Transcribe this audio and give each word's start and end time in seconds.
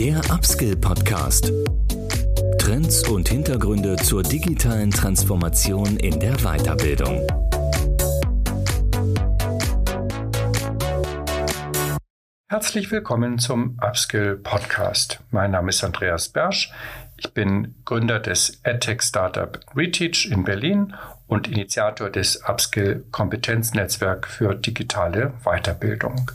Der 0.00 0.18
Upskill 0.30 0.76
Podcast. 0.76 1.52
Trends 2.58 3.06
und 3.06 3.28
Hintergründe 3.28 3.96
zur 3.96 4.22
digitalen 4.22 4.90
Transformation 4.90 5.98
in 5.98 6.18
der 6.18 6.36
Weiterbildung. 6.38 7.26
Herzlich 12.48 12.90
willkommen 12.90 13.38
zum 13.38 13.78
Upskill 13.82 14.36
Podcast. 14.36 15.20
Mein 15.32 15.50
Name 15.50 15.68
ist 15.68 15.84
Andreas 15.84 16.30
Bersch. 16.30 16.72
Ich 17.18 17.34
bin 17.34 17.74
Gründer 17.84 18.20
des 18.20 18.58
EdTech 18.64 19.02
Startup 19.02 19.60
Reteach 19.76 20.30
in 20.32 20.44
Berlin 20.44 20.94
und 21.26 21.46
Initiator 21.46 22.08
des 22.08 22.42
Upskill 22.48 23.04
Kompetenznetzwerk 23.10 24.26
für 24.28 24.54
digitale 24.54 25.34
Weiterbildung. 25.44 26.30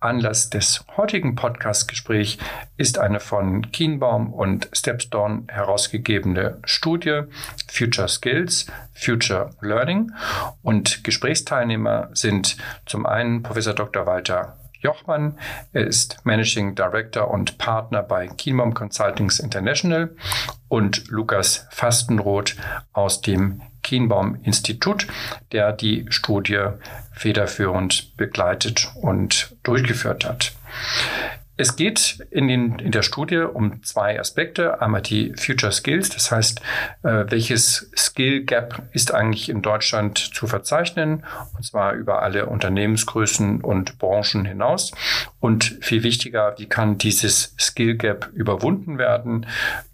Anlass 0.00 0.50
des 0.50 0.84
heutigen 0.96 1.34
Podcast-Gesprächs 1.34 2.38
ist 2.76 2.98
eine 2.98 3.20
von 3.20 3.72
Kienbaum 3.72 4.32
und 4.32 4.68
Stepstone 4.72 5.44
herausgegebene 5.48 6.58
Studie 6.64 7.22
Future 7.70 8.08
Skills, 8.08 8.66
Future 8.94 9.50
Learning. 9.60 10.12
Und 10.62 11.02
Gesprächsteilnehmer 11.04 12.10
sind 12.12 12.56
zum 12.86 13.06
einen 13.06 13.42
Professor 13.42 13.74
Dr. 13.74 14.06
Walter 14.06 14.56
Jochmann. 14.80 15.38
Er 15.72 15.86
ist 15.86 16.24
Managing 16.24 16.74
Director 16.74 17.30
und 17.30 17.58
Partner 17.58 18.02
bei 18.02 18.28
Kienbaum 18.28 18.74
Consultings 18.74 19.40
International 19.40 20.14
und 20.68 21.08
Lukas 21.08 21.66
Fastenroth 21.70 22.56
aus 22.92 23.20
dem 23.20 23.62
Kienbaum 23.82 24.38
Institut, 24.42 25.06
der 25.52 25.72
die 25.72 26.06
Studie 26.10 26.66
federführend 27.12 28.16
begleitet 28.16 28.92
und 29.00 29.56
durchgeführt 29.62 30.24
hat. 30.24 30.52
Es 31.60 31.74
geht 31.74 32.24
in, 32.30 32.46
den, 32.46 32.78
in 32.78 32.92
der 32.92 33.02
Studie 33.02 33.38
um 33.38 33.82
zwei 33.82 34.18
Aspekte. 34.18 34.80
Einmal 34.80 35.02
die 35.02 35.34
Future 35.36 35.72
Skills, 35.72 36.08
das 36.08 36.30
heißt, 36.30 36.60
äh, 37.02 37.24
welches 37.28 37.90
Skill 37.96 38.44
Gap 38.44 38.84
ist 38.92 39.12
eigentlich 39.12 39.48
in 39.48 39.60
Deutschland 39.60 40.18
zu 40.18 40.46
verzeichnen, 40.46 41.24
und 41.56 41.64
zwar 41.64 41.94
über 41.94 42.22
alle 42.22 42.46
Unternehmensgrößen 42.46 43.60
und 43.60 43.98
Branchen 43.98 44.44
hinaus. 44.44 44.92
Und 45.40 45.78
viel 45.80 46.04
wichtiger, 46.04 46.54
wie 46.58 46.66
kann 46.66 46.96
dieses 46.96 47.56
Skill 47.58 47.96
Gap 47.96 48.30
überwunden 48.32 48.96
werden 48.96 49.46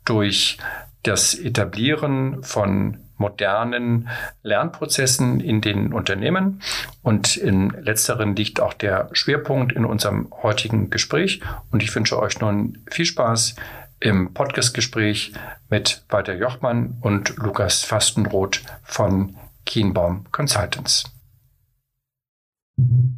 durch 0.04 0.58
das 1.02 1.34
Etablieren 1.34 2.42
von 2.42 3.03
modernen 3.16 4.08
Lernprozessen 4.42 5.40
in 5.40 5.60
den 5.60 5.92
Unternehmen. 5.92 6.60
Und 7.02 7.36
in 7.36 7.70
letzteren 7.70 8.36
liegt 8.36 8.60
auch 8.60 8.74
der 8.74 9.08
Schwerpunkt 9.12 9.72
in 9.72 9.84
unserem 9.84 10.32
heutigen 10.42 10.90
Gespräch. 10.90 11.40
Und 11.70 11.82
ich 11.82 11.94
wünsche 11.94 12.18
euch 12.18 12.40
nun 12.40 12.78
viel 12.90 13.06
Spaß 13.06 13.56
im 14.00 14.34
Podcast-Gespräch 14.34 15.32
mit 15.70 16.04
Walter 16.08 16.34
Jochmann 16.34 16.98
und 17.00 17.36
Lukas 17.36 17.84
Fastenroth 17.84 18.62
von 18.82 19.36
Kienbaum 19.64 20.24
Consultants. 20.30 21.04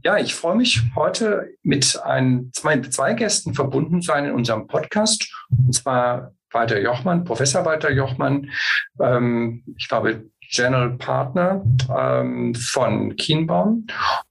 Ja, 0.05 0.19
ich 0.19 0.35
freue 0.35 0.57
mich 0.57 0.83
heute 0.95 1.49
mit 1.63 1.99
ein, 2.05 2.51
zwei, 2.53 2.81
zwei 2.83 3.15
Gästen 3.15 3.55
verbunden 3.55 4.03
sein 4.03 4.27
in 4.27 4.33
unserem 4.33 4.67
Podcast. 4.67 5.33
Und 5.51 5.75
zwar 5.75 6.36
Walter 6.57 6.81
Jochmann, 6.81 7.25
Professor 7.25 7.65
Walter 7.67 7.91
Jochmann, 7.91 8.51
ähm, 8.99 9.63
ich 9.77 9.89
glaube 9.89 10.25
General 10.51 10.91
Partner 10.91 11.63
ähm, 11.95 12.55
von 12.55 13.17
Kienbaum 13.17 13.87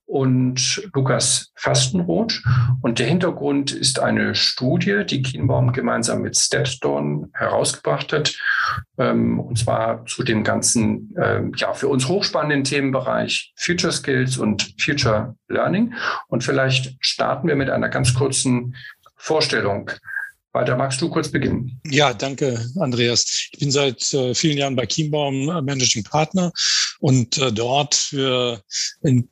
und 0.06 0.88
Lukas 0.94 1.52
Fastenroth. 1.56 2.42
Und 2.80 2.98
der 2.98 3.06
Hintergrund 3.06 3.72
ist 3.72 3.98
eine 3.98 4.34
Studie, 4.34 5.04
die 5.04 5.22
Kienbaum 5.22 5.72
gemeinsam 5.72 6.22
mit 6.22 6.36
Stepstone 6.36 7.28
herausgebracht 7.34 8.12
hat, 8.12 8.34
ähm, 8.98 9.40
und 9.40 9.58
zwar 9.58 10.06
zu 10.06 10.22
dem 10.22 10.44
ganzen, 10.44 11.14
ähm, 11.20 11.52
ja, 11.56 11.74
für 11.74 11.88
uns 11.88 12.08
hochspannenden 12.08 12.64
Themenbereich 12.64 13.52
Future 13.56 13.92
Skills 13.92 14.38
und 14.38 14.74
Future 14.80 15.36
Learning. 15.48 15.94
Und 16.28 16.44
vielleicht 16.44 16.96
starten 17.00 17.48
wir 17.48 17.56
mit 17.56 17.70
einer 17.70 17.88
ganz 17.88 18.14
kurzen 18.14 18.74
Vorstellung 19.16 19.90
weiter 20.56 20.76
magst 20.76 21.00
du 21.00 21.08
kurz 21.08 21.28
beginnen. 21.28 21.80
Ja, 21.88 22.14
danke, 22.14 22.68
Andreas. 22.80 23.48
Ich 23.52 23.58
bin 23.58 23.70
seit 23.70 24.12
äh, 24.14 24.34
vielen 24.34 24.58
Jahren 24.58 24.74
bei 24.74 24.86
Kienbaum 24.86 25.48
äh, 25.48 25.62
Managing 25.62 26.02
Partner 26.02 26.52
und 27.00 27.38
äh, 27.38 27.52
dort 27.52 27.94
für 27.94 28.62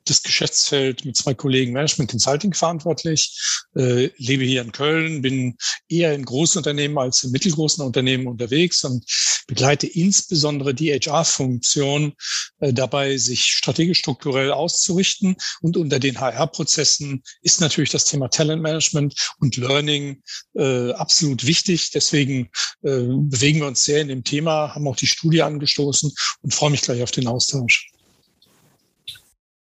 das 0.05 0.23
Geschäftsfeld 0.23 1.05
mit 1.05 1.17
zwei 1.17 1.35
Kollegen 1.35 1.73
Management 1.73 2.11
Consulting 2.11 2.53
verantwortlich. 2.53 3.41
Äh, 3.75 4.11
lebe 4.19 4.45
hier 4.45 4.63
in 4.63 4.73
Köln, 4.73 5.23
bin 5.23 5.57
eher 5.89 6.15
in 6.15 6.25
großen 6.25 6.59
Unternehmen 6.59 6.99
als 6.99 7.25
in 7.25 7.31
mittelgroßen 7.31 7.85
Unternehmen 7.85 8.27
unterwegs 8.27 8.85
und 8.85 9.05
begleite 9.47 9.87
insbesondere 9.87 10.75
die 10.75 10.93
HR-Funktion 10.93 12.13
äh, 12.61 12.73
dabei, 12.73 13.17
sich 13.17 13.45
strategisch 13.45 13.99
strukturell 13.99 14.53
auszurichten. 14.53 15.37
Und 15.61 15.77
unter 15.77 15.99
den 15.99 16.21
HR-Prozessen 16.21 17.23
ist 17.43 17.61
natürlich 17.61 17.91
das 17.91 18.05
Thema 18.05 18.29
Talentmanagement 18.29 19.15
und 19.39 19.57
Learning 19.57 20.23
äh, 20.55 20.93
absolut 20.93 21.14
wichtig. 21.23 21.91
Deswegen 21.91 22.51
äh, 22.83 23.07
bewegen 23.07 23.61
wir 23.61 23.67
uns 23.67 23.85
sehr 23.85 24.01
in 24.01 24.09
dem 24.09 24.25
Thema, 24.25 24.75
haben 24.75 24.87
auch 24.89 24.97
die 24.97 25.07
Studie 25.07 25.43
angestoßen 25.43 26.13
und 26.43 26.55
freue 26.55 26.71
mich 26.71 26.83
gleich 26.83 27.03
auf 27.03 27.11
den 27.11 27.27
Austausch. 27.27 27.91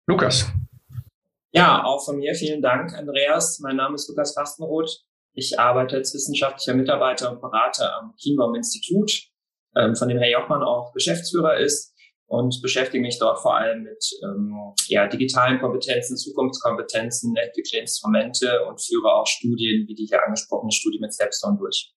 Lukas. 0.07 0.47
Ja, 1.53 1.85
auch 1.85 2.05
von 2.05 2.19
mir 2.19 2.35
vielen 2.35 2.63
Dank, 2.63 2.95
Andreas. 2.95 3.59
Mein 3.61 3.77
Name 3.77 3.97
ist 3.97 4.09
Lukas 4.09 4.35
Fastenroth. 4.35 5.03
Ich 5.35 5.59
arbeite 5.59 5.97
als 5.97 6.15
wissenschaftlicher 6.15 6.75
Mitarbeiter 6.75 7.31
und 7.31 7.41
Berater 7.41 7.97
am 7.97 8.15
Kienbaum 8.17 8.55
Institut, 8.55 9.29
ähm, 9.77 9.95
von 9.95 10.09
dem 10.09 10.19
Herr 10.19 10.31
Jochmann 10.31 10.63
auch 10.63 10.93
Geschäftsführer 10.93 11.59
ist 11.59 11.90
und 12.31 12.63
beschäftige 12.63 13.03
mich 13.03 13.19
dort 13.19 13.41
vor 13.41 13.57
allem 13.57 13.83
mit 13.83 14.05
ähm, 14.23 14.55
ja, 14.87 15.09
digitalen 15.09 15.59
Kompetenzen, 15.59 16.17
Zukunftskompetenzen, 16.17 17.35
entwickle 17.35 17.81
Instrumente 17.81 18.65
und 18.69 18.81
führe 18.81 19.13
auch 19.13 19.27
Studien 19.27 19.89
wie 19.89 19.97
die 19.97 20.07
hier 20.07 20.25
angesprochene 20.25 20.71
Studie 20.71 21.01
mit 21.01 21.13
Stepstone 21.13 21.59
durch. 21.59 21.93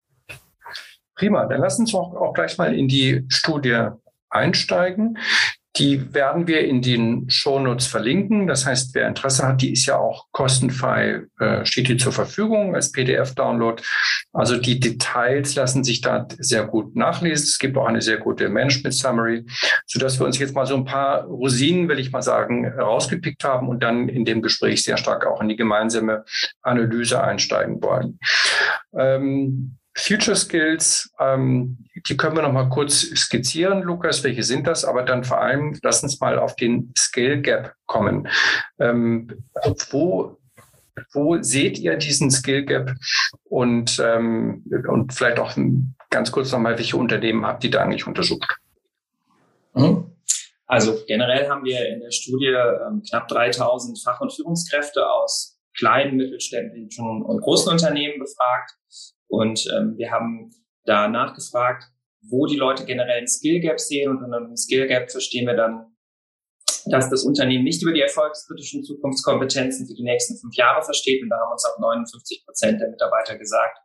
Prima, 1.16 1.46
dann 1.46 1.62
lass 1.62 1.78
uns 1.78 1.94
auch, 1.94 2.16
auch 2.16 2.34
gleich 2.34 2.58
mal 2.58 2.74
in 2.74 2.88
die 2.88 3.24
Studie 3.28 3.90
einsteigen. 4.32 5.20
Die 5.78 6.14
werden 6.14 6.48
wir 6.48 6.62
in 6.68 6.84
den 6.84 7.30
Shownotes 7.30 7.88
verlinken. 7.88 8.46
Das 8.46 8.66
heißt, 8.66 8.94
wer 8.94 9.08
Interesse 9.08 9.48
hat, 9.48 9.62
die 9.62 9.74
ist 9.74 9.88
ja 9.88 9.98
auch 9.98 10.28
kostenfrei, 10.32 11.24
äh, 11.40 11.66
steht 11.66 11.88
die 11.90 11.98
zur 11.98 12.12
Verfügung 12.12 12.76
als 12.76 12.92
PDF-Download. 12.92 13.82
Also 14.34 14.58
die 14.58 14.80
Details 14.80 15.56
lassen 15.56 15.84
sich 15.84 16.02
da 16.02 16.28
sehr 16.38 16.66
gut 16.66 16.96
nachlesen. 16.96 17.46
Es 17.46 17.58
gibt 17.58 17.76
auch 17.78 17.88
eine 17.88 18.02
sehr 18.02 18.18
gute 18.18 18.50
Management-Summary, 18.50 19.46
sodass 19.88 20.20
wir 20.20 20.28
uns 20.28 20.38
jetzt 20.38 20.54
mal 20.54 20.68
so 20.68 20.76
ein 20.76 20.86
paar 20.86 21.24
Rosinen, 21.24 21.90
will 21.90 22.00
ich 22.00 22.12
mal 22.12 22.22
sagen, 22.22 22.68
rausgepickt 22.68 23.44
haben 23.44 23.68
und 23.68 23.82
dann 23.82 24.10
in 24.10 24.26
dem 24.26 24.44
Gespräch 24.44 24.84
sehr 24.84 24.98
stark 24.98 25.26
auch 25.26 25.42
in 25.42 25.50
die 25.50 25.56
gemeinsame 25.56 26.24
Analyse 26.62 27.24
einsteigen 27.24 27.82
wollen. 27.82 28.20
Ähm, 28.96 29.78
Future 29.96 30.36
Skills, 30.36 31.12
ähm, 31.20 31.78
die 32.08 32.18
können 32.18 32.36
wir 32.36 32.42
noch 32.42 32.52
mal 32.52 32.70
kurz 32.70 33.02
skizzieren, 33.16 33.84
Lukas. 33.84 34.24
Welche 34.24 34.44
sind 34.44 34.66
das? 34.66 34.86
Aber 34.86 35.04
dann 35.04 35.24
vor 35.24 35.40
allem, 35.40 35.78
lass 35.84 36.02
uns 36.02 36.20
mal 36.20 36.40
auf 36.40 36.56
den 36.56 36.94
Skill 36.98 37.42
Gap 37.42 37.74
kommen. 37.86 38.28
Ähm, 38.80 39.30
wo, 39.92 40.40
wo 41.12 41.42
seht 41.42 41.78
ihr 41.78 41.96
diesen 41.98 42.32
Skill 42.32 42.66
Gap? 42.66 42.96
Und, 43.44 44.02
ähm, 44.04 44.64
und 44.88 45.14
vielleicht 45.14 45.40
auch 45.40 45.56
ganz 46.10 46.32
kurz 46.32 46.52
noch 46.52 46.60
mal, 46.60 46.78
welche 46.78 46.98
Unternehmen 46.98 47.46
habt 47.46 47.64
ihr 47.64 47.72
da 47.72 47.84
eigentlich 47.84 48.08
untersucht? 48.08 48.58
Mhm. 49.76 50.12
Also 50.66 50.98
generell 51.06 51.48
haben 51.50 51.66
wir 51.66 51.88
in 51.88 52.00
der 52.00 52.12
Studie 52.12 52.48
ähm, 52.48 53.04
knapp 53.08 53.28
3000 53.28 54.02
Fach- 54.02 54.22
und 54.22 54.34
Führungskräfte 54.34 55.08
aus 55.08 55.60
kleinen, 55.78 56.18
mittelständischen 56.18 57.24
und 57.24 57.42
großen 57.42 57.72
Unternehmen 57.72 58.20
befragt 58.20 58.76
und 59.34 59.66
ähm, 59.76 59.98
wir 59.98 60.12
haben 60.12 60.52
da 60.86 61.08
nachgefragt, 61.08 61.86
wo 62.22 62.46
die 62.46 62.56
Leute 62.56 62.86
generell 62.86 63.20
ein 63.22 63.28
Skill 63.28 63.62
Gap 63.62 63.80
sehen. 63.80 64.12
Und 64.12 64.24
unter 64.24 64.38
einem 64.38 64.56
Skill 64.56 64.86
Gap 64.86 65.10
verstehen 65.10 65.48
wir 65.48 65.56
dann, 65.56 65.88
dass 66.86 67.10
das 67.10 67.24
Unternehmen 67.24 67.64
nicht 67.64 67.82
über 67.82 67.94
die 67.94 68.02
erfolgskritischen 68.02 68.84
Zukunftskompetenzen 68.84 69.88
für 69.88 69.96
die 69.96 70.04
nächsten 70.04 70.38
fünf 70.38 70.56
Jahre 70.56 70.84
versteht. 70.84 71.24
Und 71.24 71.30
da 71.30 71.38
haben 71.38 71.52
uns 71.52 71.66
auch 71.66 71.80
59 71.80 72.46
Prozent 72.46 72.80
der 72.80 72.92
Mitarbeiter 72.92 73.36
gesagt, 73.36 73.80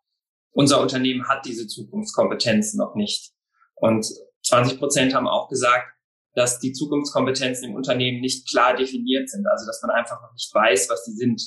unser 0.51 0.83
Unternehmen 0.83 1.27
hat 1.27 1.47
diese 1.47 1.67
Zukunftskompetenzen 1.67 2.77
noch 2.77 2.95
nicht. 2.95 3.33
Und 3.77 4.07
20 4.45 4.79
Prozent 4.79 5.15
haben 5.15 5.29
auch 5.29 5.49
gesagt, 5.49 5.87
dass 6.35 6.59
die 6.59 6.73
Zukunftskompetenzen 6.73 7.71
im 7.71 7.75
Unternehmen 7.75 8.21
nicht 8.21 8.47
klar 8.51 8.77
definiert 8.77 9.31
sind. 9.31 9.47
Also 9.47 9.65
dass 9.65 9.81
man 9.81 9.93
einfach 9.93 10.21
noch 10.21 10.33
nicht 10.35 10.55
weiß, 10.55 10.91
was 10.91 11.07
sie 11.07 11.13
sind. 11.13 11.41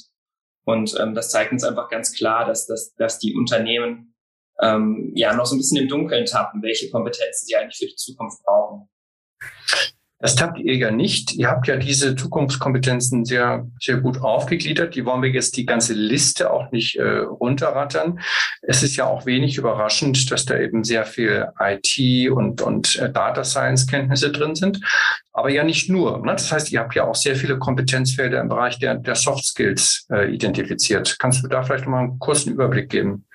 Und 0.63 0.95
ähm, 0.99 1.15
das 1.15 1.31
zeigt 1.31 1.51
uns 1.51 1.63
einfach 1.63 1.89
ganz 1.89 2.13
klar, 2.13 2.45
dass, 2.45 2.67
dass, 2.67 2.93
dass 2.95 3.19
die 3.19 3.35
Unternehmen 3.35 4.15
ähm, 4.61 5.11
ja 5.15 5.33
noch 5.33 5.45
so 5.45 5.55
ein 5.55 5.57
bisschen 5.57 5.77
im 5.77 5.87
Dunkeln 5.87 6.25
tappen, 6.25 6.61
welche 6.61 6.89
Kompetenzen 6.89 7.47
sie 7.47 7.55
eigentlich 7.55 7.77
für 7.77 7.87
die 7.87 7.95
Zukunft 7.95 8.43
brauchen. 8.43 8.87
Das 10.21 10.39
habt 10.39 10.59
ihr 10.59 10.75
ja 10.75 10.91
nicht. 10.91 11.33
Ihr 11.33 11.49
habt 11.49 11.67
ja 11.67 11.77
diese 11.77 12.15
Zukunftskompetenzen 12.15 13.25
sehr, 13.25 13.67
sehr 13.79 13.97
gut 13.97 14.21
aufgegliedert. 14.21 14.93
Die 14.93 15.03
wollen 15.03 15.23
wir 15.23 15.31
jetzt 15.31 15.57
die 15.57 15.65
ganze 15.65 15.93
Liste 15.93 16.51
auch 16.51 16.71
nicht 16.71 16.95
äh, 16.97 17.19
runterrattern. 17.19 18.19
Es 18.61 18.83
ist 18.83 18.95
ja 18.95 19.07
auch 19.07 19.25
wenig 19.25 19.57
überraschend, 19.57 20.31
dass 20.31 20.45
da 20.45 20.59
eben 20.59 20.83
sehr 20.83 21.05
viel 21.05 21.47
IT 21.59 22.29
und, 22.31 22.61
und 22.61 22.97
äh, 22.97 23.11
Data 23.11 23.43
Science 23.43 23.87
Kenntnisse 23.87 24.31
drin 24.31 24.53
sind. 24.53 24.79
Aber 25.33 25.49
ja 25.49 25.63
nicht 25.63 25.89
nur. 25.89 26.19
Ne? 26.19 26.33
Das 26.33 26.51
heißt, 26.51 26.71
ihr 26.71 26.81
habt 26.81 26.93
ja 26.93 27.05
auch 27.05 27.15
sehr 27.15 27.35
viele 27.35 27.57
Kompetenzfelder 27.57 28.41
im 28.41 28.49
Bereich 28.49 28.77
der, 28.77 28.95
der 28.95 29.15
Soft 29.15 29.45
Skills 29.45 30.05
äh, 30.11 30.31
identifiziert. 30.31 31.17
Kannst 31.17 31.43
du 31.43 31.47
da 31.47 31.63
vielleicht 31.63 31.85
noch 31.85 31.91
mal 31.91 32.03
einen 32.03 32.19
kurzen 32.19 32.53
Überblick 32.53 32.89
geben? 32.89 33.25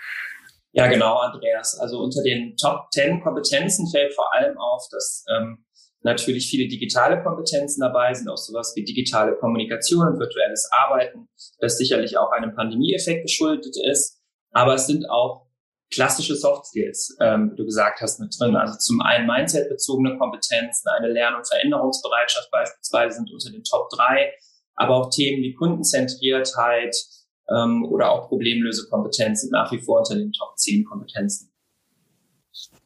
Ja, 0.71 0.87
genau, 0.87 1.17
Andreas. 1.17 1.79
Also 1.81 1.99
unter 2.00 2.23
den 2.23 2.55
Top 2.56 2.93
10 2.93 3.23
Kompetenzen 3.23 3.91
fällt 3.91 4.15
vor 4.15 4.32
allem 4.35 4.56
auf, 4.59 4.87
dass 4.93 5.25
ähm, 5.35 5.65
natürlich 6.06 6.49
viele 6.49 6.69
digitale 6.69 7.23
Kompetenzen 7.23 7.81
dabei 7.81 8.14
sind, 8.14 8.29
auch 8.29 8.37
sowas 8.37 8.73
wie 8.75 8.85
digitale 8.85 9.37
Kommunikation 9.37 10.06
und 10.08 10.19
virtuelles 10.19 10.69
Arbeiten, 10.73 11.29
das 11.61 11.76
sicherlich 11.76 12.17
auch 12.17 12.32
einem 12.32 12.55
Pandemieeffekt 12.55 13.23
geschuldet 13.23 13.76
ist. 13.85 14.20
Aber 14.53 14.75
es 14.75 14.87
sind 14.87 15.11
auch 15.11 15.47
klassische 15.93 16.35
Soft 16.35 16.67
Skills, 16.67 17.17
ähm, 17.20 17.53
wie 17.53 17.56
du 17.56 17.64
gesagt 17.64 18.00
hast, 18.00 18.19
mit 18.20 18.35
drin. 18.38 18.56
Also 18.56 18.79
zum 18.79 19.00
einen 19.03 19.26
Mindset-bezogene 19.26 20.17
Kompetenzen, 20.17 20.88
eine 20.88 21.08
Lern- 21.08 21.35
und 21.35 21.47
Veränderungsbereitschaft 21.47 22.50
beispielsweise 22.50 23.17
sind 23.17 23.31
unter 23.31 23.50
den 23.50 23.62
Top 23.62 23.91
3, 23.91 24.32
aber 24.75 24.97
auch 24.97 25.11
Themen 25.11 25.43
wie 25.43 25.55
Kundenzentriertheit, 25.55 26.97
ähm, 27.49 27.85
oder 27.85 28.11
auch 28.11 28.29
Problemlösekompetenz 28.29 29.43
sind 29.43 29.53
nach 29.53 29.70
wie 29.73 29.79
vor 29.79 29.99
unter 29.99 30.14
den 30.14 30.32
Top 30.32 30.56
10 30.56 30.85
Kompetenzen. 30.85 31.53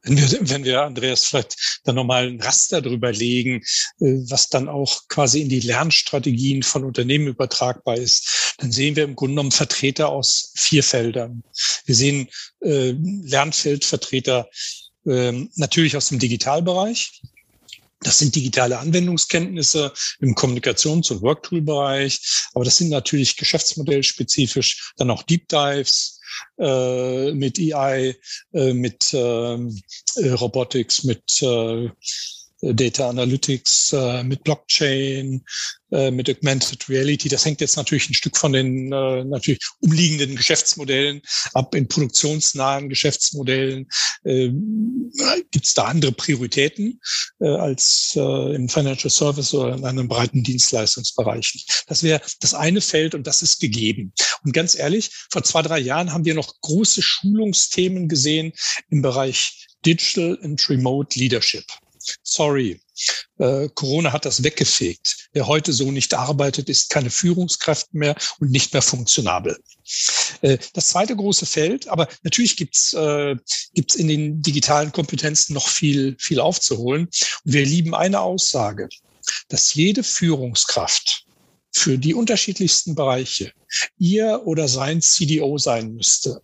Wenn 0.03 0.17
wir, 0.17 0.49
wenn 0.49 0.65
wir, 0.65 0.83
Andreas, 0.83 1.27
vielleicht 1.27 1.81
dann 1.85 1.97
nochmal 1.97 2.27
ein 2.27 2.41
Raster 2.41 2.81
drüber 2.81 3.13
legen, 3.13 3.63
äh, 4.01 4.17
was 4.29 4.49
dann 4.49 4.69
auch 4.69 5.07
quasi 5.09 5.43
in 5.43 5.49
die 5.49 5.61
Lernstrategien 5.61 6.63
von 6.63 6.85
Unternehmen 6.85 7.29
übertragbar 7.29 7.97
ist, 7.97 8.55
dann 8.59 8.73
sehen 8.73 8.97
wir 8.97 9.05
im 9.05 9.17
Grunde 9.17 9.35
genommen 9.35 9.53
Vertreter 9.53 10.09
aus 10.09 10.53
vier 10.57 10.83
Feldern. 10.83 11.43
Wir 11.85 11.95
sehen 11.95 12.29
äh, 12.63 12.93
Lernfeldvertreter 12.93 14.49
äh, 15.07 15.33
natürlich 15.57 15.97
aus 15.97 16.09
dem 16.09 16.19
Digitalbereich, 16.19 17.23
das 18.03 18.19
sind 18.19 18.35
digitale 18.35 18.79
Anwendungskenntnisse 18.79 19.93
im 20.21 20.35
Kommunikations- 20.35 21.13
und 21.13 21.21
Worktool-Bereich, 21.21 22.49
aber 22.55 22.65
das 22.65 22.79
sind 22.79 22.89
natürlich 22.89 23.37
geschäftsmodellspezifisch 23.37 24.95
dann 24.97 25.11
auch 25.11 25.23
Deep 25.23 25.49
Dives 25.49 26.20
äh, 26.59 27.33
mit 27.33 27.59
AI, 27.59 28.15
äh, 28.53 28.73
mit 28.73 29.05
ähm, 29.13 29.81
äh, 30.17 30.31
Robotics, 30.31 31.05
mit 31.05 31.43
äh, 31.43 31.89
Data 32.63 33.09
Analytics, 33.09 33.93
äh, 33.93 34.23
mit 34.23 34.45
Blockchain, 34.45 35.43
äh, 35.93 36.11
mit 36.11 36.29
Augmented 36.29 36.89
Reality. 36.89 37.29
Das 37.29 37.45
hängt 37.45 37.61
jetzt 37.61 37.77
natürlich 37.77 38.09
ein 38.09 38.15
Stück 38.15 38.37
von 38.37 38.53
den 38.53 38.93
äh, 38.93 39.25
natürlich 39.25 39.61
umliegenden 39.81 40.37
Geschäftsmodellen 40.37 41.23
ab. 41.55 41.75
In 41.75 41.89
produktionsnahen 41.89 42.89
Geschäftsmodellen 42.89 43.89
äh, 44.25 44.51
gibt 45.51 45.67
es 45.67 45.75
da 45.75 45.85
andere 45.85 46.13
Prioritäten 46.13 47.01
äh, 47.41 47.49
als 47.49 48.13
äh, 48.17 48.55
im 48.55 48.69
Financial 48.69 49.11
Service 49.11 49.55
oder 49.55 49.75
in 49.75 49.85
einem 49.85 50.09
breiten 50.09 50.43
Dienstleistungsbereich. 50.43 51.67
Das 51.87 52.03
wäre 52.03 52.21
das 52.41 52.55
eine 52.55 52.81
Feld 52.81 53.15
und 53.15 53.27
das 53.27 53.43
ist 53.43 53.61
gegeben. 53.61 54.13
Und 54.45 54.53
ganz 54.53 54.75
ehrlich, 54.75 55.11
vor 55.31 55.43
zwei, 55.43 55.63
drei 55.63 55.79
Jahren 55.79 56.13
haben 56.13 56.25
wir 56.25 56.35
noch 56.35 56.61
große 56.61 57.03
Schulungsthemen 57.03 58.09
gesehen 58.09 58.53
im 58.91 59.03
Bereich 59.03 59.67
Digital 59.85 60.39
and 60.43 60.69
Remote 60.69 61.19
Leadership. 61.19 61.65
Sorry, 62.23 62.81
äh, 63.39 63.69
Corona 63.75 64.13
hat 64.13 64.25
das 64.25 64.43
weggefegt. 64.43 65.29
Wer 65.33 65.47
heute 65.47 65.73
so 65.73 65.91
nicht 65.91 66.15
arbeitet, 66.15 66.69
ist 66.69 66.91
keine 66.91 67.11
Führungskraft 67.11 67.93
mehr 67.95 68.17
und 68.39 68.51
nicht 68.51 68.73
mehr 68.73 68.83
funktionabel. 68.83 69.59
Äh, 70.43 70.59
das 70.75 70.89
zweite 70.89 71.17
große 71.17 71.47
Feld, 71.47 71.89
aber 71.89 72.09
natürlich 72.23 72.57
gibt's 72.57 72.93
äh, 72.93 73.37
in 73.73 74.09
den 74.09 74.43
digitalen 74.43 74.93
Kompetenzen 74.93 75.55
noch 75.55 75.69
viel, 75.69 76.17
viel 76.19 76.41
aufzuholen. 76.41 77.07
Und 77.45 77.53
wir 77.53 77.65
lieben 77.65 77.95
eine 77.95 78.21
Aussage, 78.21 78.89
dass 79.49 79.75
jede 79.75 80.03
Führungskraft 80.03 81.25
für 81.73 81.99
die 81.99 82.15
unterschiedlichsten 82.15 82.95
Bereiche 82.95 83.53
ihr 83.99 84.43
oder 84.45 84.69
sein 84.69 85.01
CDO 85.01 85.57
sein 85.59 85.95
müsste. 85.95 86.41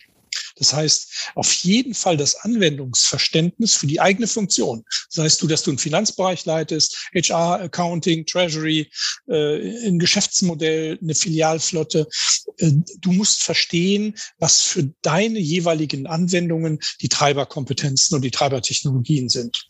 Das 0.56 0.72
heißt, 0.72 1.30
auf 1.34 1.52
jeden 1.52 1.94
Fall 1.94 2.16
das 2.16 2.36
Anwendungsverständnis 2.36 3.74
für 3.74 3.86
die 3.86 4.00
eigene 4.00 4.26
Funktion. 4.26 4.84
Das 5.14 5.24
heißt 5.24 5.42
du, 5.42 5.46
dass 5.46 5.62
du 5.62 5.70
einen 5.70 5.78
Finanzbereich 5.78 6.44
leitest, 6.44 6.96
HR, 7.14 7.60
Accounting, 7.60 8.26
Treasury, 8.26 8.90
äh, 9.28 9.86
ein 9.86 9.98
Geschäftsmodell, 9.98 10.98
eine 11.00 11.14
Filialflotte. 11.14 12.08
Äh, 12.58 12.72
du 13.00 13.12
musst 13.12 13.42
verstehen, 13.42 14.16
was 14.38 14.62
für 14.62 14.92
deine 15.02 15.38
jeweiligen 15.38 16.06
Anwendungen 16.06 16.78
die 17.00 17.08
Treiberkompetenzen 17.08 18.16
und 18.16 18.22
die 18.22 18.30
Treibertechnologien 18.30 19.28
sind. 19.28 19.66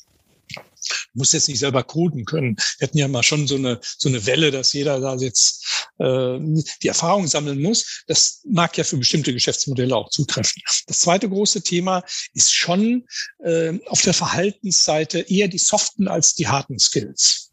Du 0.55 1.21
musst 1.21 1.33
jetzt 1.33 1.49
nicht 1.49 1.59
selber 1.59 1.83
coden 1.83 2.25
können. 2.25 2.57
Wir 2.79 2.89
hatten 2.89 2.99
ja 2.99 3.09
mal 3.09 3.23
schon 3.23 3.47
so 3.47 3.57
eine, 3.57 3.81
so 3.83 4.09
eine 4.09 4.25
Welle, 4.27 4.51
dass 4.51 4.73
jeder 4.73 5.01
da 5.01 5.17
jetzt 5.17 5.89
äh, 5.99 6.39
die 6.83 6.89
Erfahrung 6.89 7.27
sammeln 7.27 7.61
muss. 7.61 8.05
Das 8.07 8.43
mag 8.45 8.77
ja 8.79 8.85
für 8.85 8.97
bestimmte 8.97 9.33
Geschäftsmodelle 9.33 9.97
auch 9.97 10.11
zutreffen. 10.11 10.63
Das 10.87 11.01
zweite 11.01 11.29
große 11.29 11.63
Thema 11.63 12.05
ist 12.35 12.53
schon 12.53 13.07
äh, 13.43 13.79
auf 13.87 14.03
der 14.03 14.15
Verhaltensseite 14.15 15.21
eher 15.21 15.49
die 15.49 15.59
soften 15.59 16.09
als 16.09 16.35
die 16.35 16.49
harten 16.49 16.79
Skills. 16.79 17.46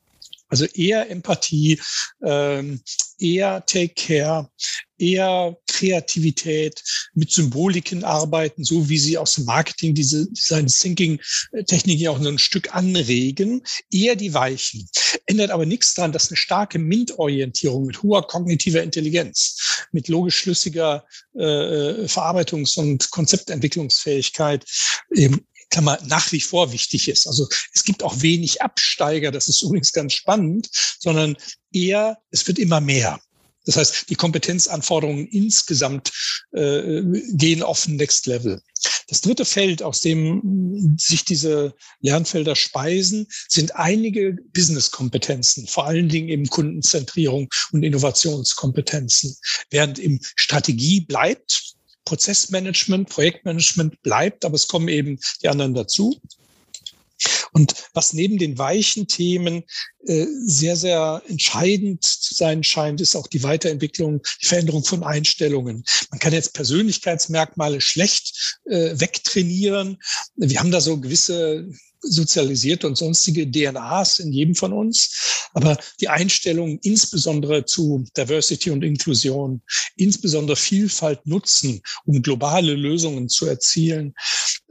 Also 0.54 0.66
eher 0.66 1.10
Empathie, 1.10 1.82
ähm, 2.24 2.80
eher 3.18 3.66
Take 3.66 3.96
Care, 3.96 4.48
eher 5.00 5.58
Kreativität, 5.68 6.84
mit 7.16 7.32
Symboliken 7.32 8.04
arbeiten, 8.04 8.64
so 8.64 8.88
wie 8.88 9.00
sie 9.00 9.18
aus 9.18 9.34
dem 9.34 9.46
Marketing 9.46 9.96
diese 9.96 10.30
Design 10.30 10.68
Thinking 10.68 11.20
Techniken 11.66 12.08
auch 12.10 12.20
nur 12.20 12.34
ein 12.34 12.38
Stück 12.38 12.76
anregen, 12.76 13.64
eher 13.92 14.16
die 14.16 14.36
Weichen. 14.36 14.88
Ändert 15.26 15.50
aber 15.50 15.66
nichts 15.66 15.96
daran, 15.96 16.12
dass 16.12 16.30
eine 16.30 16.38
starke 16.38 16.78
MINT-Orientierung 16.78 17.88
mit 17.88 18.04
hoher 18.04 18.28
kognitiver 18.28 18.84
Intelligenz, 18.84 19.88
mit 19.92 20.08
logisch 20.08 20.36
schlüssiger 20.36 21.04
äh, 21.34 22.06
Verarbeitungs- 22.06 22.78
und 22.78 23.10
Konzeptentwicklungsfähigkeit 23.10 24.66
eben 25.16 25.48
Klammer, 25.74 25.98
nach 26.06 26.32
wie 26.32 26.42
vor 26.42 26.72
wichtig 26.72 27.10
ist. 27.10 27.28
Also 27.28 27.48
es 27.74 27.84
gibt 27.84 28.04
auch 28.04 28.22
wenig 28.22 28.62
Absteiger, 28.62 29.32
das 29.32 29.48
ist 29.48 29.64
übrigens 29.64 29.92
ganz 29.92 30.14
spannend, 30.14 30.70
sondern 31.00 31.36
eher, 31.74 32.20
es 32.30 32.48
wird 32.48 32.60
immer 32.60 32.80
mehr. 32.80 33.20
Das 33.66 33.78
heißt, 33.78 34.10
die 34.10 34.16
Kompetenzanforderungen 34.16 35.26
insgesamt 35.28 36.12
äh, 36.52 37.02
gehen 37.32 37.64
auf 37.64 37.88
ein 37.88 37.96
Next 37.96 38.28
Level. 38.28 38.62
Das 39.08 39.22
dritte 39.22 39.46
Feld, 39.46 39.82
aus 39.82 40.02
dem 40.02 40.96
sich 41.00 41.24
diese 41.24 41.74
Lernfelder 42.02 42.56
speisen, 42.56 43.28
sind 43.48 43.76
einige 43.76 44.38
Business-Kompetenzen, 44.54 45.68
vor 45.68 45.88
allen 45.88 46.10
Dingen 46.10 46.30
eben 46.30 46.48
Kundenzentrierung 46.48 47.50
und 47.72 47.84
Innovationskompetenzen. 47.84 49.38
Während 49.70 49.98
im 49.98 50.20
Strategie 50.36 51.02
bleibt, 51.02 51.76
Prozessmanagement, 52.06 53.10
Projektmanagement 53.10 54.02
bleibt, 54.02 54.46
aber 54.46 54.56
es 54.56 54.68
kommen 54.68 54.88
eben 54.88 55.20
die 55.42 55.50
anderen 55.50 55.74
dazu. 55.74 56.20
Und 57.54 57.76
was 57.94 58.14
neben 58.14 58.38
den 58.38 58.58
weichen 58.58 59.08
Themen 59.08 59.64
äh, 60.06 60.26
sehr, 60.46 60.76
sehr 60.76 61.22
entscheidend 61.28 62.04
zu 62.04 62.34
sein 62.34 62.64
scheint, 62.64 63.00
ist 63.00 63.16
auch 63.16 63.28
die 63.28 63.44
Weiterentwicklung, 63.44 64.22
die 64.42 64.48
Veränderung 64.48 64.84
von 64.84 65.04
Einstellungen. 65.04 65.84
Man 66.10 66.20
kann 66.20 66.34
jetzt 66.34 66.54
Persönlichkeitsmerkmale 66.54 67.80
schlecht 67.80 68.58
äh, 68.66 69.00
wegtrainieren. 69.00 70.02
Wir 70.36 70.60
haben 70.60 70.72
da 70.72 70.82
so 70.82 71.00
gewisse 71.00 71.70
sozialisierte 72.04 72.88
und 72.88 72.98
sonstige 72.98 73.48
DNAs 73.48 74.20
in 74.20 74.32
jedem 74.32 74.56
von 74.56 74.74
uns. 74.74 75.50
Aber 75.54 75.78
die 76.00 76.10
Einstellung 76.10 76.80
insbesondere 76.82 77.66
zu 77.66 78.06
Diversity 78.18 78.72
und 78.72 78.84
Inklusion, 78.84 79.62
insbesondere 79.96 80.56
Vielfalt 80.56 81.26
nutzen, 81.26 81.82
um 82.06 82.22
globale 82.22 82.74
Lösungen 82.74 83.30
zu 83.30 83.46
erzielen, 83.46 84.14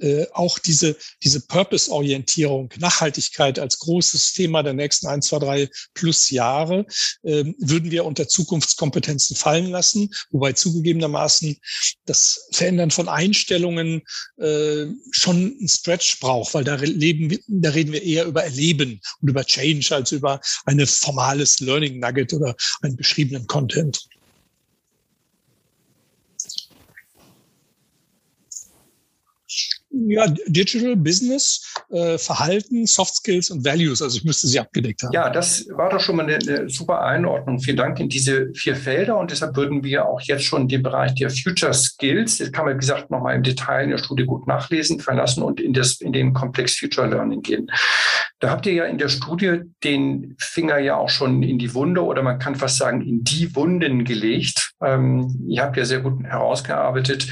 äh, 0.03 0.27
auch 0.33 0.59
diese, 0.59 0.97
diese 1.23 1.41
Purpose-Orientierung, 1.47 2.71
Nachhaltigkeit 2.79 3.59
als 3.59 3.79
großes 3.79 4.33
Thema 4.33 4.63
der 4.63 4.73
nächsten 4.73 5.07
ein, 5.07 5.23
zwei, 5.23 5.39
drei 5.39 5.69
plus 5.95 6.31
Jahre, 6.31 6.87
äh, 7.23 7.45
würden 7.59 7.91
wir 7.91 8.05
unter 8.05 8.27
Zukunftskompetenzen 8.27 9.37
fallen 9.37 9.71
lassen, 9.71 10.11
wobei 10.31 10.55
zugegebenermaßen 10.55 11.57
das 12.05 12.49
Verändern 12.53 12.91
von 12.91 13.09
Einstellungen 13.09 14.03
äh, 14.39 14.87
schon 15.13 15.57
ein 15.61 15.69
Stretch 15.69 16.19
braucht, 16.19 16.55
weil 16.55 16.65
da 16.65 16.75
leben 16.75 17.22
reden, 17.31 17.63
da 17.63 17.71
reden 17.71 17.93
wir 17.93 18.03
eher 18.03 18.27
über 18.27 18.45
Erleben 18.45 19.01
und 19.21 19.29
über 19.29 19.45
Change 19.45 19.95
als 19.95 20.13
über 20.13 20.41
ein 20.67 20.85
formales 20.87 21.61
Learning 21.61 22.01
Nugget 22.01 22.33
oder 22.33 22.55
einen 22.83 22.97
beschriebenen 22.97 23.47
Content. 23.47 24.09
Ja, 29.93 30.27
Digital 30.47 30.97
Business 30.97 31.75
äh, 31.91 32.17
Verhalten, 32.17 32.87
Soft 32.87 33.17
Skills 33.17 33.51
und 33.51 33.65
Values. 33.65 34.01
Also 34.01 34.17
ich 34.19 34.25
müsste 34.25 34.47
sie 34.47 34.59
abgedeckt 34.59 35.03
haben. 35.03 35.13
Ja, 35.13 35.29
das 35.29 35.67
war 35.75 35.91
doch 35.91 36.01
schon 36.01 36.17
mal 36.17 36.25
eine, 36.25 36.37
eine 36.37 36.69
super 36.69 37.03
Einordnung. 37.03 37.61
Vielen 37.61 37.77
Dank 37.77 38.01
in 38.01 38.09
diese 38.09 38.51
vier 38.55 38.75
Felder. 38.75 39.19
Und 39.19 39.31
deshalb 39.31 39.55
würden 39.57 39.85
wir 39.85 40.07
auch 40.07 40.21
jetzt 40.23 40.45
schon 40.45 40.67
den 40.69 40.83
Bereich 40.83 41.15
der 41.15 41.31
Future 41.31 41.75
Skills, 41.75 42.39
das 42.39 42.53
kann 42.53 42.65
man, 42.65 42.75
wie 42.75 42.81
gesagt, 42.81 43.11
nochmal 43.11 43.37
im 43.37 43.43
Detail 43.43 43.85
in 43.85 43.91
der 43.91 43.99
Studie 43.99 44.25
gut 44.25 44.47
nachlesen, 44.47 45.01
verlassen 45.01 45.43
und 45.43 45.61
in, 45.61 45.73
das, 45.73 46.01
in 46.01 46.13
den 46.13 46.33
Komplex 46.33 46.79
Future 46.79 47.07
Learning 47.07 47.43
gehen. 47.43 47.71
Da 48.41 48.51
habt 48.51 48.67
ihr 48.67 48.73
ja 48.73 48.85
in 48.87 48.99
der 48.99 49.09
Studie 49.09 49.61
den 49.85 50.35
Finger 50.39 50.79
ja 50.79 50.97
auch 50.97 51.09
schon 51.09 51.43
in 51.43 51.59
die 51.59 51.75
Wunde 51.75 52.05
oder 52.05 52.23
man 52.23 52.39
kann 52.39 52.57
fast 52.57 52.79
sagen 52.79 53.01
in 53.01 53.23
die 53.23 53.55
Wunden 53.55 54.05
gelegt. 54.05 54.72
Ähm, 54.85 55.45
ihr 55.49 55.63
habt 55.63 55.77
ja 55.77 55.85
sehr 55.85 56.01
gut 56.01 56.23
herausgearbeitet, 56.25 57.29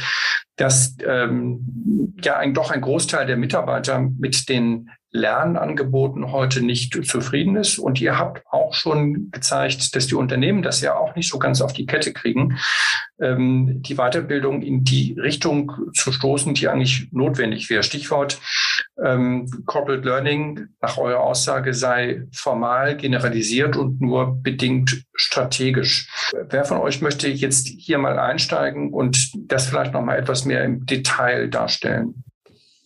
dass 0.56 0.96
ähm, 1.06 2.14
ja 2.22 2.36
ein, 2.36 2.54
doch 2.54 2.70
ein 2.70 2.80
Großteil 2.80 3.26
der 3.26 3.36
Mitarbeiter 3.36 4.00
mit 4.00 4.48
den 4.48 4.90
Lernangeboten 5.12 6.30
heute 6.30 6.64
nicht 6.64 7.04
zufrieden 7.04 7.56
ist. 7.56 7.78
Und 7.78 8.00
ihr 8.00 8.16
habt 8.16 8.44
auch 8.50 8.74
schon 8.74 9.30
gezeigt, 9.32 9.94
dass 9.96 10.06
die 10.06 10.14
Unternehmen 10.14 10.62
das 10.62 10.80
ja 10.80 10.94
auch 10.94 11.16
nicht 11.16 11.28
so 11.28 11.38
ganz 11.38 11.60
auf 11.60 11.72
die 11.72 11.86
Kette 11.86 12.12
kriegen, 12.12 12.58
ähm, 13.20 13.82
die 13.82 13.96
Weiterbildung 13.96 14.62
in 14.62 14.84
die 14.84 15.16
Richtung 15.18 15.72
zu 15.94 16.12
stoßen, 16.12 16.54
die 16.54 16.68
eigentlich 16.68 17.08
notwendig 17.10 17.70
wäre. 17.70 17.82
Stichwort 17.82 18.40
ähm, 19.04 19.64
Corporate 19.66 20.02
Learning 20.02 20.68
nach 20.80 20.98
eurer 20.98 21.20
Aussage 21.20 21.74
sei 21.74 22.26
formal 22.32 22.96
generalisiert 22.96 23.76
und 23.76 24.00
nur 24.00 24.36
bedingt 24.42 25.04
strategisch. 25.14 26.08
Wer 26.48 26.64
von 26.64 26.78
euch 26.78 27.00
möchte 27.00 27.28
jetzt 27.28 27.66
hier 27.66 27.98
mal 27.98 28.18
einsteigen 28.18 28.92
und 28.92 29.32
das 29.50 29.66
vielleicht 29.66 29.92
noch 29.92 30.02
mal 30.02 30.18
etwas 30.18 30.44
mehr 30.44 30.64
im 30.64 30.86
Detail 30.86 31.48
darstellen? 31.48 32.24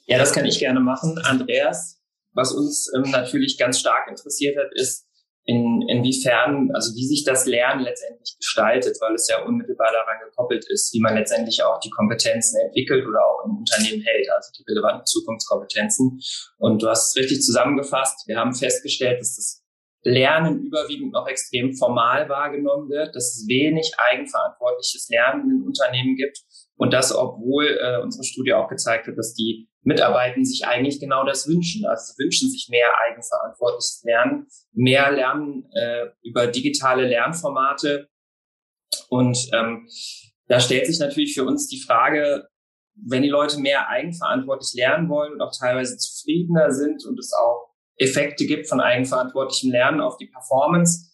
Ja, 0.07 0.19
das 0.19 0.33
kann 0.33 0.45
ich 0.45 0.59
gerne 0.59 0.81
machen. 0.81 1.19
Andreas, 1.25 2.01
was 2.33 2.53
uns 2.53 2.91
ähm, 2.95 3.11
natürlich 3.11 3.59
ganz 3.59 3.81
stark 3.81 4.09
interessiert 4.09 4.57
hat, 4.59 4.73
ist, 4.75 5.07
in, 5.47 5.83
inwiefern, 5.89 6.71
also 6.73 6.95
wie 6.95 7.07
sich 7.07 7.25
das 7.25 7.47
Lernen 7.47 7.83
letztendlich 7.83 8.37
gestaltet, 8.39 8.97
weil 9.01 9.15
es 9.15 9.29
ja 9.29 9.43
unmittelbar 9.45 9.93
daran 9.93 10.21
gekoppelt 10.25 10.65
ist, 10.71 10.93
wie 10.95 11.01
man 11.01 11.15
letztendlich 11.15 11.63
auch 11.63 11.79
die 11.81 11.91
Kompetenzen 11.91 12.59
entwickelt 12.61 13.07
oder 13.07 13.21
auch 13.27 13.45
im 13.45 13.59
Unternehmen 13.59 14.03
hält, 14.03 14.31
also 14.31 14.51
die 14.59 14.65
relevanten 14.71 15.05
Zukunftskompetenzen. 15.05 16.19
Und 16.59 16.83
du 16.83 16.89
hast 16.89 17.09
es 17.09 17.23
richtig 17.23 17.43
zusammengefasst. 17.43 18.27
Wir 18.27 18.39
haben 18.39 18.55
festgestellt, 18.55 19.21
dass 19.21 19.37
das 19.37 19.65
Lernen 20.03 20.65
überwiegend 20.65 21.13
noch 21.13 21.27
extrem 21.27 21.75
formal 21.75 22.29
wahrgenommen 22.29 22.89
wird, 22.91 23.15
dass 23.15 23.37
es 23.37 23.47
wenig 23.49 23.93
eigenverantwortliches 24.11 25.09
Lernen 25.11 25.51
in 25.51 25.67
Unternehmen 25.67 26.17
gibt 26.17 26.39
und 26.77 26.93
das, 26.93 27.15
obwohl 27.15 27.67
äh, 27.67 28.03
unsere 28.03 28.25
Studie 28.25 28.53
auch 28.53 28.69
gezeigt 28.69 29.07
hat, 29.07 29.17
dass 29.17 29.35
die 29.35 29.69
Mitarbeitenden 29.85 30.45
sich 30.45 30.67
eigentlich 30.67 30.99
genau 30.99 31.25
das 31.25 31.47
wünschen. 31.47 31.87
Also 31.87 32.13
sie 32.13 32.23
wünschen 32.23 32.51
sich 32.51 32.69
mehr 32.71 32.89
eigenverantwortliches 33.07 34.03
Lernen, 34.05 34.47
mehr 34.73 35.13
Lernen 35.13 35.71
äh, 35.75 36.07
über 36.23 36.47
digitale 36.47 37.07
Lernformate. 37.07 38.09
Und 39.09 39.39
ähm, 39.53 39.87
da 40.49 40.61
stellt 40.61 40.87
sich 40.87 40.99
natürlich 40.99 41.35
für 41.35 41.45
uns 41.45 41.69
die 41.69 41.81
Frage, 41.81 42.49
wenn 42.95 43.23
die 43.23 43.29
Leute 43.29 43.59
mehr 43.59 43.89
eigenverantwortlich 43.89 44.73
lernen 44.75 45.09
wollen 45.09 45.33
und 45.35 45.41
auch 45.41 45.53
teilweise 45.57 45.97
zufriedener 45.99 46.71
sind 46.71 47.05
und 47.05 47.19
es 47.19 47.33
auch 47.33 47.75
Effekte 47.97 48.47
gibt 48.47 48.69
von 48.69 48.81
eigenverantwortlichem 48.81 49.71
Lernen 49.71 50.01
auf 50.01 50.17
die 50.17 50.27
Performance. 50.27 51.13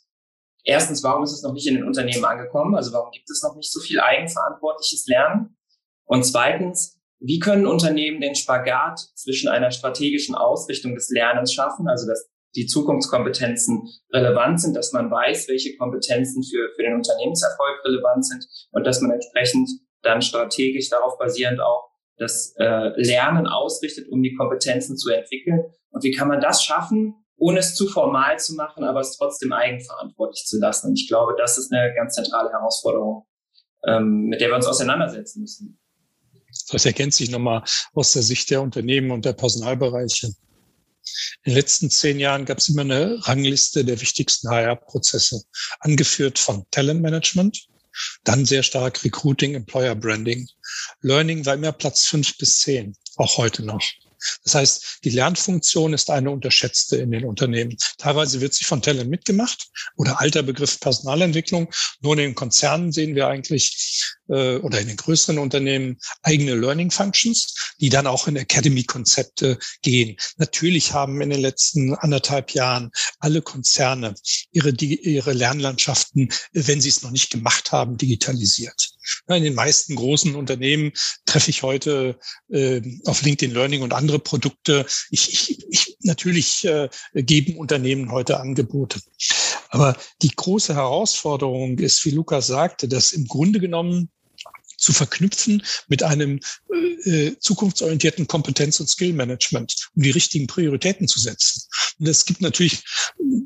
Erstens, 0.65 1.03
warum 1.03 1.25
ist 1.25 1.33
es 1.33 1.43
noch 1.43 1.53
nicht 1.53 1.67
in 1.67 1.75
den 1.75 1.85
Unternehmen 1.85 2.25
angekommen? 2.25 2.75
Also 2.75 2.93
warum 2.93 3.11
gibt 3.11 3.29
es 3.31 3.43
noch 3.43 3.57
nicht 3.57 3.73
so 3.73 3.81
viel 3.81 4.01
eigenverantwortliches 4.01 5.07
Lernen? 5.07 5.57
Und 6.05 6.25
zweitens, 6.25 7.00
wie 7.21 7.39
können 7.39 7.67
Unternehmen 7.67 8.21
den 8.21 8.35
Spagat 8.35 8.99
zwischen 9.15 9.49
einer 9.49 9.71
strategischen 9.71 10.35
Ausrichtung 10.35 10.95
des 10.95 11.11
Lernens 11.11 11.53
schaffen, 11.53 11.89
also 11.89 12.07
dass 12.07 12.31
die 12.57 12.67
Zukunftskompetenzen 12.67 13.89
relevant 14.13 14.61
sind, 14.61 14.75
dass 14.75 14.93
man 14.93 15.11
weiß, 15.11 15.49
welche 15.49 15.77
Kompetenzen 15.77 16.43
für, 16.43 16.71
für 16.75 16.83
den 16.83 16.95
Unternehmenserfolg 16.95 17.85
relevant 17.85 18.27
sind 18.27 18.45
und 18.73 18.87
dass 18.87 19.01
man 19.01 19.13
entsprechend 19.13 19.69
dann 20.03 20.23
strategisch 20.23 20.89
darauf 20.89 21.19
basierend 21.19 21.61
auch 21.61 21.91
das 22.17 22.55
äh, 22.59 22.91
Lernen 22.97 23.47
ausrichtet, 23.47 24.09
um 24.11 24.23
die 24.23 24.35
Kompetenzen 24.35 24.97
zu 24.97 25.11
entwickeln. 25.11 25.65
Und 25.91 26.05
wie 26.05 26.13
kann 26.13 26.29
man 26.29 26.41
das 26.41 26.63
schaffen, 26.63 27.15
ohne 27.37 27.61
es 27.61 27.75
zu 27.75 27.87
formal 27.87 28.39
zu 28.39 28.55
machen, 28.55 28.85
aber 28.85 29.01
es 29.01 29.17
trotzdem 29.17 29.53
eigenverantwortlich 29.53 30.45
zu 30.47 30.59
lassen? 30.59 30.89
Und 30.89 30.99
ich 30.99 31.09
glaube, 31.09 31.35
das 31.39 31.57
ist 31.57 31.73
eine 31.73 31.95
ganz 31.95 32.15
zentrale 32.15 32.51
Herausforderung, 32.51 33.27
ähm, 33.87 34.27
mit 34.27 34.41
der 34.41 34.49
wir 34.49 34.57
uns 34.57 34.67
auseinandersetzen 34.67 35.41
müssen. 35.41 35.80
Das 36.67 36.87
ergänzt 36.87 37.19
sich 37.19 37.31
nochmal 37.31 37.63
aus 37.95 38.13
der 38.13 38.23
Sicht 38.23 38.51
der 38.51 38.63
Unternehmen 38.63 39.11
und 39.11 39.25
der 39.25 39.33
Personalbereiche. 39.33 40.29
In 41.45 41.53
den 41.53 41.55
letzten 41.55 41.91
zehn 41.91 42.21
Jahren 42.21 42.45
gab 42.45 42.59
es 42.59 42.69
immer 42.69 42.83
eine 42.83 43.19
Rangliste 43.27 43.85
der 43.85 44.01
wichtigsten 44.01 44.49
HR-Prozesse, 44.49 45.43
angeführt 45.81 46.39
von 46.39 46.65
Talentmanagement, 46.71 47.67
dann 48.25 48.45
sehr 48.45 48.63
stark 48.63 49.03
Recruiting, 49.05 49.55
Employer 49.55 49.95
Branding. 49.95 50.47
Learning 51.01 51.45
war 51.47 51.55
immer 51.55 51.73
Platz 51.73 52.07
fünf 52.07 52.37
bis 52.39 52.61
zehn, 52.61 52.95
auch 53.17 53.39
heute 53.39 53.65
noch. 53.65 53.83
Das 54.45 54.55
heißt, 54.55 54.99
die 55.05 55.11
Lernfunktion 55.11 55.95
ist 55.95 56.11
eine 56.11 56.31
unterschätzte 56.31 56.97
in 56.97 57.11
den 57.11 57.25
Unternehmen. 57.25 57.77
Teilweise 57.99 58.41
wird 58.41 58.55
sie 58.55 58.65
von 58.65 58.83
Talent 58.83 59.09
mitgemacht 59.09 59.71
oder 59.97 60.21
alter 60.21 60.43
Begriff 60.43 60.79
Personalentwicklung. 60.79 61.73
Nur 62.01 62.13
in 62.15 62.19
den 62.19 62.35
Konzernen 62.35 62.93
sehen 62.93 63.15
wir 63.15 63.29
eigentlich 63.29 64.05
äh, 64.31 64.57
oder 64.57 64.81
in 64.81 64.89
den 64.89 64.97
größeren 64.97 65.39
Unternehmen 65.39 65.99
eigene 66.23 66.55
Learning 66.55 66.91
Functions, 66.91 67.75
die 67.81 67.89
dann 67.89 68.07
auch 68.07 68.29
in 68.29 68.37
Academy-Konzepte 68.37 69.59
gehen. 69.83 70.17
Natürlich 70.39 70.93
haben 70.93 71.21
in 71.21 71.31
den 71.31 71.41
letzten 71.41 71.95
anderthalb 71.95 72.53
Jahren 72.53 72.91
alle 73.19 73.43
Konzerne 73.43 74.15
ihre, 74.53 74.71
ihre 74.71 75.33
Lernlandschaften, 75.33 76.31
wenn 76.53 76.81
sie 76.81 76.89
es 76.89 77.03
noch 77.03 77.11
nicht 77.11 77.31
gemacht 77.31 77.73
haben, 77.73 77.97
digitalisiert. 77.97 78.91
In 79.29 79.43
den 79.43 79.55
meisten 79.55 79.97
großen 79.97 80.35
Unternehmen 80.35 80.93
treffe 81.25 81.51
ich 81.51 81.63
heute 81.63 82.19
äh, 82.51 82.81
auf 83.07 83.23
LinkedIn 83.23 83.55
Learning 83.55 83.83
und 83.83 83.93
andere 83.93 84.19
Produkte. 84.19 84.87
Ich, 85.11 85.33
ich, 85.33 85.67
ich 85.69 85.97
natürlich 86.01 86.65
äh, 86.65 86.89
geben 87.15 87.57
Unternehmen 87.57 88.13
heute 88.13 88.39
Angebote. 88.39 89.01
Aber 89.71 89.97
die 90.23 90.31
große 90.35 90.75
Herausforderung 90.75 91.79
ist, 91.79 92.05
wie 92.05 92.11
Lukas 92.11 92.49
sagte, 92.49 92.89
dass 92.89 93.13
im 93.13 93.27
Grunde 93.27 93.61
genommen 93.61 94.11
zu 94.81 94.93
verknüpfen 94.93 95.63
mit 95.89 96.03
einem 96.03 96.41
äh, 96.73 97.27
äh, 97.29 97.39
zukunftsorientierten 97.39 98.27
Kompetenz- 98.27 98.81
und 98.81 98.89
Skill-Management, 98.89 99.91
um 99.95 100.03
die 100.03 100.11
richtigen 100.11 100.47
Prioritäten 100.47 101.07
zu 101.07 101.21
setzen. 101.21 101.63
Und 101.99 102.09
es 102.09 102.25
gibt 102.25 102.41
natürlich 102.41 102.83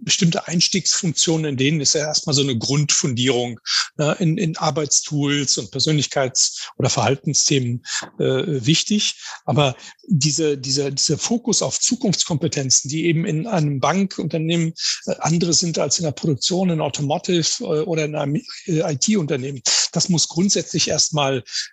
bestimmte 0.02 0.46
Einstiegsfunktionen, 0.46 1.46
in 1.46 1.56
denen 1.56 1.80
ist 1.80 1.94
ja 1.94 2.02
erstmal 2.02 2.34
so 2.34 2.42
eine 2.42 2.56
Grundfundierung 2.56 3.60
äh, 3.98 4.22
in, 4.22 4.38
in 4.38 4.56
Arbeitstools 4.56 5.58
und 5.58 5.72
Persönlichkeits- 5.72 6.68
oder 6.76 6.90
Verhaltensthemen 6.90 7.84
äh, 8.18 8.44
wichtig. 8.66 9.16
Aber 9.44 9.76
diese, 10.06 10.58
diese, 10.58 10.92
dieser 10.92 11.18
Fokus 11.18 11.62
auf 11.62 11.80
Zukunftskompetenzen, 11.80 12.88
die 12.90 13.06
eben 13.06 13.24
in 13.24 13.46
einem 13.46 13.80
Bankunternehmen 13.80 14.74
äh, 15.06 15.14
andere 15.20 15.52
sind 15.52 15.78
als 15.78 15.98
in 15.98 16.04
der 16.04 16.12
Produktion, 16.12 16.70
in 16.70 16.80
Automotive 16.80 17.64
äh, 17.64 17.64
oder 17.64 18.04
in 18.04 18.14
einem 18.14 18.36
äh, 18.66 18.92
IT-Unternehmen, 18.92 19.62
das 19.92 20.08
muss 20.08 20.28
grundsätzlich 20.28 20.88
erstmal 20.88 21.23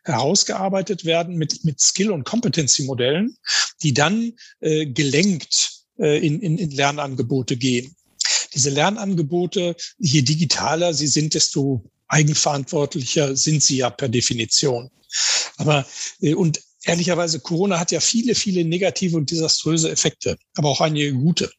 herausgearbeitet 0.03 1.05
werden 1.05 1.35
mit, 1.35 1.63
mit 1.63 1.79
Skill- 1.79 2.11
und 2.11 2.23
Competency-Modellen, 2.23 3.37
die 3.81 3.93
dann 3.93 4.33
äh, 4.59 4.85
gelenkt 4.85 5.71
äh, 5.97 6.25
in, 6.25 6.39
in, 6.41 6.57
in 6.57 6.71
Lernangebote 6.71 7.57
gehen. 7.57 7.95
Diese 8.53 8.69
Lernangebote, 8.69 9.75
je 9.97 10.21
digitaler 10.21 10.93
sie 10.93 11.07
sind, 11.07 11.33
desto 11.33 11.83
eigenverantwortlicher 12.07 13.35
sind 13.35 13.63
sie 13.63 13.77
ja 13.77 13.89
per 13.89 14.09
Definition. 14.09 14.89
Aber 15.57 15.85
äh, 16.21 16.33
und 16.33 16.61
ehrlicherweise, 16.83 17.39
Corona 17.39 17.79
hat 17.79 17.91
ja 17.91 17.99
viele, 17.99 18.35
viele 18.35 18.65
negative 18.65 19.17
und 19.17 19.31
desaströse 19.31 19.89
Effekte, 19.91 20.37
aber 20.55 20.69
auch 20.69 20.81
einige 20.81 21.13
gute 21.13 21.51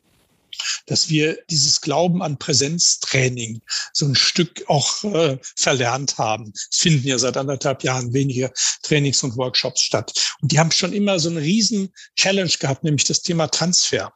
dass 0.86 1.08
wir 1.08 1.38
dieses 1.50 1.80
Glauben 1.80 2.22
an 2.22 2.38
Präsenztraining 2.38 3.60
so 3.92 4.06
ein 4.06 4.14
Stück 4.14 4.64
auch 4.68 5.04
äh, 5.04 5.38
verlernt 5.56 6.18
haben. 6.18 6.52
Es 6.70 6.78
finden 6.78 7.06
ja 7.06 7.18
seit 7.18 7.36
anderthalb 7.36 7.82
Jahren 7.82 8.12
weniger 8.12 8.50
Trainings 8.82 9.22
und 9.22 9.36
Workshops 9.36 9.82
statt. 9.82 10.12
Und 10.40 10.52
die 10.52 10.58
haben 10.58 10.70
schon 10.70 10.92
immer 10.92 11.18
so 11.18 11.28
einen 11.28 11.38
riesen 11.38 11.92
Challenge 12.16 12.52
gehabt, 12.58 12.84
nämlich 12.84 13.04
das 13.04 13.22
Thema 13.22 13.48
Transfer 13.48 14.12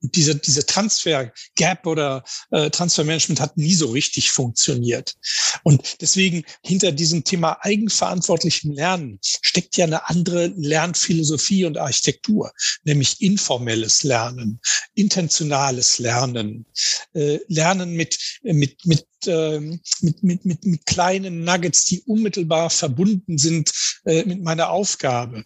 diese, 0.00 0.36
diese 0.36 0.64
Transfer-Gap 0.64 1.86
oder 1.86 2.24
äh, 2.50 2.70
Transfermanagement 2.70 3.40
hat 3.40 3.56
nie 3.56 3.74
so 3.74 3.90
richtig 3.90 4.30
funktioniert. 4.30 5.14
Und 5.62 6.00
deswegen 6.00 6.44
hinter 6.62 6.92
diesem 6.92 7.24
Thema 7.24 7.58
eigenverantwortlichem 7.62 8.72
Lernen 8.72 9.18
steckt 9.22 9.76
ja 9.76 9.86
eine 9.86 10.08
andere 10.08 10.48
Lernphilosophie 10.56 11.64
und 11.64 11.78
Architektur, 11.78 12.52
nämlich 12.84 13.20
informelles 13.20 14.02
Lernen, 14.02 14.60
intentionales 14.94 15.98
Lernen, 15.98 16.66
äh, 17.14 17.38
Lernen 17.48 17.94
mit, 17.94 18.18
mit, 18.42 18.84
mit 18.86 19.06
ähm, 19.26 19.80
mit, 20.00 20.22
mit, 20.22 20.44
mit, 20.44 20.64
mit 20.64 20.86
kleinen 20.86 21.44
Nuggets, 21.44 21.84
die 21.86 22.02
unmittelbar 22.02 22.70
verbunden 22.70 23.38
sind 23.38 23.72
äh, 24.04 24.24
mit 24.24 24.42
meiner 24.42 24.70
Aufgabe. 24.70 25.44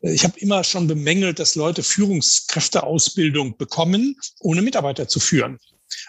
Äh, 0.00 0.12
ich 0.12 0.24
habe 0.24 0.38
immer 0.40 0.64
schon 0.64 0.86
bemängelt, 0.86 1.38
dass 1.38 1.54
Leute 1.54 1.82
Führungskräfteausbildung 1.82 3.56
bekommen, 3.56 4.16
ohne 4.40 4.62
Mitarbeiter 4.62 5.08
zu 5.08 5.20
führen. 5.20 5.58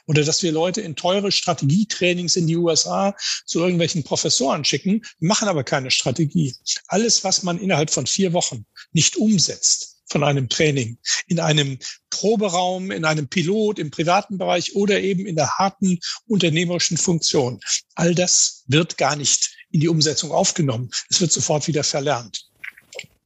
Oder 0.07 0.23
dass 0.23 0.41
wir 0.43 0.51
Leute 0.51 0.81
in 0.81 0.95
teure 0.95 1.31
Strategietrainings 1.31 2.35
in 2.35 2.47
die 2.47 2.55
USA 2.55 3.15
zu 3.45 3.59
irgendwelchen 3.59 4.03
Professoren 4.03 4.65
schicken, 4.65 5.01
machen 5.19 5.47
aber 5.47 5.63
keine 5.63 5.91
Strategie. 5.91 6.55
Alles, 6.87 7.23
was 7.23 7.43
man 7.43 7.59
innerhalb 7.59 7.91
von 7.91 8.07
vier 8.07 8.33
Wochen 8.33 8.65
nicht 8.93 9.17
umsetzt, 9.17 9.94
von 10.07 10.23
einem 10.23 10.49
Training 10.49 10.97
in 11.27 11.39
einem 11.39 11.79
Proberaum, 12.09 12.91
in 12.91 13.05
einem 13.05 13.27
Pilot, 13.27 13.79
im 13.79 13.91
privaten 13.91 14.37
Bereich 14.37 14.75
oder 14.75 15.01
eben 15.01 15.25
in 15.25 15.35
der 15.35 15.49
harten 15.57 15.99
unternehmerischen 16.27 16.97
Funktion. 16.97 17.59
All 17.95 18.15
das 18.15 18.63
wird 18.67 18.97
gar 18.97 19.15
nicht 19.15 19.55
in 19.71 19.79
die 19.81 19.89
Umsetzung 19.89 20.31
aufgenommen. 20.31 20.89
Es 21.09 21.19
wird 21.21 21.31
sofort 21.31 21.67
wieder 21.67 21.83
verlernt. 21.83 22.47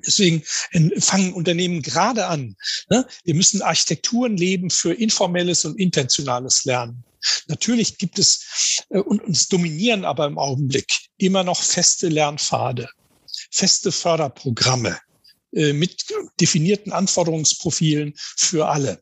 Deswegen 0.06 0.44
fangen 1.00 1.34
Unternehmen 1.34 1.82
gerade 1.82 2.28
an. 2.28 2.56
Ne? 2.90 3.06
Wir 3.26 3.36
müssen 3.36 3.62
Architekturen 3.62 4.38
leben 4.38 4.70
für 4.70 4.94
informelles 4.94 5.66
und 5.66 5.78
intentionales 5.78 6.64
Lernen. 6.64 7.04
Natürlich 7.48 7.98
gibt 7.98 8.18
es, 8.18 8.86
äh, 8.90 9.00
und 9.00 9.22
uns 9.24 9.48
dominieren 9.50 10.06
aber 10.06 10.26
im 10.26 10.38
Augenblick 10.38 11.10
immer 11.18 11.44
noch 11.44 11.62
feste 11.62 12.08
Lernpfade, 12.08 12.88
feste 13.52 13.92
Förderprogramme, 13.92 14.98
mit 15.52 16.06
definierten 16.40 16.92
Anforderungsprofilen 16.92 18.14
für 18.16 18.68
alle. 18.68 19.02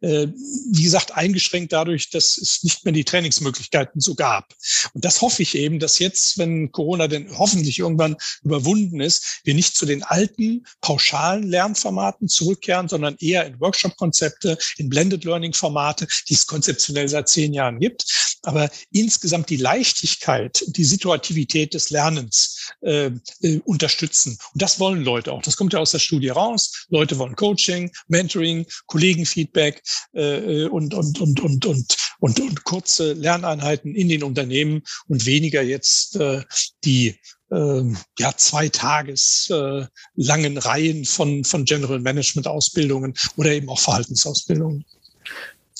Äh, 0.00 0.28
wie 0.70 0.84
gesagt, 0.84 1.12
eingeschränkt 1.12 1.72
dadurch, 1.72 2.10
dass 2.10 2.38
es 2.38 2.62
nicht 2.62 2.84
mehr 2.84 2.92
die 2.92 3.04
Trainingsmöglichkeiten 3.04 4.00
so 4.00 4.14
gab. 4.14 4.54
Und 4.94 5.04
das 5.04 5.20
hoffe 5.20 5.42
ich 5.42 5.56
eben, 5.56 5.80
dass 5.80 5.98
jetzt, 5.98 6.38
wenn 6.38 6.70
Corona 6.70 7.08
denn 7.08 7.36
hoffentlich 7.36 7.80
irgendwann 7.80 8.16
überwunden 8.44 9.00
ist, 9.00 9.40
wir 9.42 9.54
nicht 9.54 9.76
zu 9.76 9.86
den 9.86 10.04
alten 10.04 10.64
pauschalen 10.80 11.48
Lernformaten 11.48 12.28
zurückkehren, 12.28 12.88
sondern 12.88 13.16
eher 13.18 13.46
in 13.46 13.58
Workshop-Konzepte, 13.58 14.56
in 14.76 14.88
Blended 14.88 15.24
Learning-Formate, 15.24 16.06
die 16.28 16.34
es 16.34 16.46
konzeptionell 16.46 17.08
seit 17.08 17.28
zehn 17.28 17.52
Jahren 17.52 17.80
gibt. 17.80 18.04
Aber 18.42 18.70
insgesamt 18.92 19.50
die 19.50 19.56
Leichtigkeit, 19.56 20.62
die 20.68 20.84
Situativität 20.84 21.74
des 21.74 21.90
Lernens 21.90 22.57
äh, 22.80 23.10
äh, 23.42 23.60
unterstützen. 23.64 24.38
Und 24.52 24.62
das 24.62 24.80
wollen 24.80 25.02
Leute 25.02 25.32
auch. 25.32 25.42
Das 25.42 25.56
kommt 25.56 25.72
ja 25.72 25.78
aus 25.78 25.90
der 25.90 25.98
Studie 25.98 26.28
raus. 26.28 26.86
Leute 26.88 27.18
wollen 27.18 27.36
Coaching, 27.36 27.90
Mentoring, 28.08 28.66
Kollegenfeedback, 28.86 29.48
Feedback 29.48 29.82
äh, 30.12 30.64
und, 30.66 30.94
und, 30.94 31.20
und, 31.20 31.40
und, 31.40 31.66
und, 31.66 31.96
und, 32.20 32.40
und 32.40 32.64
kurze 32.64 33.12
Lerneinheiten 33.12 33.94
in 33.94 34.08
den 34.08 34.22
Unternehmen 34.22 34.82
und 35.08 35.26
weniger 35.26 35.62
jetzt 35.62 36.16
äh, 36.16 36.42
die 36.84 37.18
äh, 37.50 37.82
ja, 38.18 38.32
zwei 38.36 38.68
Tages 38.68 39.48
äh, 39.50 39.86
langen 40.14 40.58
Reihen 40.58 41.04
von, 41.04 41.44
von 41.44 41.64
General 41.64 42.00
Management 42.00 42.46
Ausbildungen 42.46 43.14
oder 43.36 43.50
eben 43.50 43.68
auch 43.68 43.80
Verhaltensausbildungen. 43.80 44.84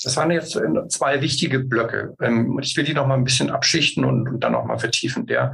Das 0.01 0.15
waren 0.15 0.31
jetzt 0.31 0.57
zwei 0.89 1.21
wichtige 1.21 1.59
Blöcke. 1.59 2.15
Ähm, 2.21 2.57
ich 2.61 2.75
will 2.77 2.85
die 2.85 2.93
noch 2.93 3.05
mal 3.05 3.15
ein 3.15 3.25
bisschen 3.25 3.49
abschichten 3.49 4.05
und, 4.05 4.29
und 4.29 4.39
dann 4.39 4.53
noch 4.53 4.65
mal 4.65 4.79
vertiefen. 4.79 5.25
Der, 5.27 5.53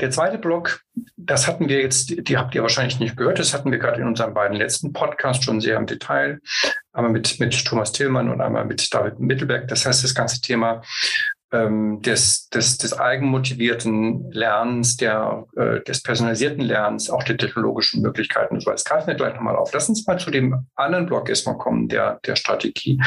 der 0.00 0.10
zweite 0.10 0.38
Block, 0.38 0.82
das 1.16 1.46
hatten 1.46 1.68
wir 1.68 1.80
jetzt, 1.80 2.28
die 2.28 2.36
habt 2.36 2.54
ihr 2.54 2.62
wahrscheinlich 2.62 3.00
nicht 3.00 3.16
gehört, 3.16 3.38
das 3.38 3.54
hatten 3.54 3.70
wir 3.70 3.78
gerade 3.78 4.00
in 4.00 4.06
unseren 4.06 4.34
beiden 4.34 4.56
letzten 4.56 4.92
Podcasts 4.92 5.44
schon 5.44 5.60
sehr 5.60 5.76
im 5.76 5.86
Detail. 5.86 6.40
Einmal 6.92 7.12
mit, 7.12 7.40
mit 7.40 7.64
Thomas 7.64 7.92
Tillmann 7.92 8.30
und 8.30 8.40
einmal 8.40 8.64
mit 8.64 8.92
David 8.92 9.18
Mittelberg. 9.20 9.68
Das 9.68 9.86
heißt, 9.86 10.04
das 10.04 10.14
ganze 10.14 10.40
Thema 10.40 10.82
ähm, 11.52 12.02
des, 12.02 12.48
des, 12.48 12.78
des 12.78 12.98
eigenmotivierten 12.98 14.30
Lernens, 14.32 14.96
der, 14.96 15.46
äh, 15.56 15.80
des 15.82 16.02
personalisierten 16.02 16.62
Lernens, 16.62 17.08
auch 17.08 17.22
der 17.22 17.36
technologischen 17.36 18.02
Möglichkeiten. 18.02 18.60
So, 18.60 18.70
das 18.70 18.84
greifen 18.84 19.06
wir 19.06 19.14
gleich 19.14 19.34
nochmal 19.34 19.56
auf. 19.56 19.72
Lass 19.72 19.88
uns 19.88 20.06
mal 20.06 20.18
zu 20.18 20.30
dem 20.30 20.66
anderen 20.74 21.06
Block 21.06 21.28
erstmal 21.28 21.56
kommen, 21.56 21.88
der, 21.88 22.20
der 22.26 22.36
Strategie. 22.36 23.00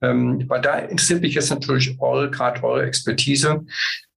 Ähm, 0.00 0.44
weil 0.48 0.60
da 0.60 0.78
interessiert 0.78 1.22
mich 1.22 1.34
jetzt 1.34 1.50
natürlich 1.50 1.96
eure, 2.00 2.30
gerade 2.30 2.62
eure 2.62 2.86
Expertise 2.86 3.64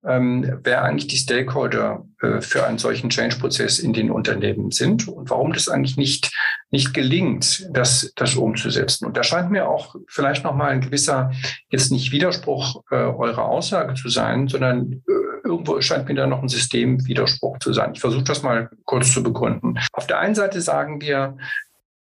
ähm, 0.05 0.61
wer 0.63 0.83
eigentlich 0.83 1.09
die 1.09 1.17
Stakeholder 1.17 2.05
äh, 2.21 2.41
für 2.41 2.67
einen 2.67 2.79
solchen 2.79 3.11
Change-Prozess 3.11 3.79
in 3.79 3.93
den 3.93 4.11
Unternehmen 4.11 4.71
sind 4.71 5.09
und 5.09 5.31
warum 5.31 5.53
das 5.53 5.69
eigentlich 5.69 5.97
nicht, 5.97 6.33
nicht 6.71 6.95
gelingt, 6.95 7.69
das, 7.71 8.13
das 8.17 8.35
umzusetzen. 8.37 9.07
Und 9.07 9.17
da 9.17 9.23
scheint 9.23 9.51
mir 9.51 9.69
auch 9.69 9.97
vielleicht 10.09 10.45
nochmal 10.45 10.71
ein 10.71 10.81
gewisser, 10.81 11.33
jetzt 11.71 11.91
nicht 11.91 12.13
Widerspruch 12.13 12.83
äh, 12.91 12.97
eurer 12.97 13.47
Aussage 13.47 13.95
zu 13.95 14.09
sein, 14.09 14.49
sondern 14.49 14.93
äh, 14.93 15.47
irgendwo 15.47 15.81
scheint 15.81 16.09
mir 16.09 16.15
da 16.15 16.27
noch 16.27 16.43
ein 16.43 16.49
Systemwiderspruch 16.49 17.59
zu 17.59 17.73
sein. 17.73 17.93
Ich 17.95 18.01
versuche 18.01 18.25
das 18.25 18.43
mal 18.43 18.71
kurz 18.85 19.13
zu 19.13 19.23
begründen. 19.23 19.79
Auf 19.93 20.07
der 20.07 20.19
einen 20.19 20.35
Seite 20.35 20.61
sagen 20.61 21.01
wir, 21.01 21.37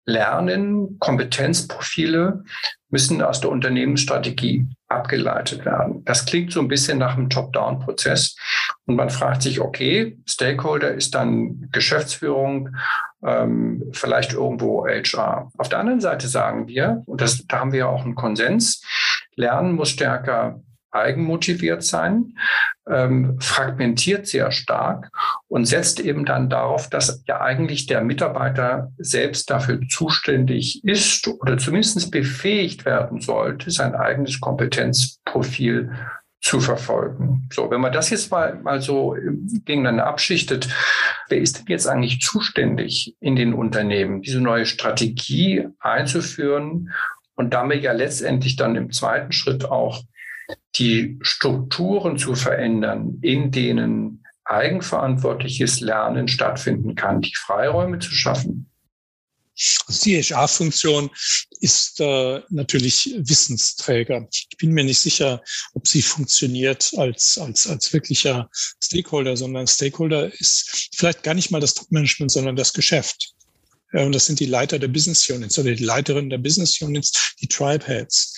Lernen, 0.07 0.99
Kompetenzprofile 0.99 2.45
müssen 2.89 3.21
aus 3.21 3.41
der 3.41 3.51
Unternehmensstrategie 3.51 4.67
abgeleitet 4.87 5.65
werden. 5.65 6.03
Das 6.05 6.25
klingt 6.25 6.53
so 6.53 6.61
ein 6.61 6.67
bisschen 6.67 6.97
nach 6.97 7.17
einem 7.17 7.29
Top-Down-Prozess. 7.29 8.37
Und 8.85 8.95
man 8.95 9.09
fragt 9.09 9.41
sich, 9.41 9.59
okay, 9.59 10.17
Stakeholder 10.25 10.93
ist 10.93 11.13
dann 11.13 11.69
Geschäftsführung, 11.71 12.69
ähm, 13.23 13.83
vielleicht 13.91 14.33
irgendwo 14.33 14.87
HR. 14.87 15.51
Auf 15.57 15.69
der 15.69 15.79
anderen 15.79 15.99
Seite 15.99 16.27
sagen 16.27 16.67
wir, 16.67 17.03
und 17.05 17.19
das, 17.19 17.45
da 17.47 17.59
haben 17.59 17.73
wir 17.73 17.79
ja 17.79 17.87
auch 17.87 18.05
einen 18.05 18.15
Konsens, 18.15 18.81
Lernen 19.35 19.73
muss 19.73 19.89
stärker 19.89 20.61
eigenmotiviert 20.97 21.83
sein, 21.83 22.37
ähm, 22.89 23.37
fragmentiert 23.39 24.27
sehr 24.27 24.51
stark 24.51 25.09
und 25.47 25.65
setzt 25.65 25.99
eben 25.99 26.25
dann 26.25 26.49
darauf, 26.49 26.89
dass 26.89 27.23
ja 27.27 27.41
eigentlich 27.41 27.85
der 27.85 28.01
Mitarbeiter 28.01 28.91
selbst 28.97 29.49
dafür 29.49 29.79
zuständig 29.89 30.83
ist 30.83 31.27
oder 31.27 31.57
zumindest 31.57 32.11
befähigt 32.11 32.85
werden 32.85 33.21
sollte, 33.21 33.71
sein 33.71 33.95
eigenes 33.95 34.39
Kompetenzprofil 34.39 35.91
zu 36.41 36.59
verfolgen. 36.59 37.49
So, 37.51 37.69
wenn 37.71 37.81
man 37.81 37.91
das 37.91 38.09
jetzt 38.09 38.31
mal, 38.31 38.55
mal 38.61 38.81
so 38.81 39.15
gegeneinander 39.65 40.07
abschichtet, 40.07 40.69
wer 41.29 41.39
ist 41.39 41.59
denn 41.59 41.65
jetzt 41.67 41.87
eigentlich 41.87 42.21
zuständig 42.21 43.15
in 43.19 43.35
den 43.35 43.53
Unternehmen, 43.53 44.21
diese 44.21 44.39
neue 44.39 44.65
Strategie 44.65 45.67
einzuführen 45.79 46.93
und 47.35 47.53
damit 47.53 47.83
ja 47.83 47.91
letztendlich 47.91 48.55
dann 48.55 48.75
im 48.75 48.91
zweiten 48.91 49.31
Schritt 49.31 49.65
auch 49.65 50.03
die 50.75 51.17
Strukturen 51.21 52.17
zu 52.17 52.35
verändern, 52.35 53.19
in 53.21 53.51
denen 53.51 54.23
eigenverantwortliches 54.45 55.81
Lernen 55.81 56.27
stattfinden 56.27 56.95
kann, 56.95 57.21
die 57.21 57.35
Freiräume 57.35 57.99
zu 57.99 58.11
schaffen. 58.11 58.69
Die 60.03 60.21
HR-Funktion 60.21 61.09
ist 61.61 61.99
äh, 61.99 62.41
natürlich 62.49 63.15
Wissensträger. 63.17 64.27
Ich 64.31 64.49
bin 64.59 64.71
mir 64.71 64.83
nicht 64.83 64.99
sicher, 64.99 65.41
ob 65.73 65.87
sie 65.87 66.03
funktioniert 66.03 66.91
als, 66.95 67.39
als, 67.39 67.65
als 67.65 67.91
wirklicher 67.91 68.49
Stakeholder, 68.53 69.35
sondern 69.35 69.65
Stakeholder 69.65 70.31
ist 70.39 70.89
vielleicht 70.95 71.23
gar 71.23 71.33
nicht 71.33 71.49
mal 71.49 71.59
das 71.59 71.73
Top-Management, 71.73 72.31
sondern 72.31 72.55
das 72.55 72.71
Geschäft. 72.71 73.33
Und 73.93 74.13
das 74.13 74.27
sind 74.27 74.39
die 74.39 74.45
Leiter 74.45 74.77
der 74.77 74.89
Business 74.89 75.27
Units 75.29 75.57
oder 75.57 75.73
die 75.73 75.83
Leiterinnen 75.83 76.29
der 76.29 76.37
Business 76.37 76.79
Units, 76.81 77.35
die 77.41 77.47
Tribe 77.47 77.85
Heads. 77.87 78.36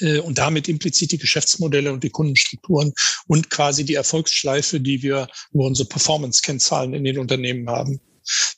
Äh, 0.00 0.18
und 0.18 0.38
damit 0.38 0.68
implizit 0.68 1.12
die 1.12 1.18
Geschäftsmodelle 1.18 1.92
und 1.92 2.02
die 2.04 2.10
Kundenstrukturen 2.10 2.92
und 3.26 3.50
quasi 3.50 3.84
die 3.84 3.94
Erfolgsschleife, 3.94 4.80
die 4.80 5.02
wir 5.02 5.28
über 5.52 5.64
unsere 5.64 5.88
Performance-Kennzahlen 5.88 6.94
in 6.94 7.04
den 7.04 7.18
Unternehmen 7.18 7.68
haben. 7.68 8.00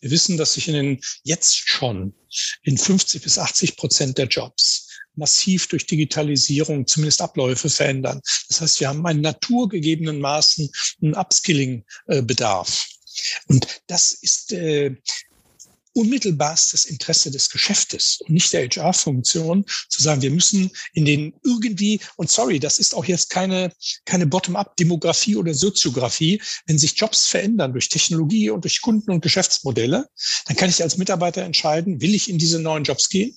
Wir 0.00 0.11
wissen, 0.11 0.37
dass 0.37 0.55
sich 0.55 0.68
in 0.68 0.74
den 0.74 1.00
jetzt 1.22 1.68
schon 1.68 2.14
in 2.62 2.76
50 2.76 3.22
bis 3.22 3.38
80 3.38 3.76
Prozent 3.76 4.18
der 4.18 4.26
Jobs 4.26 4.88
massiv 5.14 5.68
durch 5.68 5.87
Digitalisierung 5.87 6.87
zumindest 6.87 7.20
Abläufe 7.20 7.68
verändern. 7.68 8.20
Das 8.48 8.61
heißt, 8.61 8.81
wir 8.81 8.88
haben 8.88 9.05
einen 9.07 9.20
naturgegebenen 9.20 10.20
Maßen 10.20 10.70
einen 11.02 11.14
Upskilling-Bedarf. 11.14 12.87
Äh, 12.88 13.52
und 13.52 13.66
das 13.88 14.12
ist 14.12 14.52
äh, 14.52 14.96
unmittelbarstes 15.94 16.85
Interesse 16.85 17.31
des 17.31 17.50
Geschäftes 17.50 18.18
und 18.20 18.31
nicht 18.31 18.52
der 18.52 18.68
HR-Funktion, 18.68 19.64
zu 19.88 20.02
sagen, 20.02 20.22
wir 20.22 20.31
müssen 20.31 20.70
in 20.94 21.05
den 21.05 21.35
irgendwie, 21.44 22.00
und 22.16 22.31
sorry, 22.31 22.59
das 22.59 22.78
ist 22.78 22.94
auch 22.94 23.05
jetzt 23.05 23.31
keine, 23.31 23.72
keine 24.05 24.26
Bottom-up-Demografie 24.26 25.37
oder 25.37 25.55
Soziografie, 25.55 26.40
wenn 26.66 26.78
sich 26.78 26.96
Jobs 26.96 27.26
verändern 27.26 27.72
durch 27.72 27.88
Technologie 27.88 28.50
und 28.50 28.64
durch 28.64 28.81
Kunden 28.81 29.11
und 29.11 29.22
Geschäftsmodelle, 29.22 30.09
dann 30.46 30.57
kann 30.57 30.70
ich 30.70 30.83
als 30.83 30.96
Mitarbeiter 30.96 31.42
entscheiden, 31.42 32.00
will 32.00 32.14
ich 32.14 32.28
in 32.28 32.38
diese 32.38 32.59
neuen 32.59 32.85
Jobs 32.85 33.09
gehen? 33.09 33.37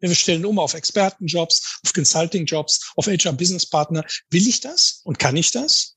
Wir 0.00 0.14
stellen 0.14 0.44
um 0.44 0.58
auf 0.58 0.74
Expertenjobs, 0.74 1.80
auf 1.84 1.92
Consulting-Jobs, 1.92 2.92
auf 2.96 3.06
HR-Business-Partner. 3.06 4.04
Will 4.30 4.46
ich 4.46 4.60
das 4.60 5.00
und 5.04 5.18
kann 5.18 5.36
ich 5.36 5.50
das? 5.50 5.95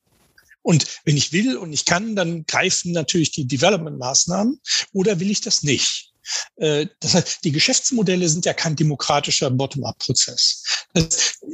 Und 0.61 0.85
wenn 1.05 1.17
ich 1.17 1.31
will 1.31 1.57
und 1.57 1.73
ich 1.73 1.85
kann, 1.85 2.15
dann 2.15 2.45
greifen 2.45 2.91
natürlich 2.91 3.31
die 3.31 3.47
Development-Maßnahmen 3.47 4.59
oder 4.93 5.19
will 5.19 5.31
ich 5.31 5.41
das 5.41 5.63
nicht? 5.63 6.08
Äh, 6.57 6.87
das 6.99 7.13
heißt, 7.13 7.43
die 7.43 7.51
Geschäftsmodelle 7.51 8.27
sind 8.29 8.45
ja 8.45 8.53
kein 8.53 8.75
demokratischer 8.75 9.49
Bottom-up-Prozess. 9.49 10.63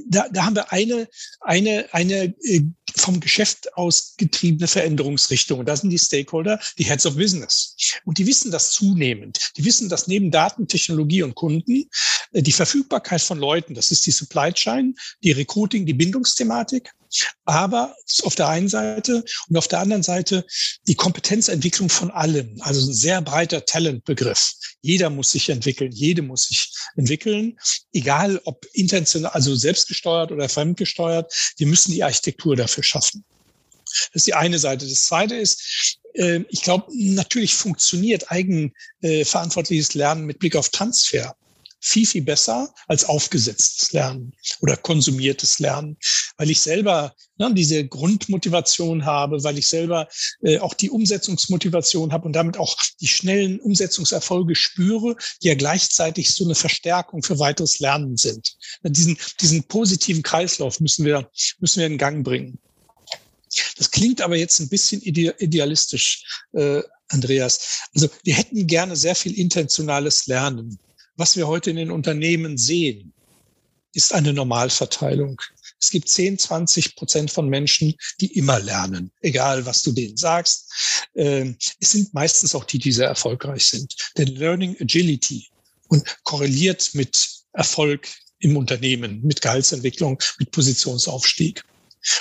Da, 0.08 0.28
da 0.32 0.46
haben 0.46 0.56
wir 0.56 0.72
eine, 0.72 1.08
eine, 1.42 1.88
eine 1.92 2.36
äh, 2.42 2.62
vom 2.96 3.20
Geschäft 3.20 3.76
aus 3.78 4.16
getriebene 4.18 4.68
Veränderungsrichtung. 4.68 5.60
Und 5.60 5.68
da 5.68 5.76
sind 5.76 5.90
die 5.90 6.00
Stakeholder, 6.00 6.60
die 6.78 6.86
Heads 6.86 7.06
of 7.06 7.18
Business. 7.18 7.76
Und 8.06 8.18
die 8.18 8.28
wissen 8.28 8.52
das 8.52 8.72
zunehmend. 8.72 9.52
Die 9.58 9.66
wissen, 9.66 9.90
dass 9.90 10.08
neben 10.08 10.32
Daten, 10.32 10.68
Technologie 10.68 11.24
und 11.24 11.36
Kunden 11.36 11.90
äh, 12.32 12.42
die 12.42 12.52
Verfügbarkeit 12.52 13.22
von 13.22 13.38
Leuten, 13.38 13.74
das 13.74 13.92
ist 13.92 14.06
die 14.06 14.12
Supply 14.12 14.52
Chain, 14.54 14.96
die 15.24 15.32
Recruiting, 15.32 15.86
die 15.86 15.94
Bindungsthematik, 15.94 16.92
aber 17.46 17.96
auf 18.24 18.36
der 18.36 18.48
einen 18.50 18.68
Seite 18.68 19.24
und 19.48 19.58
auf 19.58 19.68
der 19.68 19.80
anderen 19.80 20.04
Seite 20.04 20.46
die 20.88 20.96
Kompetenzentwicklung 20.96 21.90
von 21.90 22.12
allen. 22.12 22.60
Also 22.62 22.90
ein 22.90 22.94
sehr 22.94 23.22
breiter 23.22 23.66
Talentbegriff. 23.66 24.54
Jeder 24.82 25.10
muss 25.10 25.32
sich 25.32 25.50
entwickeln, 25.50 25.92
jede 25.92 26.22
muss 26.22 26.44
sich 26.44 26.72
entwickeln, 26.96 27.58
egal 27.94 28.42
ob 28.46 28.66
intentional, 28.74 29.32
also 29.32 29.56
selbstgesteuert 29.56 30.32
oder 30.32 30.50
fremdgesteuert. 30.50 31.34
Wir 31.58 31.68
müssen 31.68 31.92
die 31.92 32.04
Architektur 32.04 32.56
dafür 32.56 32.84
schaffen. 32.84 33.24
Das 33.86 34.22
ist 34.22 34.28
die 34.28 34.34
eine 34.34 34.60
Seite. 34.60 34.88
Das 34.88 35.06
zweite 35.06 35.36
ist, 35.36 36.00
äh, 36.14 36.42
ich 36.50 36.62
glaube, 36.62 36.92
natürlich 36.94 37.54
funktioniert 37.54 38.32
eigenverantwortliches 38.32 39.94
Lernen 39.94 40.26
mit 40.26 40.40
Blick 40.40 40.56
auf 40.56 40.70
Transfer 40.70 41.36
viel, 41.86 42.08
viel 42.08 42.24
besser 42.24 42.74
als 42.88 43.06
aufgesetztes 43.06 43.92
Lernen 43.92 44.34
oder 44.62 44.76
konsumiertes 44.76 45.60
Lernen, 45.60 45.98
weil 46.38 46.50
ich 46.50 46.60
selber 46.60 47.14
ne, 47.38 47.54
diese 47.54 47.88
Grundmotivation 47.88 49.06
habe, 49.06 49.44
weil 49.44 49.60
ich 49.60 49.68
selber 49.68 50.08
äh, 50.42 50.58
auch 50.58 50.74
die 50.74 50.90
Umsetzungsmotivation 50.90 52.12
habe 52.12 52.26
und 52.26 52.34
damit 52.34 52.58
auch 52.58 52.76
die 53.00 53.08
schnellen 53.08 53.60
Umsetzungserfolge 53.60 54.56
spüre, 54.56 55.16
die 55.44 55.50
ja 55.50 55.54
gleichzeitig 55.54 56.34
so 56.34 56.44
eine 56.46 56.56
Verstärkung 56.56 57.22
für 57.22 57.38
weiteres 57.38 57.78
Lernen 57.78 58.18
sind. 58.18 58.58
Diesen, 58.82 59.18
diesen 59.40 59.64
positiven 59.66 60.24
Kreislauf 60.24 60.80
müssen 60.80 61.06
wir, 61.06 61.30
müssen 61.60 61.82
wir 61.82 61.86
in 61.86 62.00
Gang 62.00 62.24
bringen. 62.26 62.58
Das 63.78 63.92
klingt 63.92 64.22
aber 64.22 64.38
jetzt 64.38 64.60
ein 64.60 64.70
bisschen 64.70 65.04
idealistisch, 65.04 66.26
äh, 66.54 66.82
Andreas. 67.10 67.84
Also 67.94 68.10
wir 68.24 68.34
hätten 68.34 68.66
gerne 68.66 68.96
sehr 68.96 69.14
viel 69.14 69.38
intentionales 69.38 70.26
Lernen 70.26 70.80
was 71.16 71.36
wir 71.38 71.48
heute 71.48 71.70
in 71.70 71.78
den 71.78 71.92
Unternehmen 71.92 72.58
sehen, 72.58 73.14
ist 73.94 74.14
eine 74.14 74.34
Normalverteilung. 74.34 75.42
Es 75.80 75.90
gibt 75.90 76.10
10, 76.10 76.38
20 76.38 76.96
Prozent 76.96 77.32
von 77.32 77.48
Menschen, 77.48 77.96
die 78.20 78.38
immer 78.38 78.60
lernen, 78.60 79.12
egal 79.22 79.66
was 79.66 79.82
du 79.82 79.92
denen 79.92 80.18
sagst. 80.18 81.08
Ähm, 81.16 81.58
es 81.80 81.92
sind 81.92 82.14
meistens 82.14 82.56
auch 82.56 82.66
die, 82.66 82.80
die 82.80 82.92
sehr 82.92 83.08
erfolgreich 83.08 83.66
sind. 83.66 83.96
Denn 84.18 84.28
Learning 84.28 84.76
Agility 84.82 85.48
und 85.88 86.04
korreliert 86.24 86.92
mit 86.94 87.18
Erfolg 87.54 88.08
im 88.40 88.58
Unternehmen, 88.58 89.22
mit 89.24 89.42
Gehaltsentwicklung, 89.42 90.22
mit 90.40 90.52
Positionsaufstieg. 90.52 91.64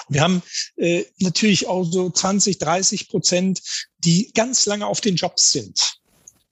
Und 0.07 0.15
wir 0.15 0.23
haben 0.23 0.43
äh, 0.77 1.05
natürlich 1.19 1.67
auch 1.67 1.85
so 1.85 2.11
20, 2.11 2.59
30 2.59 3.09
Prozent, 3.09 3.61
die 3.99 4.31
ganz 4.33 4.67
lange 4.67 4.87
auf 4.87 5.01
den 5.01 5.17
Jobs 5.17 5.51
sind 5.51 5.99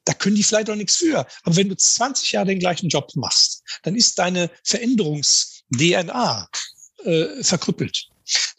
da 0.04 0.14
können 0.14 0.36
die 0.36 0.42
vielleicht 0.42 0.70
auch 0.70 0.76
nichts 0.76 0.96
für. 0.96 1.26
Aber 1.42 1.56
wenn 1.56 1.68
du 1.68 1.76
20 1.76 2.32
Jahre 2.32 2.48
den 2.48 2.58
gleichen 2.58 2.88
Job 2.88 3.10
machst, 3.14 3.62
dann 3.82 3.94
ist 3.96 4.18
deine 4.18 4.50
Veränderungs-DNA 4.64 6.48
äh, 7.04 7.42
verkrüppelt. 7.42 8.08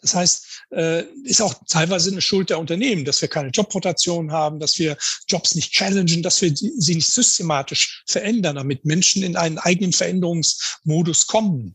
Das 0.02 0.14
heißt, 0.14 0.46
äh, 0.72 1.04
ist 1.24 1.40
auch 1.40 1.54
teilweise 1.68 2.10
eine 2.10 2.20
Schuld 2.20 2.50
der 2.50 2.58
Unternehmen, 2.58 3.04
dass 3.04 3.20
wir 3.20 3.28
keine 3.28 3.48
Jobrotation 3.48 4.30
haben, 4.30 4.60
dass 4.60 4.78
wir 4.78 4.96
Jobs 5.28 5.54
nicht 5.54 5.72
challengen, 5.72 6.22
dass 6.22 6.42
wir 6.42 6.54
sie 6.54 6.94
nicht 6.94 7.08
systematisch 7.08 8.04
verändern, 8.06 8.56
damit 8.56 8.84
Menschen 8.84 9.22
in 9.22 9.36
einen 9.36 9.58
eigenen 9.58 9.92
Veränderungsmodus 9.92 11.26
kommen. 11.26 11.74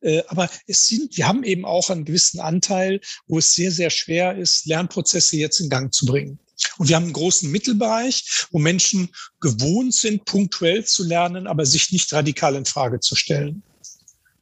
Äh, 0.00 0.22
aber 0.28 0.48
es 0.66 0.86
sind, 0.86 1.16
wir 1.16 1.26
haben 1.26 1.42
eben 1.44 1.64
auch 1.64 1.90
einen 1.90 2.04
gewissen 2.04 2.40
Anteil, 2.40 3.00
wo 3.26 3.38
es 3.38 3.54
sehr, 3.54 3.72
sehr 3.72 3.90
schwer 3.90 4.36
ist, 4.36 4.66
Lernprozesse 4.66 5.36
jetzt 5.36 5.60
in 5.60 5.68
Gang 5.68 5.92
zu 5.92 6.06
bringen. 6.06 6.38
Und 6.78 6.88
wir 6.88 6.96
haben 6.96 7.04
einen 7.04 7.12
großen 7.12 7.50
Mittelbereich, 7.50 8.46
wo 8.50 8.58
Menschen 8.58 9.10
gewohnt 9.40 9.94
sind, 9.94 10.24
punktuell 10.24 10.84
zu 10.84 11.04
lernen, 11.04 11.46
aber 11.46 11.66
sich 11.66 11.92
nicht 11.92 12.12
radikal 12.12 12.54
in 12.56 12.64
Frage 12.64 13.00
zu 13.00 13.14
stellen. 13.14 13.62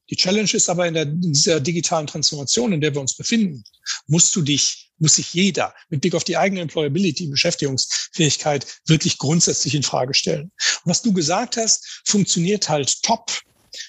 Die 0.09 0.17
Challenge 0.17 0.51
ist 0.53 0.69
aber 0.69 0.87
in, 0.87 0.95
der, 0.95 1.03
in 1.03 1.33
dieser 1.33 1.61
digitalen 1.61 2.07
Transformation, 2.07 2.73
in 2.73 2.81
der 2.81 2.95
wir 2.95 3.01
uns 3.01 3.17
befinden, 3.17 3.65
musst 4.07 4.35
du 4.37 4.43
dich, 4.43 4.91
muss 4.99 5.17
sich 5.17 5.35
jeder 5.35 5.75
mit 5.89 6.01
Blick 6.01 6.15
auf 6.15 6.25
die 6.25 6.37
eigene 6.37 6.61
Employability, 6.61 7.27
Beschäftigungsfähigkeit 7.27 8.67
wirklich 8.87 9.19
grundsätzlich 9.19 9.75
in 9.75 9.83
Frage 9.83 10.15
stellen. 10.15 10.53
Und 10.85 10.91
was 10.91 11.03
du 11.03 11.13
gesagt 11.13 11.57
hast, 11.57 12.03
funktioniert 12.05 12.69
halt 12.69 13.03
top 13.03 13.33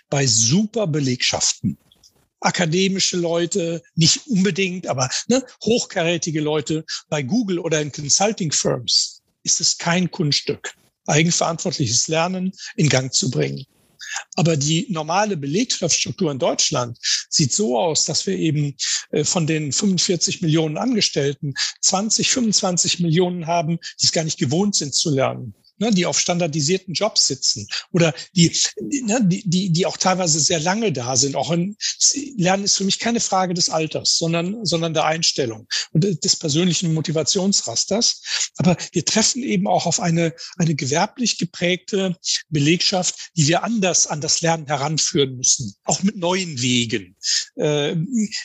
bei 0.10 0.26
super 0.26 0.88
Belegschaften 0.88 1.78
akademische 2.40 3.18
Leute, 3.18 3.82
nicht 3.96 4.28
unbedingt, 4.28 4.88
aber 4.88 5.10
ne, 5.28 5.44
hochkarätige 5.64 6.42
Leute 6.42 6.86
bei 7.10 7.24
Google 7.24 7.60
oder 7.60 7.82
in 7.82 7.92
Consulting 7.92 8.52
Firms 8.52 9.22
ist 9.44 9.62
es 9.62 9.78
kein 9.78 10.12
Kunststück, 10.12 10.74
eigenverantwortliches 11.06 12.08
Lernen 12.08 12.52
in 12.76 12.90
Gang 12.90 13.14
zu 13.14 13.32
bringen. 13.32 13.66
Aber 14.36 14.56
die 14.56 14.88
normale 14.90 15.36
Belegschaftsstruktur 15.36 16.32
in 16.32 16.40
Deutschland 16.40 16.98
sieht 17.30 17.52
so 17.52 17.78
aus, 17.78 18.06
dass 18.06 18.26
wir 18.26 18.38
eben 18.38 18.76
äh, 19.12 19.24
von 19.24 19.48
den 19.48 19.72
45 19.72 20.42
Millionen 20.42 20.78
Angestellten 20.78 21.54
20, 21.82 22.30
25 22.32 23.00
Millionen 23.00 23.48
haben, 23.48 23.80
die 24.00 24.06
es 24.06 24.12
gar 24.12 24.24
nicht 24.24 24.40
gewohnt 24.40 24.76
sind 24.76 24.96
zu 24.96 25.10
lernen 25.10 25.54
ne, 25.80 25.92
die 25.92 26.06
auf 26.06 26.20
standardisierten 26.20 26.94
Jobs 26.94 27.28
sitzen 27.28 27.68
oder 27.92 28.14
die, 28.36 28.56
ne, 28.80 29.20
die, 29.24 29.48
die, 29.48 29.70
die 29.72 29.86
auch 29.86 29.98
teilweise 29.98 30.40
sehr 30.40 30.60
lange 30.60 30.92
da 30.92 31.16
sind. 31.16 31.36
Auch 31.36 31.52
ein 31.52 31.76
Lernen 32.38 32.64
ist 32.64 32.78
für 32.78 32.84
mich 32.84 33.00
keine 33.00 33.20
Frage 33.20 33.54
des 33.54 33.70
Alters, 33.70 34.18
sondern, 34.18 34.66
sondern 34.66 34.94
der 34.94 35.06
Einstellung 35.06 35.68
und 35.92 36.24
des 36.24 36.36
persönlichen 36.36 36.94
Motivationsrasters. 36.94 38.52
Aber 38.58 38.76
wir 38.92 39.06
treffen 39.06 39.44
eben 39.44 39.68
auch 39.68 39.86
auf 39.86 40.00
eine, 40.00 40.34
eine 40.58 40.76
gewerblich 40.76 41.38
geprägte 41.38 42.18
Belegschaft, 42.50 43.32
die 43.36 43.48
wir 43.48 43.64
anders 43.64 44.08
an 44.08 44.22
das 44.22 44.42
Lernen 44.42 44.68
heranführen 44.68 45.38
müssen, 45.38 45.76
auch 45.84 46.02
mit 46.04 46.18
neuen 46.18 46.62
Wegen. 46.62 47.16
Äh, 47.56 47.96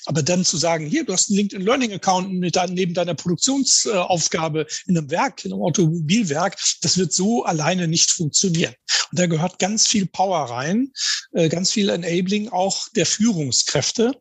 aber 0.06 0.22
dann 0.22 0.44
zu 0.44 0.56
sagen, 0.56 0.86
hier, 0.86 1.04
du 1.04 1.12
hast 1.12 1.30
einen 1.30 1.38
LinkedIn 1.38 1.66
Learning 1.66 1.92
Account 1.92 2.32
mit, 2.32 2.58
neben 2.68 2.94
deiner 2.94 3.14
Produktionsaufgabe 3.14 4.66
in 4.86 4.96
einem 4.96 5.10
Werk, 5.10 5.44
in 5.44 5.52
einem 5.52 5.62
Automobilwerk, 5.62 6.56
das 6.82 6.98
wird 6.98 7.12
so 7.12 7.21
so 7.22 7.44
alleine 7.44 7.86
nicht 7.86 8.10
funktionieren. 8.10 8.74
Und 9.10 9.18
da 9.18 9.26
gehört 9.26 9.60
ganz 9.60 9.86
viel 9.86 10.06
Power 10.06 10.50
rein, 10.50 10.90
äh, 11.32 11.48
ganz 11.48 11.70
viel 11.70 11.88
Enabling 11.88 12.48
auch 12.48 12.88
der 12.96 13.06
Führungskräfte, 13.06 14.12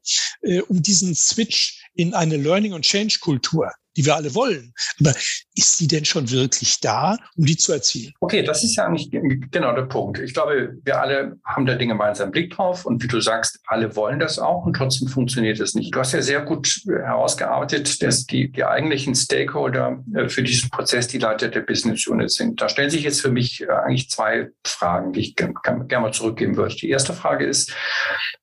äh, 0.44 0.62
um 0.62 0.84
diesen 0.84 1.16
Switch 1.16 1.84
in 1.96 2.14
eine 2.14 2.38
Learning- 2.38 2.74
und 2.74 2.86
Change-Kultur 2.86 3.72
die 3.98 4.06
wir 4.06 4.16
alle 4.16 4.34
wollen. 4.36 4.74
Aber 5.00 5.14
ist 5.56 5.78
sie 5.78 5.88
denn 5.88 6.06
schon 6.06 6.30
wirklich 6.32 6.80
da, 6.80 7.18
um 7.36 7.46
die 7.46 7.58
zu 7.58 7.74
erzielen? 7.74 8.14
Okay, 8.20 8.44
das 8.44 8.64
ist 8.64 8.76
ja 8.76 8.86
eigentlich 8.86 9.10
genau 9.12 9.76
der 9.76 9.84
Punkt. 9.84 10.20
Ich 10.20 10.34
glaube, 10.34 10.74
wir 10.84 11.00
alle 11.00 11.38
haben 11.46 11.66
da 11.66 11.76
Dinge 11.76 11.96
mal 11.96 12.12
einen 12.12 12.32
Blick 12.32 12.52
drauf 12.52 12.86
und 12.86 13.04
wie 13.04 13.08
du 13.08 13.20
sagst, 13.20 13.60
alle 13.66 13.96
wollen 13.96 14.20
das 14.20 14.40
auch 14.40 14.66
und 14.66 14.74
trotzdem 14.74 15.08
funktioniert 15.08 15.60
es 15.60 15.76
nicht. 15.76 15.94
Du 15.94 16.00
hast 16.00 16.14
ja 16.14 16.22
sehr 16.22 16.42
gut 16.42 16.82
herausgearbeitet, 16.88 18.02
dass 18.02 18.26
die, 18.26 18.52
die 18.52 18.64
eigentlichen 18.64 19.16
Stakeholder 19.16 20.04
äh, 20.16 20.30
für 20.30 20.44
diesen 20.44 20.70
Prozess 20.70 21.08
die 21.08 21.18
Leiter 21.18 21.50
der 21.50 21.62
Business 21.62 22.08
Unit 22.08 22.32
sind. 22.32 22.62
Da 22.62 22.70
stellen 22.70 22.90
sich 22.90 23.04
jetzt 23.04 23.22
für 23.22 23.32
mich 23.32 23.62
äh, 23.62 23.68
eigentlich 23.68 24.10
zwei 24.10 24.50
Fragen, 24.66 25.14
die 25.14 25.22
ich 25.22 25.36
gerne 25.36 25.54
mal 25.92 26.14
zurückgeben 26.14 26.56
würde. 26.56 26.76
Die 26.76 26.90
erste 26.90 27.14
Frage 27.14 27.46
ist, 27.46 27.74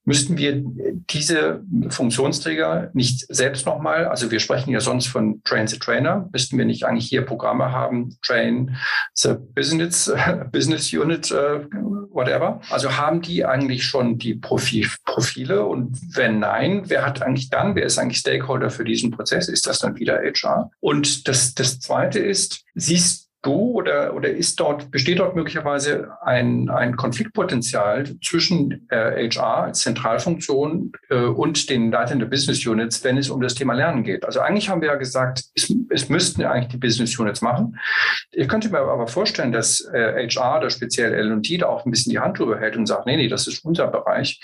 müssten 0.05 0.39
wir 0.39 0.63
diese 1.11 1.63
Funktionsträger 1.89 2.91
nicht 2.95 3.27
selbst 3.29 3.67
nochmal, 3.67 4.07
also 4.07 4.31
wir 4.31 4.41
sprechen 4.41 4.71
ja 4.71 4.81
sonst 4.81 5.07
von 5.07 5.38
Train 5.45 5.67
the 5.67 5.79
Trainer? 5.79 6.29
Müssten 6.33 6.59
wir 6.59 6.65
nicht 6.65 6.85
eigentlich 6.85 7.07
hier 7.07 7.23
Programme 7.23 7.73
haben, 7.73 8.17
Train 8.23 8.77
the 9.15 9.35
Business, 9.55 10.13
Business 10.53 10.93
Unit, 10.93 11.31
uh, 11.31 11.65
whatever? 12.11 12.61
Also 12.71 12.97
haben 12.97 13.21
die 13.23 13.45
eigentlich 13.45 13.85
schon 13.85 14.19
die 14.19 14.35
Profil, 14.35 14.89
Profile? 15.05 15.65
Und 15.65 15.99
wenn 16.17 16.39
nein, 16.41 16.83
wer 16.87 17.05
hat 17.05 17.23
eigentlich 17.23 17.51
dann, 17.51 17.75
wer 17.75 17.85
ist 17.85 17.99
eigentlich 17.99 18.19
Stakeholder 18.19 18.71
für 18.71 18.85
diesen 18.85 19.11
Prozess? 19.11 19.49
Ist 19.49 19.67
das 19.67 19.79
dann 19.81 19.97
wieder 19.97 20.19
HR? 20.19 20.71
Und 20.81 21.29
das, 21.29 21.55
das 21.55 21.81
Zweite 21.81 22.19
ist, 22.19 22.65
siehst 22.75 23.28
du 23.43 23.53
oder, 23.53 24.15
oder 24.15 24.31
ist 24.31 24.59
dort, 24.59 24.91
besteht 24.91 25.21
dort 25.21 25.37
möglicherweise 25.37 26.11
ein, 26.23 26.69
ein 26.71 26.97
Konfliktpotenzial 26.97 28.05
zwischen 28.21 28.89
äh, 28.91 29.29
HR 29.29 29.65
als 29.65 29.81
Zentralfunktion 29.81 30.93
äh, 31.09 31.21
und 31.21 31.71
den 31.71 31.91
Leitern 31.93 32.19
der 32.19 32.27
Business 32.27 32.67
Units, 32.67 33.05
wenn 33.05 33.17
es 33.17 33.31
um 33.31 33.41
das 33.41 33.55
Thema 33.55 33.75
Lernen 33.75 34.03
geht? 34.03 34.25
Also 34.25 34.41
eigentlich 34.41 34.69
haben 34.69 34.81
wir 34.81 34.89
ja 34.89 34.97
gesagt, 34.97 35.45
es, 35.55 35.73
es 35.91 36.09
müssten 36.09 36.45
eigentlich 36.45 36.69
die 36.69 36.79
Business 36.79 37.19
Units 37.19 37.41
machen. 37.41 37.79
Ich 38.33 38.49
könnte 38.49 38.71
mir 38.71 38.81
aber 38.81 39.07
vorstellen, 39.07 39.53
dass 39.53 39.81
äh, 39.93 40.29
HR 40.29 40.59
oder 40.59 40.71
speziell 40.71 41.15
L&D 41.15 41.59
da 41.59 41.67
auch 41.67 41.87
ein 41.87 41.91
bisschen 41.91 42.11
die 42.11 42.19
Hand 42.19 42.39
drüber 42.39 42.59
hält 42.59 42.77
und 42.77 42.87
sagt, 42.87 43.07
nee, 43.07 43.17
nee, 43.17 43.29
das 43.29 43.47
ist 43.47 43.65
unser 43.65 43.87
Bereich. 43.87 44.41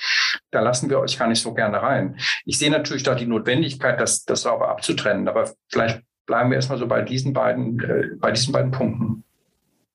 Da 0.52 0.61
lassen 0.61 0.88
wir 0.88 1.00
euch 1.00 1.18
gar 1.18 1.28
nicht 1.28 1.42
so 1.42 1.52
gerne 1.52 1.83
rein. 1.83 2.16
Ich 2.44 2.59
sehe 2.59 2.70
natürlich 2.70 3.02
da 3.02 3.14
die 3.14 3.26
Notwendigkeit, 3.26 4.00
das, 4.00 4.24
das 4.24 4.42
sauber 4.42 4.68
abzutrennen, 4.68 5.26
aber 5.26 5.50
vielleicht 5.68 6.02
bleiben 6.26 6.50
wir 6.50 6.56
erstmal 6.56 6.78
so 6.78 6.87
bei 6.87 7.02
diesen 7.02 7.32
beiden, 7.32 7.80
äh, 7.80 8.16
bei 8.18 8.32
diesen 8.32 8.52
beiden 8.52 8.70
Punkten. 8.70 9.24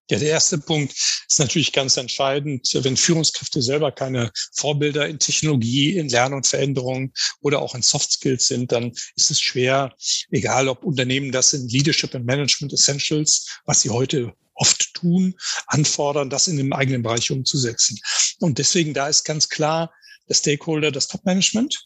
Ja, 0.09 0.17
der 0.17 0.29
erste 0.29 0.57
Punkt 0.57 0.91
ist 0.91 1.39
natürlich 1.39 1.71
ganz 1.71 1.95
entscheidend. 1.95 2.67
Wenn 2.73 2.97
Führungskräfte 2.97 3.61
selber 3.61 3.91
keine 3.91 4.31
Vorbilder 4.53 5.07
in 5.07 5.19
Technologie, 5.19 5.97
in 5.97 6.09
Lern- 6.09 6.33
und 6.33 6.47
Veränderung 6.47 7.13
oder 7.41 7.59
auch 7.59 7.75
in 7.75 7.83
Soft 7.83 8.13
Skills 8.13 8.47
sind, 8.47 8.71
dann 8.71 8.91
ist 9.15 9.29
es 9.29 9.39
schwer, 9.39 9.93
egal 10.31 10.67
ob 10.67 10.83
Unternehmen 10.83 11.31
das 11.31 11.53
in 11.53 11.67
Leadership 11.67 12.15
and 12.15 12.25
Management 12.25 12.73
Essentials, 12.73 13.59
was 13.65 13.81
sie 13.81 13.91
heute 13.91 14.33
oft 14.55 14.95
tun, 14.95 15.35
anfordern, 15.67 16.31
das 16.31 16.47
in 16.47 16.57
dem 16.57 16.73
eigenen 16.73 17.03
Bereich 17.03 17.29
umzusetzen. 17.29 17.99
Und 18.39 18.57
deswegen 18.57 18.95
da 18.95 19.07
ist 19.07 19.23
ganz 19.25 19.47
klar 19.47 19.93
der 20.27 20.33
Stakeholder, 20.33 20.91
das 20.91 21.07
Top-Management, 21.07 21.85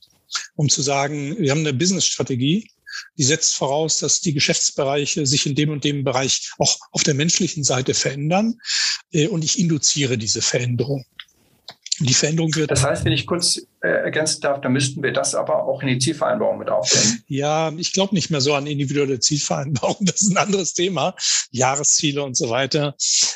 um 0.55 0.69
zu 0.69 0.81
sagen, 0.81 1.37
wir 1.37 1.51
haben 1.51 1.59
eine 1.59 1.73
Business-Strategie 1.73 2.69
die 3.17 3.23
setzt 3.23 3.55
voraus, 3.55 3.99
dass 3.99 4.21
die 4.21 4.33
Geschäftsbereiche 4.33 5.25
sich 5.25 5.45
in 5.45 5.55
dem 5.55 5.69
und 5.69 5.83
dem 5.83 6.03
Bereich 6.03 6.51
auch 6.57 6.77
auf 6.91 7.03
der 7.03 7.13
menschlichen 7.13 7.63
Seite 7.63 7.93
verändern. 7.93 8.55
Äh, 9.11 9.27
und 9.27 9.43
ich 9.43 9.59
induziere 9.59 10.17
diese 10.17 10.41
Veränderung. 10.41 11.05
Die 11.99 12.13
Veränderung 12.13 12.55
wird. 12.55 12.71
Das 12.71 12.83
heißt, 12.83 13.05
wenn 13.05 13.13
ich 13.13 13.25
kurz 13.25 13.61
äh, 13.81 13.87
ergänzen 13.87 14.41
darf, 14.41 14.61
dann 14.61 14.71
müssten 14.73 15.03
wir 15.03 15.11
das 15.11 15.35
aber 15.35 15.65
auch 15.65 15.81
in 15.81 15.89
die 15.89 15.99
Zielvereinbarung 15.99 16.57
mit 16.57 16.69
aufnehmen. 16.69 17.21
Ja, 17.27 17.71
ich 17.77 17.91
glaube 17.91 18.15
nicht 18.15 18.29
mehr 18.29 18.41
so 18.41 18.53
an 18.53 18.65
individuelle 18.65 19.19
Zielvereinbarungen. 19.19 20.05
Das 20.05 20.21
ist 20.21 20.31
ein 20.31 20.37
anderes 20.37 20.73
Thema. 20.73 21.15
Jahresziele 21.51 22.23
und 22.23 22.35
so 22.35 22.49
weiter. 22.49 22.95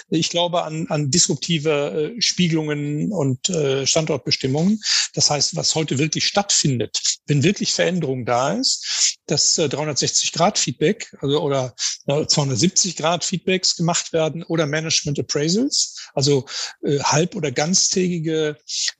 Ich 0.09 0.29
glaube 0.29 0.63
an, 0.63 0.87
an 0.89 1.11
disruptive 1.11 2.13
äh, 2.15 2.21
Spiegelungen 2.21 3.11
und 3.11 3.49
äh, 3.49 3.85
Standortbestimmungen. 3.85 4.81
Das 5.13 5.29
heißt, 5.29 5.55
was 5.55 5.75
heute 5.75 5.99
wirklich 5.99 6.25
stattfindet, 6.25 6.99
wenn 7.27 7.43
wirklich 7.43 7.73
Veränderung 7.73 8.25
da 8.25 8.53
ist, 8.53 9.17
dass 9.27 9.57
äh, 9.57 9.65
360-Grad-Feedback 9.65 11.13
also, 11.19 11.41
oder 11.41 11.75
äh, 12.07 12.13
270-Grad-Feedbacks 12.13 13.75
gemacht 13.75 14.13
werden 14.13 14.43
oder 14.43 14.65
Management 14.65 15.19
Appraisals, 15.19 16.09
also 16.13 16.45
äh, 16.83 16.99
halb- 16.99 17.35
oder 17.35 17.51
ganztägige 17.51 18.46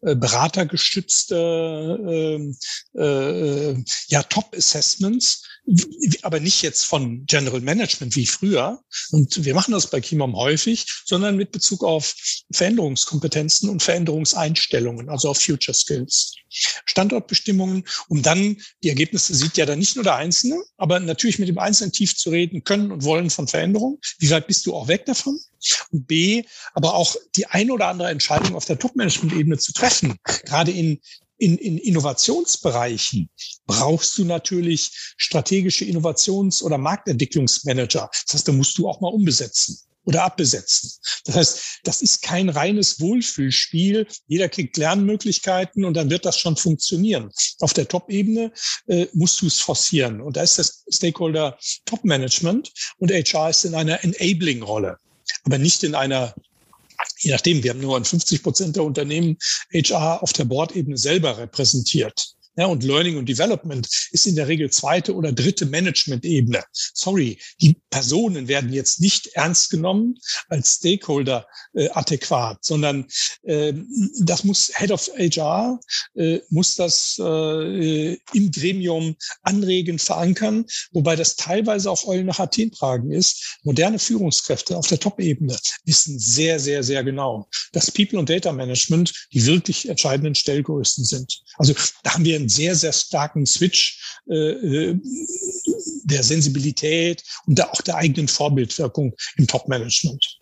äh, 0.01 0.15
beratergestützte 0.15 1.35
ähm, 1.35 2.57
äh, 2.95 3.69
äh, 3.71 3.83
ja, 4.07 4.23
Top-Assessments, 4.23 5.46
aber 6.21 6.39
nicht 6.39 6.61
jetzt 6.61 6.85
von 6.85 7.25
General 7.25 7.59
Management 7.59 8.15
wie 8.15 8.25
früher. 8.25 8.81
Und 9.11 9.43
wir 9.43 9.53
machen 9.53 9.73
das 9.73 9.89
bei 9.89 9.99
Kimom 9.99 10.35
häufig, 10.35 10.85
sondern 11.05 11.35
mit 11.35 11.51
Bezug 11.51 11.83
auf 11.83 12.15
Veränderungskompetenzen 12.51 13.69
und 13.69 13.83
Veränderungseinstellungen, 13.83 15.09
also 15.09 15.29
auf 15.29 15.39
Future 15.39 15.75
Skills. 15.75 16.35
Standortbestimmungen, 16.85 17.83
um 18.07 18.21
dann, 18.21 18.57
die 18.81 18.89
Ergebnisse 18.89 19.35
sieht 19.35 19.57
ja 19.57 19.65
dann 19.65 19.79
nicht 19.79 19.95
nur 19.95 20.03
der 20.03 20.15
Einzelne, 20.15 20.61
aber 20.77 20.99
natürlich 20.99 21.39
mit 21.39 21.49
dem 21.49 21.59
Einzelnen 21.59 21.91
tief 21.91 22.15
zu 22.15 22.29
reden 22.29 22.63
können 22.63 22.91
und 22.91 23.03
wollen 23.03 23.29
von 23.29 23.47
Veränderung. 23.47 23.99
Wie 24.19 24.29
weit 24.29 24.47
bist 24.47 24.65
du 24.65 24.73
auch 24.73 24.87
weg 24.87 25.05
davon? 25.05 25.37
Und 25.91 26.07
B, 26.07 26.43
aber 26.73 26.93
auch 26.93 27.15
die 27.35 27.47
ein 27.47 27.71
oder 27.71 27.87
andere 27.87 28.09
Entscheidung 28.09 28.55
auf 28.55 28.65
der 28.65 28.79
Top-Management-Ebene 28.79 29.57
zu 29.57 29.73
treffen, 29.73 30.15
gerade 30.23 30.71
in 30.71 31.01
in, 31.37 31.57
in 31.57 31.77
Innovationsbereichen 31.77 33.29
brauchst 33.65 34.17
du 34.17 34.25
natürlich 34.25 34.91
strategische 35.17 35.85
Innovations- 35.85 36.63
oder 36.63 36.77
Marktentwicklungsmanager. 36.77 38.09
Das 38.11 38.33
heißt, 38.33 38.47
da 38.47 38.51
musst 38.51 38.77
du 38.77 38.87
auch 38.89 39.01
mal 39.01 39.09
umbesetzen 39.09 39.77
oder 40.07 40.23
abbesetzen. 40.23 40.91
Das 41.25 41.35
heißt, 41.35 41.59
das 41.83 42.01
ist 42.01 42.21
kein 42.21 42.47
reines 42.47 43.01
Wohlfühlspiel. 43.01 44.07
Jeder 44.27 44.47
kriegt 44.47 44.77
Lernmöglichkeiten 44.77 45.83
und 45.83 45.95
dann 45.95 46.09
wird 46.09 46.25
das 46.25 46.39
schon 46.39 46.55
funktionieren. 46.55 47.29
Auf 47.59 47.73
der 47.73 47.89
Top-Ebene 47.89 48.53
äh, 48.87 49.07
musst 49.13 49.41
du 49.41 49.47
es 49.47 49.59
forcieren. 49.59 50.21
Und 50.21 50.37
da 50.37 50.43
ist 50.43 50.57
das 50.57 50.85
Stakeholder 50.89 51.59
Top-Management 51.85 52.71
und 52.99 53.11
HR 53.11 53.49
ist 53.49 53.65
in 53.65 53.75
einer 53.75 54.01
Enabling-Rolle, 54.03 54.97
aber 55.43 55.57
nicht 55.57 55.83
in 55.83 55.93
einer 55.93 56.33
Je 57.19 57.31
nachdem, 57.31 57.63
wir 57.63 57.71
haben 57.71 57.79
nur 57.79 57.97
an 57.97 58.05
50 58.05 58.43
Prozent 58.43 58.75
der 58.75 58.83
Unternehmen 58.83 59.37
HR 59.73 60.21
auf 60.21 60.33
der 60.33 60.45
Bordebene 60.45 60.97
selber 60.97 61.37
repräsentiert. 61.37 62.36
Ja, 62.57 62.65
und 62.65 62.83
Learning 62.83 63.17
und 63.17 63.29
Development 63.29 63.87
ist 64.11 64.25
in 64.25 64.35
der 64.35 64.47
Regel 64.47 64.71
zweite 64.71 65.13
oder 65.13 65.31
dritte 65.31 65.67
Management-Ebene. 65.67 66.63
Sorry, 66.71 67.39
die 67.61 67.79
Personen 67.91 68.47
werden 68.47 68.73
jetzt 68.73 68.99
nicht 68.99 69.27
ernst 69.33 69.69
genommen 69.69 70.17
als 70.49 70.75
Stakeholder 70.75 71.45
äh, 71.75 71.87
adäquat, 71.89 72.65
sondern 72.65 73.05
äh, 73.43 73.73
das 74.21 74.43
muss 74.43 74.71
Head 74.75 74.91
of 74.91 75.07
HR 75.15 75.79
äh, 76.15 76.39
muss 76.49 76.73
das 76.73 77.17
äh, 77.19 78.13
im 78.33 78.51
Gremium 78.51 79.15
anregen, 79.43 79.99
verankern, 79.99 80.65
wobei 80.91 81.15
das 81.15 81.35
teilweise 81.35 81.91
auch 81.91 82.05
Eulen 82.05 82.25
nach 82.25 82.39
Athen 82.39 82.71
tragen 82.71 83.11
ist. 83.11 83.59
Moderne 83.63 83.99
Führungskräfte 83.99 84.75
auf 84.75 84.87
der 84.87 84.99
Top-Ebene 84.99 85.55
wissen 85.85 86.17
sehr, 86.17 86.59
sehr, 86.59 86.81
sehr 86.81 87.03
genau, 87.03 87.47
dass 87.71 87.91
People 87.91 88.17
und 88.17 88.29
Data 88.29 88.51
Management 88.51 89.13
die 89.31 89.45
wirklich 89.45 89.87
entscheidenden 89.87 90.33
Stellgrößen 90.33 91.05
sind. 91.05 91.39
Also 91.57 91.75
da 92.03 92.13
haben 92.13 92.25
wir 92.25 92.35
einen 92.35 92.46
sehr, 92.49 92.75
sehr 92.75 92.93
starken 92.93 93.45
Switch 93.45 94.19
äh, 94.29 94.33
äh, 94.33 94.99
der 96.03 96.23
Sensibilität 96.23 97.23
und 97.45 97.61
auch 97.61 97.81
der 97.81 97.95
eigenen 97.95 98.27
Vorbildwirkung 98.27 99.13
im 99.37 99.47
Top-Management. 99.47 100.39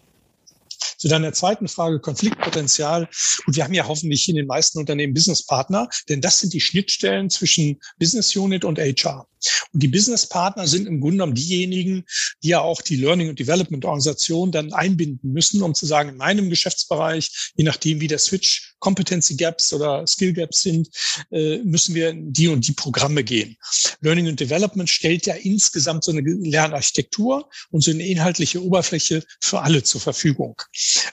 Zu 0.97 1.07
deiner 1.07 1.33
zweiten 1.33 1.67
Frage, 1.67 1.99
Konfliktpotenzial. 1.99 3.09
Und 3.45 3.55
wir 3.55 3.63
haben 3.63 3.73
ja 3.73 3.87
hoffentlich 3.87 4.27
in 4.29 4.35
den 4.35 4.47
meisten 4.47 4.79
Unternehmen 4.79 5.13
Businesspartner, 5.13 5.89
denn 6.09 6.21
das 6.21 6.39
sind 6.39 6.53
die 6.53 6.61
Schnittstellen 6.61 7.29
zwischen 7.29 7.79
Business 7.99 8.35
Unit 8.35 8.63
und 8.65 8.79
HR. 8.79 9.27
Und 9.73 9.83
die 9.83 9.87
Businesspartner 9.87 10.67
sind 10.67 10.87
im 10.87 11.01
Grunde 11.01 11.17
genommen 11.17 11.35
diejenigen, 11.35 12.05
die 12.43 12.49
ja 12.49 12.61
auch 12.61 12.81
die 12.81 12.95
Learning 12.95 13.29
und 13.29 13.39
Development 13.39 13.85
Organisation 13.85 14.51
dann 14.51 14.73
einbinden 14.73 15.31
müssen, 15.31 15.61
um 15.61 15.75
zu 15.75 15.85
sagen, 15.85 16.09
in 16.09 16.17
meinem 16.17 16.49
Geschäftsbereich, 16.49 17.51
je 17.55 17.63
nachdem 17.63 17.99
wie 17.99 18.07
der 18.07 18.19
Switch 18.19 18.75
Competency 18.79 19.35
Gaps 19.35 19.73
oder 19.73 20.05
Skill 20.05 20.33
Gaps 20.33 20.61
sind, 20.61 20.89
äh, 21.31 21.57
müssen 21.59 21.95
wir 21.95 22.09
in 22.09 22.31
die 22.31 22.47
und 22.47 22.67
die 22.67 22.73
Programme 22.73 23.23
gehen. 23.23 23.57
Learning 24.01 24.27
and 24.27 24.39
Development 24.39 24.89
stellt 24.89 25.25
ja 25.25 25.33
insgesamt 25.33 26.03
so 26.03 26.11
eine 26.11 26.21
Lernarchitektur 26.21 27.49
und 27.71 27.83
so 27.83 27.91
eine 27.91 28.05
inhaltliche 28.05 28.63
Oberfläche 28.63 29.23
für 29.41 29.61
alle 29.61 29.83
zur 29.83 30.01
Verfügung. 30.01 30.61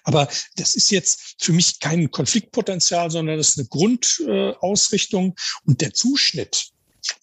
Aber 0.05 0.29
das 0.57 0.75
ist 0.75 0.91
jetzt 0.91 1.37
für 1.41 1.53
mich 1.53 1.81
kein 1.81 2.11
Konfliktpotenzial, 2.11 3.11
sondern 3.11 3.39
das 3.39 3.51
ist 3.51 3.59
eine 3.59 3.69
Grundausrichtung 3.69 5.35
und 5.65 5.81
der 5.81 5.95
Zuschnitt 5.95 6.72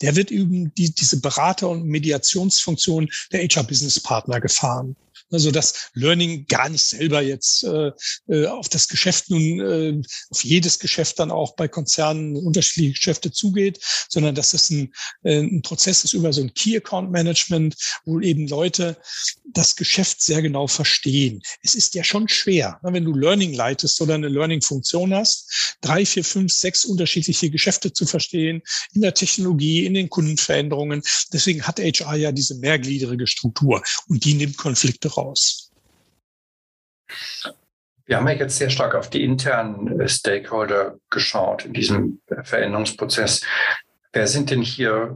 der 0.01 0.15
wird 0.15 0.31
eben 0.31 0.73
die, 0.75 0.93
diese 0.93 1.19
Berater- 1.19 1.69
und 1.69 1.85
Mediationsfunktion 1.85 3.09
der 3.31 3.41
HR-Business-Partner 3.41 4.39
gefahren. 4.39 4.95
Also 5.31 5.51
dass 5.51 5.89
Learning 5.93 6.45
gar 6.47 6.69
nicht 6.69 6.83
selber 6.83 7.21
jetzt 7.21 7.63
äh, 7.63 7.91
äh, 8.27 8.47
auf 8.47 8.69
das 8.69 8.87
Geschäft 8.87 9.29
nun, 9.29 9.59
äh, 9.59 10.01
auf 10.29 10.43
jedes 10.43 10.79
Geschäft 10.79 11.19
dann 11.19 11.31
auch 11.31 11.55
bei 11.55 11.67
Konzernen 11.67 12.35
unterschiedliche 12.35 12.93
Geschäfte 12.93 13.31
zugeht, 13.31 13.79
sondern 14.09 14.35
dass 14.35 14.53
es 14.53 14.69
ein, 14.69 14.93
äh, 15.23 15.39
ein 15.39 15.61
Prozess 15.61 16.03
ist 16.03 16.13
über 16.13 16.33
so 16.33 16.41
ein 16.41 16.53
Key 16.53 16.77
Account 16.77 17.11
Management, 17.11 17.75
wo 18.05 18.19
eben 18.19 18.47
Leute 18.47 18.97
das 19.53 19.75
Geschäft 19.75 20.21
sehr 20.21 20.41
genau 20.41 20.67
verstehen. 20.67 21.41
Es 21.63 21.75
ist 21.75 21.95
ja 21.95 22.03
schon 22.03 22.27
schwer, 22.27 22.79
ne, 22.83 22.93
wenn 22.93 23.05
du 23.05 23.13
Learning 23.13 23.53
leitest 23.53 24.01
oder 24.01 24.15
eine 24.15 24.29
Learning-Funktion 24.29 25.13
hast, 25.13 25.75
drei, 25.81 26.05
vier, 26.05 26.23
fünf, 26.23 26.53
sechs 26.53 26.85
unterschiedliche 26.85 27.49
Geschäfte 27.49 27.93
zu 27.93 28.05
verstehen 28.05 28.61
in 28.93 29.01
der 29.01 29.13
Technologie, 29.13 29.85
in 29.85 29.93
den 29.93 30.09
Kundenveränderungen. 30.09 31.01
Deswegen 31.33 31.63
hat 31.63 31.79
HR 31.79 32.15
ja 32.15 32.31
diese 32.31 32.55
mehrgliedrige 32.55 33.27
Struktur 33.27 33.81
und 34.07 34.25
die 34.25 34.33
nimmt 34.33 34.57
Konflikte 34.57 35.09
raus. 35.09 35.18
Wir 38.05 38.17
haben 38.17 38.27
ja 38.27 38.33
jetzt 38.33 38.57
sehr 38.57 38.69
stark 38.69 38.95
auf 38.95 39.09
die 39.09 39.23
internen 39.23 40.07
Stakeholder 40.07 40.97
geschaut 41.09 41.65
in 41.65 41.73
diesem 41.73 42.21
Veränderungsprozess. 42.43 43.41
Wer 44.11 44.25
sind 44.25 44.49
denn 44.49 44.63
hier 44.63 45.15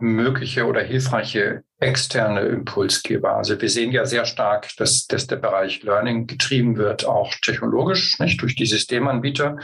mögliche 0.00 0.66
oder 0.66 0.82
hilfreiche 0.82 1.62
externe 1.78 2.40
Impulsgeber? 2.40 3.36
Also 3.36 3.60
wir 3.60 3.70
sehen 3.70 3.92
ja 3.92 4.04
sehr 4.06 4.24
stark, 4.24 4.70
dass, 4.76 5.06
dass 5.06 5.28
der 5.28 5.36
Bereich 5.36 5.84
Learning 5.84 6.26
getrieben 6.26 6.76
wird, 6.76 7.04
auch 7.04 7.32
technologisch, 7.44 8.18
nicht 8.18 8.42
durch 8.42 8.56
die 8.56 8.66
Systemanbieter. 8.66 9.58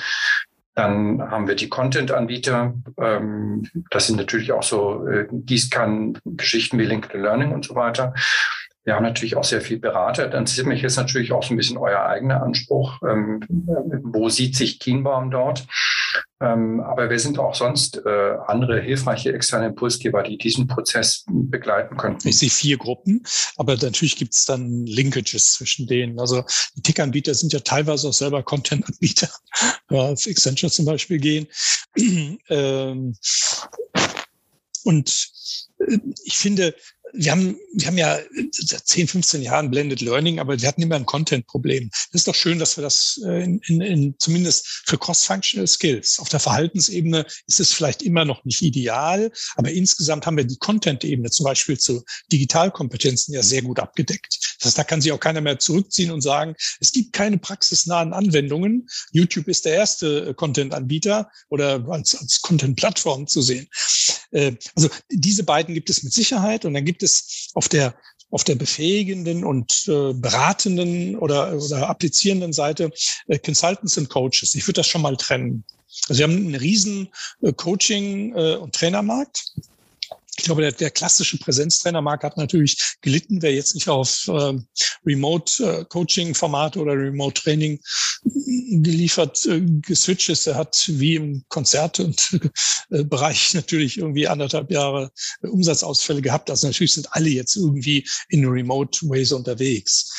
Dann 0.76 1.20
haben 1.20 1.48
wir 1.48 1.56
die 1.56 1.68
Content-Anbieter. 1.68 2.74
Ähm, 2.96 3.68
das 3.90 4.06
sind 4.06 4.16
natürlich 4.16 4.52
auch 4.52 4.62
so 4.62 5.04
äh, 5.08 5.26
Gießkannen-Geschichten 5.30 6.78
wie 6.78 6.84
LinkedIn 6.84 7.22
Learning 7.22 7.50
und 7.50 7.64
so 7.64 7.74
weiter. 7.74 8.14
Wir 8.90 8.96
haben 8.96 9.04
natürlich 9.04 9.36
auch 9.36 9.44
sehr 9.44 9.60
viel 9.60 9.78
Berater. 9.78 10.26
Dann 10.26 10.42
ist 10.42 10.66
mich 10.66 10.82
jetzt 10.82 10.96
natürlich 10.96 11.30
auch 11.30 11.44
so 11.44 11.54
ein 11.54 11.56
bisschen 11.56 11.76
euer 11.76 12.06
eigener 12.06 12.42
Anspruch. 12.42 13.00
Ähm, 13.08 13.40
wo 14.02 14.28
sieht 14.28 14.56
sich 14.56 14.80
Kienbaum 14.80 15.30
dort? 15.30 15.64
Ähm, 16.40 16.80
aber 16.80 17.08
wir 17.08 17.20
sind 17.20 17.38
auch 17.38 17.54
sonst 17.54 18.02
äh, 18.04 18.34
andere 18.48 18.80
hilfreiche 18.80 19.32
externe 19.32 19.66
Impulsgeber, 19.66 20.24
die 20.24 20.38
diesen 20.38 20.66
Prozess 20.66 21.24
begleiten 21.28 21.96
könnten. 21.98 22.26
Ich 22.26 22.38
sehe 22.38 22.50
vier 22.50 22.78
Gruppen, 22.78 23.22
aber 23.56 23.76
natürlich 23.76 24.16
gibt 24.16 24.34
es 24.34 24.44
dann 24.44 24.84
Linkages 24.86 25.52
zwischen 25.52 25.86
denen. 25.86 26.18
Also 26.18 26.42
die 26.74 26.82
Tick-Anbieter 26.82 27.34
sind 27.34 27.52
ja 27.52 27.60
teilweise 27.60 28.08
auch 28.08 28.12
selber 28.12 28.42
Content-Anbieter, 28.42 29.28
auf 29.88 30.26
Accenture 30.26 30.72
zum 30.72 30.84
Beispiel 30.84 31.18
gehen. 31.18 31.46
ähm, 32.48 33.14
und 34.82 35.30
äh, 35.78 35.98
ich 36.24 36.38
finde, 36.38 36.74
wir 37.12 37.32
haben, 37.32 37.58
wir 37.72 37.86
haben 37.86 37.98
ja 37.98 38.18
seit 38.52 38.86
10, 38.86 39.08
15 39.08 39.42
Jahren 39.42 39.70
Blended 39.70 40.00
Learning, 40.00 40.38
aber 40.38 40.60
wir 40.60 40.68
hatten 40.68 40.82
immer 40.82 40.96
ein 40.96 41.06
Content-Problem. 41.06 41.90
Es 41.92 42.14
ist 42.14 42.28
doch 42.28 42.34
schön, 42.34 42.58
dass 42.58 42.76
wir 42.76 42.82
das 42.82 43.20
äh, 43.24 43.44
in, 43.44 43.60
in, 43.66 43.80
in 43.80 44.14
zumindest 44.18 44.66
für 44.86 44.98
Cross-Functional 44.98 45.66
Skills. 45.66 46.18
Auf 46.18 46.28
der 46.28 46.40
Verhaltensebene 46.40 47.26
ist 47.46 47.60
es 47.60 47.72
vielleicht 47.72 48.02
immer 48.02 48.24
noch 48.24 48.44
nicht 48.44 48.62
ideal, 48.62 49.30
aber 49.56 49.70
insgesamt 49.70 50.26
haben 50.26 50.36
wir 50.36 50.44
die 50.44 50.58
Content-Ebene 50.58 51.30
zum 51.30 51.44
Beispiel 51.44 51.78
zu 51.78 52.02
Digitalkompetenzen 52.32 53.34
ja 53.34 53.42
sehr 53.42 53.62
gut 53.62 53.78
abgedeckt. 53.78 54.49
Das 54.60 54.66
heißt, 54.66 54.78
da 54.78 54.84
kann 54.84 55.00
sich 55.00 55.10
auch 55.12 55.20
keiner 55.20 55.40
mehr 55.40 55.58
zurückziehen 55.58 56.10
und 56.10 56.20
sagen, 56.20 56.54
es 56.80 56.92
gibt 56.92 57.12
keine 57.12 57.38
praxisnahen 57.38 58.12
Anwendungen. 58.12 58.88
YouTube 59.10 59.48
ist 59.48 59.64
der 59.64 59.74
erste 59.74 60.28
äh, 60.28 60.34
Content-Anbieter 60.34 61.30
oder 61.48 61.84
als, 61.88 62.14
als 62.14 62.42
Content-Plattform 62.42 63.26
zu 63.26 63.40
sehen. 63.40 63.68
Äh, 64.32 64.52
also 64.76 64.90
diese 65.10 65.44
beiden 65.44 65.74
gibt 65.74 65.88
es 65.88 66.02
mit 66.02 66.12
Sicherheit 66.12 66.64
und 66.64 66.74
dann 66.74 66.84
gibt 66.84 67.02
es 67.02 67.50
auf 67.54 67.68
der 67.68 67.94
auf 68.32 68.44
der 68.44 68.54
befähigenden 68.54 69.44
und 69.44 69.88
äh, 69.88 70.12
beratenden 70.12 71.16
oder, 71.16 71.52
oder 71.56 71.88
applizierenden 71.88 72.52
Seite 72.52 72.92
äh, 73.26 73.40
Consultants 73.40 73.98
und 73.98 74.08
Coaches. 74.08 74.54
Ich 74.54 74.64
würde 74.68 74.80
das 74.80 74.86
schon 74.86 75.02
mal 75.02 75.16
trennen. 75.16 75.64
Also 76.08 76.20
wir 76.20 76.24
haben 76.24 76.36
einen 76.36 76.54
riesen 76.54 77.08
äh, 77.42 77.52
Coaching- 77.52 78.32
äh, 78.36 78.54
und 78.54 78.74
Trainermarkt. 78.74 79.52
Ich 80.36 80.44
glaube, 80.44 80.62
der, 80.62 80.72
der 80.72 80.90
klassische 80.90 81.38
Präsenztrainermarkt 81.38 82.24
hat 82.24 82.36
natürlich 82.36 82.96
gelitten, 83.02 83.42
wer 83.42 83.52
jetzt 83.52 83.74
nicht 83.74 83.88
auf 83.88 84.28
äh, 84.28 84.54
Remote-Coaching-Formate 85.04 86.78
oder 86.78 86.92
Remote-Training 86.92 87.80
geliefert, 88.22 89.44
äh, 89.46 89.60
geswitcht 89.60 90.28
ist. 90.28 90.46
Der 90.46 90.56
hat 90.56 90.84
wie 90.86 91.16
im 91.16 91.44
Konzert- 91.48 92.00
und 92.00 92.38
äh, 92.90 93.04
Bereich 93.04 93.54
natürlich 93.54 93.98
irgendwie 93.98 94.28
anderthalb 94.28 94.70
Jahre 94.70 95.10
äh, 95.42 95.48
Umsatzausfälle 95.48 96.22
gehabt. 96.22 96.50
Also 96.50 96.66
natürlich 96.66 96.94
sind 96.94 97.12
alle 97.12 97.28
jetzt 97.28 97.56
irgendwie 97.56 98.06
in 98.28 98.46
Remote 98.46 99.08
Ways 99.08 99.32
unterwegs. 99.32 100.10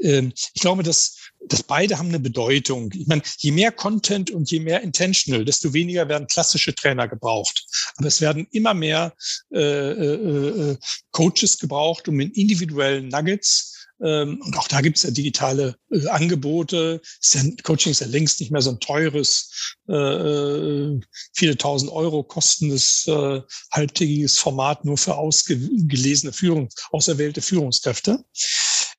Ähm, 0.00 0.32
ich 0.54 0.60
glaube, 0.60 0.82
dass 0.82 1.17
dass 1.52 1.62
beide 1.62 1.98
haben 1.98 2.08
eine 2.08 2.20
Bedeutung. 2.20 2.92
Ich 2.94 3.06
meine, 3.06 3.22
je 3.38 3.52
mehr 3.52 3.72
Content 3.72 4.30
und 4.30 4.50
je 4.50 4.60
mehr 4.60 4.82
Intentional, 4.82 5.44
desto 5.44 5.72
weniger 5.72 6.08
werden 6.08 6.26
klassische 6.26 6.74
Trainer 6.74 7.08
gebraucht. 7.08 7.66
Aber 7.96 8.08
es 8.08 8.20
werden 8.20 8.46
immer 8.50 8.74
mehr 8.74 9.14
äh, 9.52 9.60
äh, 9.60 10.70
äh 10.72 10.76
Coaches 11.10 11.58
gebraucht, 11.58 12.08
um 12.08 12.20
in 12.20 12.30
individuellen 12.32 13.08
Nuggets 13.08 13.78
ähm, 14.00 14.40
und 14.44 14.56
auch 14.56 14.68
da 14.68 14.80
gibt 14.80 14.96
es 14.96 15.02
ja 15.02 15.10
digitale 15.10 15.76
äh, 15.90 16.06
Angebote. 16.08 17.00
Ist 17.20 17.34
ja, 17.34 17.42
Coaching 17.62 17.92
ist 17.92 18.00
ja 18.00 18.06
längst 18.06 18.38
nicht 18.40 18.52
mehr 18.52 18.62
so 18.62 18.70
ein 18.70 18.80
teures, 18.80 19.76
äh, 19.88 19.94
äh 19.94 21.00
viele 21.34 21.56
tausend 21.56 21.90
Euro 21.90 22.22
kostendes 22.22 23.06
äh, 23.08 23.40
halbtägiges 23.72 24.38
Format 24.38 24.84
nur 24.84 24.98
für 24.98 25.16
ausgelesene 25.16 26.32
Führungs-, 26.32 26.74
auserwählte 26.90 27.42
Führungskräfte. 27.42 28.24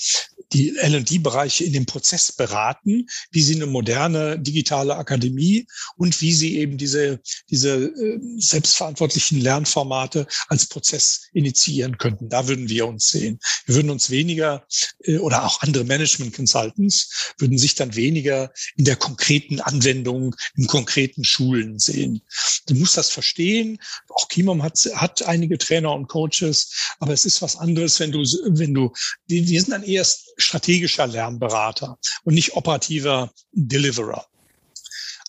die 0.54 0.78
L&D-Bereiche 0.78 1.64
in 1.64 1.74
dem 1.74 1.86
Prozess 1.86 2.32
beraten, 2.32 3.08
wie 3.32 3.42
sie 3.42 3.56
eine 3.56 3.66
moderne 3.66 4.40
digitale 4.40 4.96
Akademie 4.96 5.68
und 5.98 6.22
wie 6.22 6.34
sie 6.34 6.58
eben 6.58 6.78
diese, 6.78 7.20
diese 7.50 7.76
äh, 7.76 8.20
selbstverantwortlichen 8.38 9.42
Lernformate 9.42 10.28
als 10.48 10.68
Prozess 10.68 11.28
initiieren 11.34 11.98
könnten. 11.98 12.30
Da 12.30 12.48
würden 12.48 12.70
wir 12.70 12.88
uns 12.88 13.10
sehen. 13.10 13.40
Wir 13.66 13.76
würden 13.76 13.90
uns 13.90 14.10
weniger 14.10 14.66
äh, 15.04 15.18
oder 15.18 15.46
auch 15.46 15.62
andere 15.62 15.84
Management 15.84 16.34
Consultants 16.34 17.34
würden 17.38 17.58
sich 17.58 17.76
dann 17.76 17.96
weniger 17.96 18.52
in 18.78 18.86
der 18.86 18.96
konkreten 18.96 19.60
Anwendung, 19.60 20.36
in 20.56 20.68
konkreten 20.68 21.24
Schulen 21.24 21.80
sehen. 21.80 22.22
Du 22.68 22.76
musst 22.76 22.98
das 22.98 23.10
verstehen. 23.10 23.80
Auch 24.10 24.28
Kimom 24.28 24.64
hat, 24.64 24.80
hat 24.96 25.24
einige 25.24 25.58
Trainer 25.58 25.94
und 25.94 26.08
Coaches, 26.08 26.72
aber 27.00 27.14
es 27.14 27.26
ist 27.26 27.42
was 27.42 27.56
anderes, 27.56 28.00
wenn 28.00 28.12
du, 28.12 28.20
wenn 28.46 28.74
du, 28.74 28.94
wir 29.28 29.62
sind 29.62 29.72
dann 29.72 29.84
eher 29.84 30.06
strategischer 30.38 31.08
Lernberater 31.08 31.98
und 32.24 32.34
nicht 32.34 32.54
operativer 32.54 33.32
Deliverer. 33.52 34.26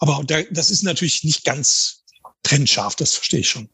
Aber 0.01 0.23
das 0.25 0.71
ist 0.71 0.83
natürlich 0.83 1.25
nicht 1.25 1.44
ganz 1.44 2.05
trennscharf, 2.42 2.94
das 2.94 3.14
verstehe 3.14 3.40
ich 3.40 3.51
schon. 3.51 3.68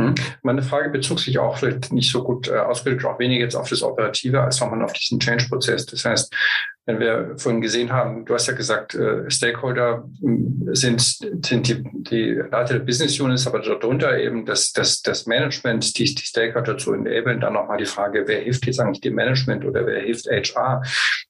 Hm. 0.00 0.14
Meine 0.42 0.62
Frage 0.62 0.90
bezog 0.90 1.20
sich 1.20 1.38
auch 1.38 1.58
vielleicht 1.58 1.92
nicht 1.92 2.10
so 2.10 2.24
gut 2.24 2.48
äh, 2.48 2.58
ausgebildet, 2.58 3.04
auch 3.04 3.18
weniger 3.18 3.44
jetzt 3.44 3.54
auf 3.54 3.68
das 3.68 3.82
Operative, 3.82 4.40
als 4.40 4.60
nochmal 4.60 4.82
auf 4.82 4.92
diesen 4.92 5.20
Change-Prozess. 5.20 5.86
Das 5.86 6.04
heißt, 6.04 6.34
wenn 6.84 6.98
wir 6.98 7.34
vorhin 7.36 7.60
gesehen 7.60 7.92
haben, 7.92 8.24
du 8.24 8.34
hast 8.34 8.48
ja 8.48 8.54
gesagt, 8.54 8.94
äh, 8.94 9.30
Stakeholder 9.30 10.04
hm, 10.20 10.68
sind, 10.72 11.00
sind 11.00 11.68
die, 11.68 11.84
die 11.84 12.30
Leiter 12.50 12.74
der 12.74 12.84
Business 12.84 13.20
Units, 13.20 13.46
aber 13.46 13.60
darunter 13.60 14.18
eben 14.18 14.44
das, 14.46 14.72
das, 14.72 15.00
das 15.00 15.26
Management, 15.26 15.96
die, 15.96 16.12
die 16.12 16.24
Stakeholder 16.24 16.78
zu 16.78 16.92
enablen. 16.92 17.40
Dann 17.40 17.52
nochmal 17.52 17.78
die 17.78 17.86
Frage, 17.86 18.24
wer 18.26 18.40
hilft 18.40 18.66
jetzt 18.66 18.80
eigentlich 18.80 19.00
dem 19.00 19.14
Management 19.14 19.64
oder 19.64 19.86
wer 19.86 20.00
hilft 20.00 20.26
HR, 20.26 20.82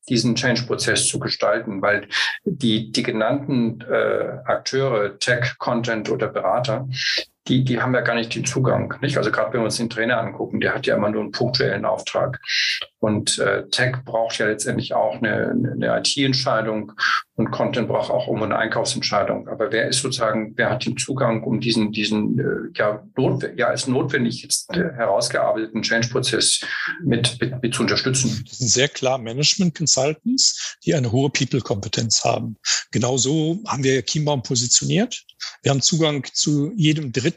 diesen 0.08 0.36
Change-Prozess 0.36 1.06
zu 1.06 1.18
gestalten? 1.18 1.82
Weil 1.82 2.08
die, 2.44 2.90
die 2.90 3.02
genannten 3.02 3.82
äh, 3.82 4.38
Akteure, 4.46 5.18
Tech, 5.18 5.58
Content 5.58 6.08
oder 6.10 6.28
Berater, 6.28 6.88
die, 7.48 7.64
die 7.64 7.80
haben 7.80 7.94
ja 7.94 8.02
gar 8.02 8.14
nicht 8.14 8.34
den 8.34 8.44
Zugang. 8.44 8.94
Nicht? 9.02 9.16
Also 9.16 9.32
gerade 9.32 9.52
wenn 9.52 9.60
wir 9.60 9.64
uns 9.64 9.76
den 9.76 9.90
Trainer 9.90 10.18
angucken, 10.18 10.60
der 10.60 10.74
hat 10.74 10.86
ja 10.86 10.96
immer 10.96 11.10
nur 11.10 11.22
einen 11.22 11.32
punktuellen 11.32 11.84
Auftrag. 11.84 12.40
Und 13.00 13.38
äh, 13.40 13.68
Tech 13.68 13.96
braucht 14.04 14.38
ja 14.38 14.46
letztendlich 14.46 14.94
auch 14.94 15.20
eine, 15.20 15.50
eine 15.50 15.98
IT-Entscheidung 15.98 16.92
und 17.34 17.50
Content 17.50 17.88
braucht 17.88 18.10
auch 18.10 18.28
irgendwo 18.28 18.44
eine 18.44 18.56
Einkaufsentscheidung. 18.56 19.48
Aber 19.48 19.72
wer 19.72 19.88
ist 19.88 20.02
sozusagen, 20.02 20.52
wer 20.56 20.70
hat 20.70 20.86
den 20.86 20.96
Zugang, 20.96 21.42
um 21.42 21.60
diesen, 21.60 21.90
diesen 21.90 22.38
äh, 22.38 22.78
ja, 22.78 23.02
notwendig, 23.16 23.58
ja 23.58 23.66
als 23.66 23.88
notwendig 23.88 24.42
jetzt 24.42 24.70
äh, 24.70 24.92
herausgearbeiteten 24.94 25.82
Change-Prozess 25.82 26.60
mit, 27.02 27.40
mit, 27.40 27.60
mit 27.60 27.74
zu 27.74 27.82
unterstützen? 27.82 28.44
Das 28.48 28.58
sind 28.58 28.68
sehr 28.68 28.88
klar 28.88 29.18
Management 29.18 29.74
Consultants, 29.74 30.76
die 30.84 30.94
eine 30.94 31.10
hohe 31.10 31.30
People-Kompetenz 31.30 32.22
haben. 32.22 32.56
Genau 32.92 33.16
so 33.16 33.58
haben 33.66 33.82
wir 33.82 34.02
Kienbaum 34.02 34.44
positioniert. 34.44 35.24
Wir 35.62 35.70
haben 35.70 35.82
Zugang 35.82 36.24
zu 36.32 36.72
jedem 36.76 37.10
dritten 37.10 37.31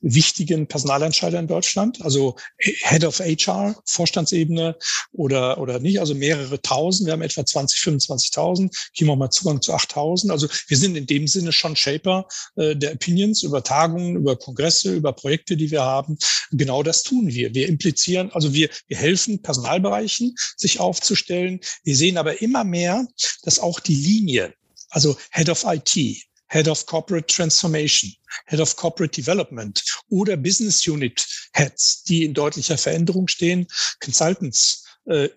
wichtigen 0.00 0.66
Personalentscheider 0.66 1.38
in 1.38 1.46
Deutschland, 1.46 2.02
also 2.02 2.36
Head 2.58 3.04
of 3.04 3.20
HR, 3.20 3.74
Vorstandsebene 3.86 4.76
oder, 5.12 5.58
oder 5.58 5.78
nicht, 5.78 6.00
also 6.00 6.14
mehrere 6.14 6.60
tausend. 6.60 7.06
Wir 7.06 7.12
haben 7.12 7.22
etwa 7.22 7.46
20, 7.46 7.80
25.000. 7.80 8.70
Kimo 8.94 9.16
mal 9.16 9.30
Zugang 9.30 9.62
zu 9.62 9.72
8.000. 9.74 10.30
Also 10.30 10.48
wir 10.68 10.76
sind 10.76 10.96
in 10.96 11.06
dem 11.06 11.26
Sinne 11.26 11.52
schon 11.52 11.76
Shaper 11.76 12.26
äh, 12.56 12.76
der 12.76 12.92
Opinions 12.94 13.42
über 13.42 13.62
Tagungen, 13.62 14.16
über 14.16 14.36
Kongresse, 14.36 14.94
über 14.94 15.12
Projekte, 15.12 15.56
die 15.56 15.70
wir 15.70 15.82
haben. 15.82 16.18
Genau 16.50 16.82
das 16.82 17.02
tun 17.02 17.28
wir. 17.28 17.54
Wir 17.54 17.68
implizieren, 17.68 18.30
also 18.32 18.52
wir, 18.52 18.68
wir 18.88 18.96
helfen 18.96 19.40
Personalbereichen, 19.42 20.34
sich 20.56 20.80
aufzustellen. 20.80 21.60
Wir 21.84 21.96
sehen 21.96 22.18
aber 22.18 22.42
immer 22.42 22.64
mehr, 22.64 23.06
dass 23.42 23.58
auch 23.58 23.80
die 23.80 23.94
Linie, 23.94 24.54
also 24.90 25.16
Head 25.30 25.48
of 25.48 25.64
IT, 25.66 26.26
Head 26.52 26.68
of 26.68 26.84
Corporate 26.84 27.26
Transformation, 27.28 28.12
Head 28.46 28.60
of 28.60 28.76
Corporate 28.76 29.14
Development 29.14 29.82
oder 30.10 30.36
Business 30.36 30.86
Unit 30.86 31.26
Heads, 31.54 32.04
die 32.04 32.24
in 32.24 32.34
deutlicher 32.34 32.76
Veränderung 32.76 33.26
stehen, 33.26 33.66
Consultants 34.00 34.84
äh, 35.06 35.30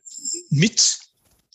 mit 0.49 0.99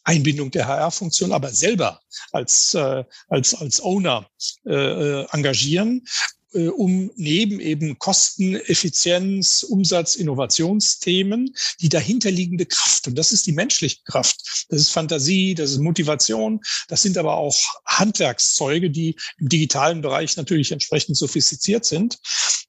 Einbindung 0.05 0.51
der 0.51 0.67
HR-Funktion, 0.67 1.33
aber 1.33 1.51
selber 1.51 2.01
als, 2.33 2.73
äh, 2.73 3.05
als, 3.29 3.55
als 3.55 3.83
Owner 3.83 4.31
äh, 4.65 4.73
äh 4.73 5.27
engagieren 5.33 6.07
äh, 6.53 6.69
um 6.69 7.11
neben 7.17 7.61
eben 7.61 7.99
Kosten, 7.99 8.57
Effizienz, 8.57 9.63
Umsatz, 9.63 10.17
Innovationsthemen 10.17 11.55
die 11.81 11.89
dahinterliegende 11.89 12.67
Kraft. 12.67 13.07
Und 13.09 13.17
das 13.17 13.33
ist 13.33 13.47
die 13.47 13.53
menschliche 13.53 13.99
Kraft. 14.05 14.67
Das 14.69 14.81
ist 14.81 14.91
Fantasie, 14.91 15.55
das 15.55 15.73
ist 15.73 15.79
Motivation. 15.79 16.61
Das 16.89 17.03
sind 17.03 17.19
aber 17.19 17.37
auch 17.37 17.57
Handwerkszeuge, 17.87 18.91
die 18.91 19.17
im 19.39 19.49
digitalen 19.49 20.01
Bereich 20.01 20.37
natürlich 20.37 20.73
entsprechend 20.73 21.17
sophistiziert 21.17 21.85
sind, 21.85 22.19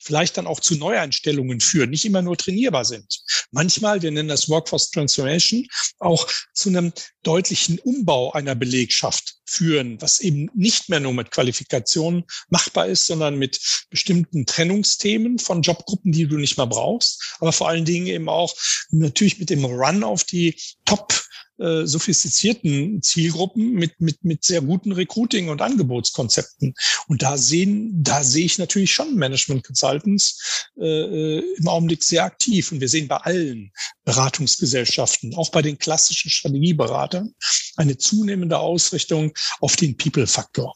vielleicht 0.02 0.38
dann 0.38 0.48
auch 0.48 0.60
zu 0.60 0.76
Neueinstellungen 0.76 1.60
führen, 1.60 1.90
nicht 1.90 2.06
immer 2.06 2.22
nur 2.22 2.38
trainierbar 2.38 2.86
sind. 2.86 3.22
Manchmal, 3.52 4.02
wir 4.02 4.12
nennen 4.12 4.30
das 4.30 4.50
Workforce 4.50 4.92
Transformation, 4.92 5.68
auch 6.00 6.28
zu 6.54 6.70
einem 6.70 6.92
deutlichen 7.24 7.80
Umbau 7.80 8.32
einer 8.32 8.56
Belegschaft 8.56 9.36
führen, 9.46 10.02
was 10.02 10.20
eben 10.20 10.50
nicht 10.56 10.90
mehr 10.90 11.00
nur 11.00 11.14
mit 11.14 11.32
Qualifikationen 11.32 12.24
machbar 12.50 12.88
ist, 12.88 13.06
sondern 13.08 13.38
mit 13.38 13.60
bestimmten 13.90 14.46
Trennungsthemen 14.46 15.40
von 15.40 15.62
Jobgruppen, 15.62 16.12
die 16.12 16.28
du 16.28 16.38
nicht 16.38 16.58
mehr 16.58 16.68
brauchst, 16.68 17.36
aber 17.40 17.52
vor 17.52 17.68
allen 17.68 17.86
Dingen 17.86 18.08
eben 18.08 18.30
auch 18.30 18.56
natürlich 18.90 19.40
mit 19.40 19.50
dem 19.50 19.66
Run 19.66 20.04
auf 20.04 20.24
die 20.24 20.56
Top 20.86 21.14
äh, 21.62 21.86
sophistizierten 21.86 23.02
Zielgruppen 23.02 23.74
mit, 23.74 24.00
mit, 24.02 24.24
mit 24.24 24.44
sehr 24.44 24.62
guten 24.62 24.92
Recruiting- 24.92 25.50
und 25.50 25.62
Angebotskonzepten. 25.62 26.74
Und 27.08 27.22
da 27.22 27.38
sehen, 27.38 28.04
da 28.04 28.24
sehe 28.24 28.46
ich 28.46 28.58
natürlich 28.58 28.94
schon 28.94 29.16
Management 29.16 29.64
Consultants 29.64 30.70
äh, 30.80 30.86
äh, 30.86 31.44
im 31.58 31.68
Augenblick 31.68 32.04
sehr 32.04 32.24
aktiv. 32.24 32.72
Und 32.72 32.82
wir 32.82 32.90
sehen 32.90 33.08
bei 33.08 33.18
allen 33.18 33.72
Beratungsgesellschaften, 34.06 35.36
auch 35.36 35.52
bei 35.52 35.62
den 35.62 35.78
klassischen 35.78 36.32
Strategieberatern, 36.32 37.34
eine 37.78 37.98
zunehmende 37.98 38.58
Ausrichtung 38.58 39.34
auf 39.60 39.76
den 39.76 39.96
People-Faktor. 39.98 40.74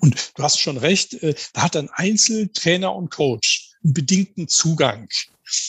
Und 0.00 0.32
du 0.36 0.42
hast 0.42 0.58
schon 0.58 0.78
recht, 0.78 1.14
äh, 1.22 1.34
da 1.52 1.62
hat 1.62 1.76
ein 1.76 1.90
Einzeltrainer 1.90 2.94
und 2.94 3.10
Coach 3.10 3.73
einen 3.84 3.94
bedingten 3.94 4.48
Zugang. 4.48 5.08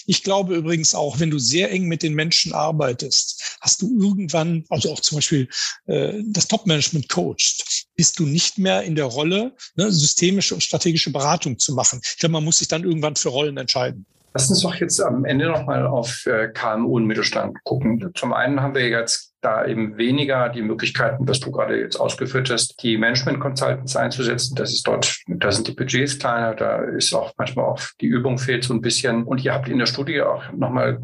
Ich 0.05 0.23
glaube 0.23 0.55
übrigens 0.55 0.95
auch, 0.95 1.19
wenn 1.19 1.29
du 1.29 1.37
sehr 1.37 1.69
eng 1.71 1.85
mit 1.85 2.01
den 2.01 2.13
Menschen 2.13 2.53
arbeitest, 2.53 3.57
hast 3.59 3.81
du 3.81 4.01
irgendwann, 4.01 4.63
also 4.69 4.91
auch 4.91 5.01
zum 5.01 5.17
Beispiel 5.17 5.49
äh, 5.87 6.21
das 6.27 6.47
Top-Management 6.47 7.09
coacht, 7.09 7.85
bist 7.95 8.17
du 8.19 8.25
nicht 8.25 8.57
mehr 8.57 8.83
in 8.83 8.95
der 8.95 9.05
Rolle, 9.05 9.53
ne, 9.75 9.91
systemische 9.91 10.53
und 10.53 10.61
strategische 10.61 11.11
Beratung 11.11 11.59
zu 11.59 11.73
machen. 11.73 11.99
Ich 12.03 12.17
glaube, 12.17 12.33
man 12.33 12.45
muss 12.45 12.59
sich 12.59 12.69
dann 12.69 12.83
irgendwann 12.83 13.17
für 13.17 13.29
Rollen 13.29 13.57
entscheiden. 13.57 14.05
Lass 14.37 14.49
uns 14.49 14.63
doch 14.63 14.75
jetzt 14.75 14.99
am 14.99 15.23
Ende 15.23 15.47
nochmal 15.47 15.87
auf 15.87 16.25
äh, 16.25 16.49
KMU 16.49 16.97
und 16.97 17.05
Mittelstand 17.05 17.57
gucken. 17.63 18.11
Zum 18.15 18.33
einen 18.33 18.61
haben 18.61 18.75
wir 18.75 18.89
jetzt 18.89 19.33
da 19.39 19.65
eben 19.65 19.97
weniger 19.97 20.49
die 20.49 20.61
Möglichkeiten, 20.61 21.25
was 21.25 21.39
du 21.39 21.51
gerade 21.51 21.79
jetzt 21.79 21.95
ausgeführt 21.95 22.49
hast, 22.49 22.83
die 22.83 22.97
Management 22.97 23.39
Consultants 23.39 23.95
einzusetzen. 23.95 24.55
Das 24.55 24.73
ist 24.73 24.85
dort, 24.87 25.21
da 25.27 25.53
sind 25.53 25.69
die 25.69 25.71
Budgets 25.71 26.19
kleiner, 26.19 26.53
da 26.53 26.83
ist 26.83 27.13
auch 27.13 27.31
manchmal 27.37 27.63
auch 27.63 27.79
die 28.01 28.07
Übung 28.07 28.37
fehlt 28.37 28.65
so 28.65 28.73
ein 28.73 28.81
bisschen. 28.81 29.23
Und 29.23 29.45
ihr 29.45 29.53
habt 29.53 29.69
in 29.69 29.79
der 29.79 29.85
Studie 29.85 30.21
auch 30.21 30.51
nochmal 30.51 30.99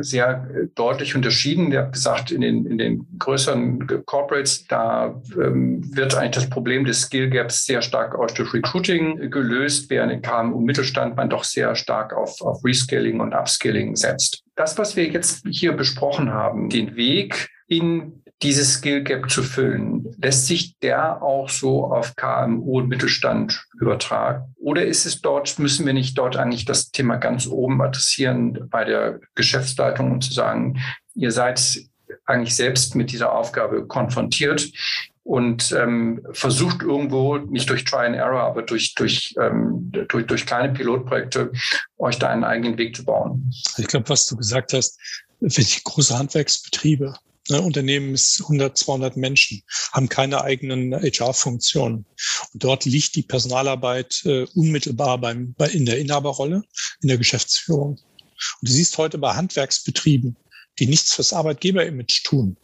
sehr 0.00 0.46
deutlich 0.74 1.14
unterschieden. 1.14 1.72
Ihr 1.72 1.80
habt 1.80 1.92
gesagt, 1.92 2.30
in 2.30 2.40
den, 2.40 2.66
in 2.66 2.78
den 2.78 3.06
größeren 3.18 4.04
Corporates, 4.06 4.66
da 4.66 5.20
ähm, 5.36 5.82
wird 5.96 6.14
eigentlich 6.14 6.44
das 6.44 6.50
Problem 6.50 6.84
des 6.84 7.02
Skill 7.02 7.30
Gaps 7.30 7.66
sehr 7.66 7.82
stark 7.82 8.14
aus 8.14 8.34
durch 8.34 8.52
Recruiting 8.52 9.30
gelöst, 9.30 9.90
während 9.90 10.12
in 10.12 10.22
KMU 10.22 10.60
Mittelstand 10.60 11.16
man 11.16 11.30
doch 11.30 11.44
sehr 11.44 11.74
stark 11.74 12.12
auf, 12.12 12.40
auf 12.40 12.64
Rescaling 12.64 13.20
und 13.20 13.34
Upskilling 13.34 13.96
setzt. 13.96 14.42
Das, 14.56 14.78
was 14.78 14.96
wir 14.96 15.06
jetzt 15.06 15.44
hier 15.48 15.72
besprochen 15.72 16.32
haben, 16.32 16.68
den 16.68 16.96
Weg 16.96 17.48
in 17.68 18.21
dieses 18.42 18.74
Skill 18.74 19.02
Gap 19.02 19.30
zu 19.30 19.42
füllen. 19.42 20.14
Lässt 20.20 20.46
sich 20.46 20.78
der 20.80 21.22
auch 21.22 21.48
so 21.48 21.84
auf 21.84 22.16
KMU 22.16 22.78
und 22.78 22.88
Mittelstand 22.88 23.64
übertragen? 23.80 24.54
Oder 24.56 24.84
ist 24.84 25.06
es 25.06 25.20
dort, 25.20 25.58
müssen 25.58 25.86
wir 25.86 25.92
nicht 25.92 26.18
dort 26.18 26.36
eigentlich 26.36 26.64
das 26.64 26.90
Thema 26.90 27.16
ganz 27.16 27.46
oben 27.46 27.80
adressieren 27.80 28.68
bei 28.68 28.84
der 28.84 29.20
Geschäftsleitung 29.34 30.10
und 30.10 30.22
zu 30.22 30.32
sagen, 30.32 30.80
ihr 31.14 31.30
seid 31.30 31.82
eigentlich 32.26 32.54
selbst 32.54 32.94
mit 32.94 33.12
dieser 33.12 33.32
Aufgabe 33.32 33.86
konfrontiert 33.86 34.70
und 35.24 35.72
ähm, 35.72 36.26
versucht 36.32 36.82
irgendwo, 36.82 37.38
nicht 37.38 37.70
durch 37.70 37.84
Try 37.84 38.06
and 38.06 38.16
Error, 38.16 38.42
aber 38.42 38.62
durch, 38.62 38.94
durch, 38.94 39.34
ähm, 39.40 39.92
durch, 40.08 40.26
durch 40.26 40.46
kleine 40.46 40.72
Pilotprojekte, 40.72 41.52
euch 41.98 42.18
da 42.18 42.28
einen 42.28 42.44
eigenen 42.44 42.76
Weg 42.76 42.96
zu 42.96 43.04
bauen. 43.04 43.52
Ich 43.78 43.86
glaube, 43.86 44.08
was 44.08 44.26
du 44.26 44.36
gesagt 44.36 44.72
hast, 44.72 44.98
für 45.40 45.62
die 45.62 45.80
große 45.84 46.18
Handwerksbetriebe, 46.18 47.14
Ne, 47.48 47.60
Unternehmen 47.60 48.14
ist 48.14 48.40
100, 48.42 48.78
200 48.78 49.16
Menschen, 49.16 49.62
haben 49.92 50.08
keine 50.08 50.42
eigenen 50.42 50.94
HR-Funktionen. 50.94 52.06
Und 52.52 52.64
dort 52.64 52.84
liegt 52.84 53.16
die 53.16 53.22
Personalarbeit 53.22 54.22
äh, 54.24 54.44
unmittelbar 54.54 55.18
beim, 55.18 55.54
bei, 55.54 55.68
in 55.68 55.84
der 55.84 55.98
Inhaberrolle, 55.98 56.62
in 57.00 57.08
der 57.08 57.18
Geschäftsführung. 57.18 57.98
Und 58.60 58.68
du 58.68 58.72
siehst 58.72 58.96
heute 58.96 59.18
bei 59.18 59.34
Handwerksbetrieben, 59.34 60.36
die 60.78 60.86
nichts 60.86 61.14
fürs 61.14 61.32
Arbeitgeberimage 61.32 62.22
tun 62.24 62.56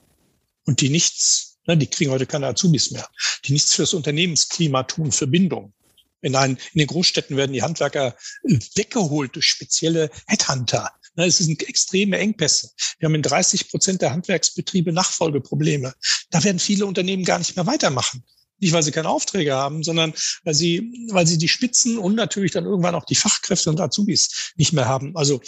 und 0.64 0.80
die 0.80 0.90
nichts, 0.90 1.58
ne, 1.66 1.76
die 1.76 1.88
kriegen 1.88 2.12
heute 2.12 2.26
keine 2.26 2.46
Azubis 2.46 2.92
mehr, 2.92 3.08
die 3.44 3.52
nichts 3.52 3.74
fürs 3.74 3.94
Unternehmensklima 3.94 4.84
tun, 4.84 5.10
für 5.10 5.26
Bindung. 5.26 5.72
In, 6.20 6.34
ein, 6.34 6.52
in 6.72 6.78
den 6.78 6.86
Großstädten 6.88 7.36
werden 7.36 7.52
die 7.52 7.62
Handwerker 7.62 8.16
äh, 8.44 8.58
weggeholt 8.74 9.34
durch 9.34 9.46
spezielle 9.46 10.10
Headhunter, 10.26 10.90
es 11.26 11.38
sind 11.38 11.68
extreme 11.68 12.18
Engpässe. 12.18 12.70
Wir 12.98 13.06
haben 13.06 13.14
in 13.14 13.22
30 13.22 13.68
Prozent 13.68 14.02
der 14.02 14.12
Handwerksbetriebe 14.12 14.92
Nachfolgeprobleme. 14.92 15.94
Da 16.30 16.44
werden 16.44 16.58
viele 16.58 16.86
Unternehmen 16.86 17.24
gar 17.24 17.38
nicht 17.38 17.56
mehr 17.56 17.66
weitermachen. 17.66 18.24
Nicht, 18.60 18.72
weil 18.72 18.82
sie 18.82 18.90
keine 18.90 19.08
Aufträge 19.08 19.54
haben, 19.54 19.84
sondern 19.84 20.12
weil 20.42 20.54
sie, 20.54 21.08
weil 21.10 21.26
sie 21.26 21.38
die 21.38 21.48
Spitzen 21.48 21.96
und 21.96 22.16
natürlich 22.16 22.52
dann 22.52 22.64
irgendwann 22.64 22.96
auch 22.96 23.04
die 23.04 23.14
Fachkräfte 23.14 23.70
und 23.70 23.80
Azubis 23.80 24.52
nicht 24.56 24.72
mehr 24.72 24.86
haben. 24.86 25.16
Also 25.16 25.40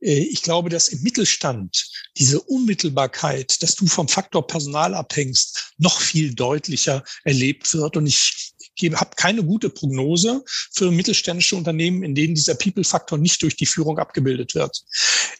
äh, 0.00 0.18
ich 0.18 0.42
glaube, 0.42 0.68
dass 0.68 0.88
im 0.88 1.02
Mittelstand 1.02 1.86
diese 2.18 2.40
Unmittelbarkeit, 2.40 3.62
dass 3.62 3.76
du 3.76 3.86
vom 3.86 4.08
Faktor 4.08 4.46
Personal 4.46 4.94
abhängst, 4.94 5.72
noch 5.78 6.00
viel 6.00 6.34
deutlicher 6.34 7.02
erlebt 7.24 7.72
wird. 7.72 7.96
Und 7.96 8.06
ich 8.06 8.52
habe 8.78 9.10
keine 9.16 9.44
gute 9.44 9.70
Prognose 9.70 10.42
für 10.72 10.90
mittelständische 10.90 11.56
Unternehmen, 11.56 12.02
in 12.02 12.14
denen 12.14 12.34
dieser 12.34 12.54
People-Faktor 12.54 13.18
nicht 13.18 13.42
durch 13.42 13.56
die 13.56 13.66
Führung 13.66 13.98
abgebildet 13.98 14.54
wird. 14.54 14.82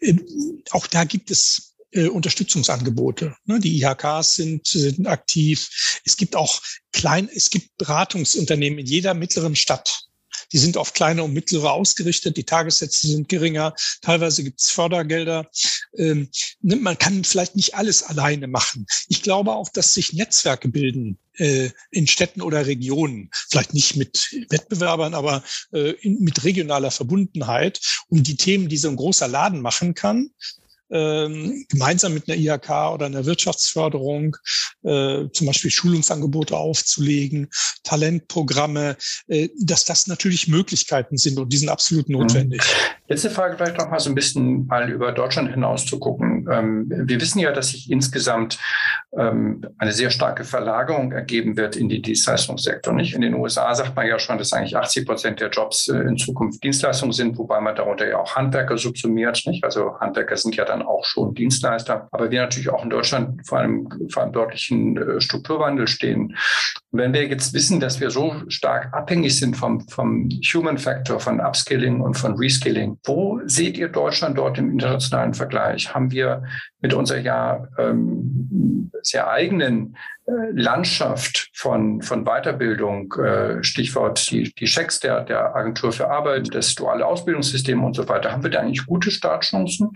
Ähm, 0.01 0.25
auch 0.71 0.87
da 0.87 1.05
gibt 1.05 1.31
es 1.31 1.75
äh, 1.93 2.09
Unterstützungsangebote. 2.09 3.35
Ne? 3.47 3.61
Die 3.61 3.83
IHKs 3.83 4.35
sind, 4.35 4.67
sind 4.67 5.07
aktiv. 5.07 6.01
Es 6.05 6.17
gibt 6.17 6.37
auch 6.37 6.61
klein, 6.93 7.29
es 7.33 7.51
gibt 7.51 7.77
Beratungsunternehmen 7.79 8.79
in 8.79 8.87
jeder 8.87 9.15
mittleren 9.15 9.57
Stadt 9.57 10.10
die 10.53 10.59
sind 10.59 10.77
auf 10.77 10.93
kleine 10.93 11.23
und 11.23 11.33
mittlere 11.33 11.73
ausgerichtet. 11.73 12.37
Die 12.37 12.45
Tagessätze 12.45 13.07
sind 13.07 13.29
geringer. 13.29 13.75
Teilweise 14.03 14.45
gibt 14.45 14.61
es 14.61 14.71
Fördergelder. 14.71 15.51
Ähm, 15.97 16.29
ne, 16.61 16.77
man 16.77 16.99
kann 16.99 17.25
vielleicht 17.25 17.57
nicht 17.57 17.75
alles 17.75 18.03
alleine 18.03 18.47
machen. 18.47 18.87
Ich 19.09 19.23
glaube 19.23 19.53
auch, 19.53 19.69
dass 19.69 19.95
sich 19.95 20.13
Netzwerke 20.13 20.69
bilden 20.69 21.19
äh, 21.35 21.71
in 21.91 22.07
Städten 22.07 22.43
oder 22.43 22.67
Regionen, 22.67 23.31
vielleicht 23.33 23.75
nicht 23.75 23.97
mit 23.97 24.31
Wettbewerbern, 24.51 25.15
aber 25.15 25.43
äh, 25.73 25.95
mit 26.03 26.45
regionaler 26.45 26.91
Verbundenheit, 26.91 27.81
um 28.09 28.23
die 28.23 28.37
Themen, 28.37 28.69
die 28.69 28.77
so 28.77 28.89
ein 28.89 28.97
großer 28.97 29.29
Laden 29.29 29.61
machen 29.61 29.95
kann, 29.95 30.31
ähm, 30.91 31.65
gemeinsam 31.69 32.15
mit 32.15 32.29
einer 32.29 32.39
IHK 32.39 32.95
oder 32.95 33.07
einer 33.07 33.27
Wirtschaftsförderung 33.27 34.37
äh, 34.83 35.29
zum 35.33 35.47
Beispiel 35.47 35.71
Schulungsangebote 35.71 36.57
aufzulegen, 36.57 37.49
Talentprogramme, 37.85 38.97
äh, 39.29 39.49
dass 39.61 39.85
das 39.85 40.07
natürlich 40.07 40.49
Möglichkeiten 40.49 41.17
sind 41.17 41.39
und 41.39 41.53
die 41.53 41.57
sind 41.57 41.69
absolut 41.69 42.09
mhm. 42.09 42.19
notwendig. 42.19 42.63
Letzte 43.09 43.31
Frage 43.31 43.57
vielleicht 43.57 43.79
noch 43.79 43.91
mal 43.91 43.99
so 43.99 44.09
ein 44.09 44.15
bisschen 44.15 44.67
mal 44.67 44.89
über 44.89 45.13
Deutschland 45.13 45.51
hinaus 45.51 45.85
zu 45.85 45.99
gucken. 45.99 46.49
Ähm, 46.51 46.87
wir 46.89 47.21
wissen 47.21 47.41
ja, 47.41 47.53
dass 47.53 47.69
sich 47.69 47.91
insgesamt 47.91 48.59
ähm, 49.19 49.67
eine 49.79 49.93
sehr 49.93 50.11
starke 50.11 50.45
Verlagerung 50.45 51.13
ergeben 51.13 51.57
wird 51.57 51.75
in 51.75 51.89
die 51.89 52.01
Dienstleistungssektor. 52.01 52.95
Nicht? 52.95 53.15
In 53.15 53.21
den 53.21 53.35
USA 53.35 53.75
sagt 53.75 53.97
man 53.97 54.07
ja 54.07 54.19
schon, 54.19 54.39
dass 54.39 54.53
eigentlich 54.53 54.77
80 54.77 55.07
Prozent 55.07 55.41
der 55.41 55.51
Jobs 55.51 55.89
äh, 55.89 55.97
in 55.99 56.17
Zukunft 56.17 56.63
Dienstleistungen 56.63 57.13
sind, 57.13 57.37
wobei 57.37 57.61
man 57.61 57.75
darunter 57.75 58.09
ja 58.09 58.19
auch 58.19 58.37
Handwerker 58.37 58.79
subsumiert. 58.79 59.43
Nicht? 59.47 59.65
Also 59.65 59.99
Handwerker 59.99 60.37
sind 60.37 60.55
ja 60.55 60.65
dann 60.65 60.80
auch 60.83 61.05
schon 61.05 61.35
Dienstleister. 61.35 62.09
Aber 62.13 62.31
wir 62.31 62.43
natürlich 62.43 62.71
auch 62.71 62.83
in 62.83 62.91
Deutschland 62.91 63.47
vor 63.47 63.59
einem 63.59 63.89
verantwortlichen 64.11 64.97
äh, 64.97 65.21
Strukturwandel 65.21 65.87
stehen. 65.87 66.37
Und 66.91 66.99
wenn 66.99 67.13
wir 67.13 67.27
jetzt 67.27 67.55
wissen, 67.55 67.81
dass 67.81 68.01
wir 68.01 68.11
so 68.11 68.35
stark 68.49 68.93
abhängig 68.93 69.39
sind 69.39 69.57
vom, 69.57 69.87
vom 69.89 70.29
Human 70.55 70.79
Factor, 70.79 71.21
von 71.21 71.41
Upskilling 71.41 72.01
und 72.01 72.15
von 72.15 72.35
Reskilling, 72.35 72.99
wo 73.05 73.41
seht 73.45 73.79
ihr 73.79 73.89
Deutschland 73.89 74.37
dort 74.37 74.59
im 74.59 74.71
internationalen 74.71 75.35
Vergleich? 75.35 75.95
Haben 75.95 76.11
wir 76.11 76.43
mit 76.81 76.95
unserer 76.95 77.19
ja 77.19 77.69
ähm, 77.79 78.91
sehr 79.03 79.31
eigenen 79.31 79.97
Landschaft 80.53 81.51
von, 81.55 82.03
von 82.03 82.25
Weiterbildung, 82.25 83.13
äh, 83.15 83.63
Stichwort 83.63 84.31
die, 84.31 84.53
die 84.55 84.65
Checks 84.67 85.01
der, 85.01 85.23
der 85.25 85.55
Agentur 85.55 85.93
für 85.93 86.11
Arbeit, 86.11 86.55
das 86.55 86.75
duale 86.75 87.07
Ausbildungssystem 87.07 87.83
und 87.83 87.95
so 87.95 88.09
weiter, 88.09 88.33
haben 88.33 88.43
wir 88.43 88.51
da 88.51 88.61
eigentlich 88.61 88.87
gute 88.87 89.11
Startchancen, 89.11 89.91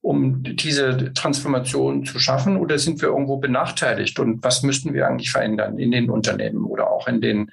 um 0.00 0.42
diese 0.42 1.12
Transformation 1.12 2.04
zu 2.04 2.18
schaffen 2.18 2.56
oder 2.56 2.78
sind 2.78 3.00
wir 3.00 3.08
irgendwo 3.08 3.38
benachteiligt? 3.38 4.18
Und 4.18 4.42
was 4.42 4.62
müssten 4.62 4.94
wir 4.94 5.06
eigentlich 5.06 5.30
verändern 5.30 5.78
in 5.78 5.90
den 5.90 6.10
Unternehmen 6.10 6.64
oder 6.64 6.90
auch 6.90 7.06
in 7.08 7.20
den 7.20 7.50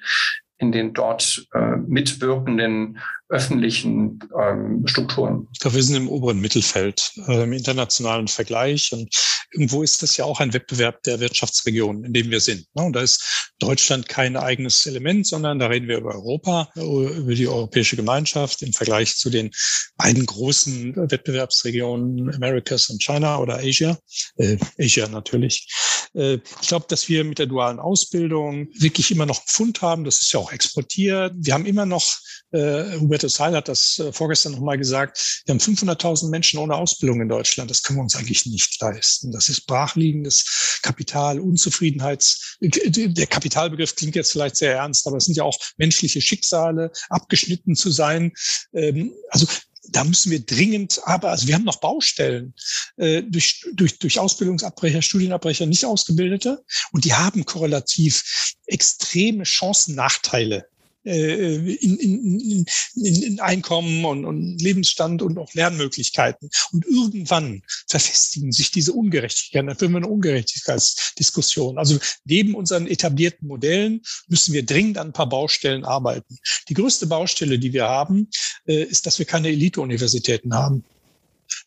in 0.58 0.72
den 0.72 0.94
dort 0.94 1.46
äh, 1.52 1.76
mitwirkenden 1.76 2.98
öffentlichen 3.28 4.20
ähm, 4.40 4.86
Strukturen. 4.86 5.48
Ich 5.52 5.60
glaube, 5.60 5.76
wir 5.76 5.82
sind 5.82 5.96
im 5.96 6.08
oberen 6.08 6.40
Mittelfeld 6.40 7.12
äh, 7.26 7.42
im 7.42 7.52
internationalen 7.52 8.28
Vergleich 8.28 8.92
und 8.92 9.08
irgendwo 9.52 9.82
ist 9.82 10.02
das 10.02 10.16
ja 10.16 10.24
auch 10.24 10.40
ein 10.40 10.52
Wettbewerb 10.52 11.02
der 11.02 11.18
Wirtschaftsregionen, 11.18 12.04
in 12.04 12.12
dem 12.12 12.30
wir 12.30 12.40
sind. 12.40 12.66
Ne? 12.74 12.84
Und 12.84 12.92
da 12.94 13.00
ist 13.00 13.52
Deutschland 13.58 14.08
kein 14.08 14.36
eigenes 14.36 14.86
Element, 14.86 15.26
sondern 15.26 15.58
da 15.58 15.66
reden 15.66 15.88
wir 15.88 15.98
über 15.98 16.14
Europa, 16.14 16.68
über 16.74 17.34
die 17.34 17.48
europäische 17.48 17.96
Gemeinschaft 17.96 18.62
im 18.62 18.72
Vergleich 18.72 19.16
zu 19.16 19.30
den 19.30 19.50
beiden 19.96 20.26
großen 20.26 20.94
Wettbewerbsregionen 21.10 22.34
Americas 22.34 22.90
und 22.90 23.02
China 23.02 23.38
oder 23.38 23.58
Asia, 23.58 23.98
äh, 24.36 24.58
Asia 24.78 25.08
natürlich. 25.08 25.66
Äh, 26.14 26.38
ich 26.60 26.68
glaube, 26.68 26.86
dass 26.88 27.08
wir 27.08 27.24
mit 27.24 27.38
der 27.38 27.46
dualen 27.46 27.78
Ausbildung 27.78 28.68
wirklich 28.74 29.10
immer 29.10 29.26
noch 29.26 29.38
einen 29.38 29.48
Fund 29.48 29.82
haben. 29.82 30.04
Das 30.04 30.20
ist 30.20 30.32
ja 30.32 30.40
auch 30.40 30.52
exportiert. 30.52 31.32
Wir 31.36 31.54
haben 31.54 31.66
immer 31.66 31.86
noch 31.86 32.04
äh, 32.52 32.98
Hubertus 33.16 33.40
Heil 33.40 33.56
hat 33.56 33.68
das 33.68 33.98
äh, 33.98 34.12
vorgestern 34.12 34.52
nochmal 34.52 34.76
gesagt, 34.76 35.42
wir 35.46 35.54
haben 35.54 35.60
500.000 35.60 36.28
Menschen 36.28 36.58
ohne 36.58 36.74
Ausbildung 36.74 37.22
in 37.22 37.28
Deutschland. 37.28 37.70
Das 37.70 37.82
können 37.82 37.98
wir 37.98 38.02
uns 38.02 38.14
eigentlich 38.14 38.44
nicht 38.44 38.78
leisten. 38.80 39.32
Das 39.32 39.48
ist 39.48 39.66
brachliegendes 39.66 40.80
Kapital, 40.82 41.40
Unzufriedenheits, 41.40 42.58
der 42.60 43.26
Kapitalbegriff 43.26 43.94
klingt 43.96 44.16
jetzt 44.16 44.32
vielleicht 44.32 44.56
sehr 44.56 44.74
ernst, 44.74 45.06
aber 45.06 45.16
es 45.16 45.24
sind 45.24 45.36
ja 45.36 45.44
auch 45.44 45.58
menschliche 45.78 46.20
Schicksale, 46.20 46.92
abgeschnitten 47.08 47.74
zu 47.74 47.90
sein. 47.90 48.32
Ähm, 48.74 49.14
also 49.30 49.46
da 49.88 50.04
müssen 50.04 50.30
wir 50.30 50.44
dringend, 50.44 51.00
aber 51.04 51.30
also 51.30 51.46
wir 51.46 51.54
haben 51.54 51.64
noch 51.64 51.80
Baustellen 51.80 52.54
äh, 52.96 53.22
durch, 53.22 53.64
durch, 53.72 53.98
durch 53.98 54.18
Ausbildungsabbrecher, 54.18 55.00
Studienabbrecher, 55.00 55.64
nicht 55.64 55.86
Ausgebildete 55.86 56.62
und 56.92 57.04
die 57.04 57.14
haben 57.14 57.46
korrelativ 57.46 58.54
extreme 58.66 59.44
Chancen, 59.44 59.94
Nachteile 59.94 60.58
äh, 60.58 60.75
in, 61.06 61.96
in, 61.98 62.66
in, 62.96 63.22
in 63.22 63.40
Einkommen 63.40 64.04
und, 64.04 64.24
und 64.24 64.60
Lebensstand 64.60 65.22
und 65.22 65.38
auch 65.38 65.54
Lernmöglichkeiten. 65.54 66.50
Und 66.72 66.84
irgendwann 66.84 67.62
verfestigen 67.88 68.52
sich 68.52 68.70
diese 68.72 68.92
Ungerechtigkeiten. 68.92 69.68
Da 69.68 69.74
führen 69.74 69.92
wir 69.92 69.98
eine 69.98 70.08
Ungerechtigkeitsdiskussion. 70.08 71.78
Also 71.78 71.98
neben 72.24 72.54
unseren 72.54 72.86
etablierten 72.86 73.46
Modellen 73.46 74.02
müssen 74.28 74.52
wir 74.52 74.64
dringend 74.64 74.98
an 74.98 75.08
ein 75.08 75.12
paar 75.12 75.28
Baustellen 75.28 75.84
arbeiten. 75.84 76.38
Die 76.68 76.74
größte 76.74 77.06
Baustelle, 77.06 77.58
die 77.58 77.72
wir 77.72 77.84
haben, 77.84 78.28
äh, 78.66 78.82
ist, 78.82 79.06
dass 79.06 79.18
wir 79.18 79.26
keine 79.26 79.48
Elite-Universitäten 79.48 80.54
haben. 80.54 80.84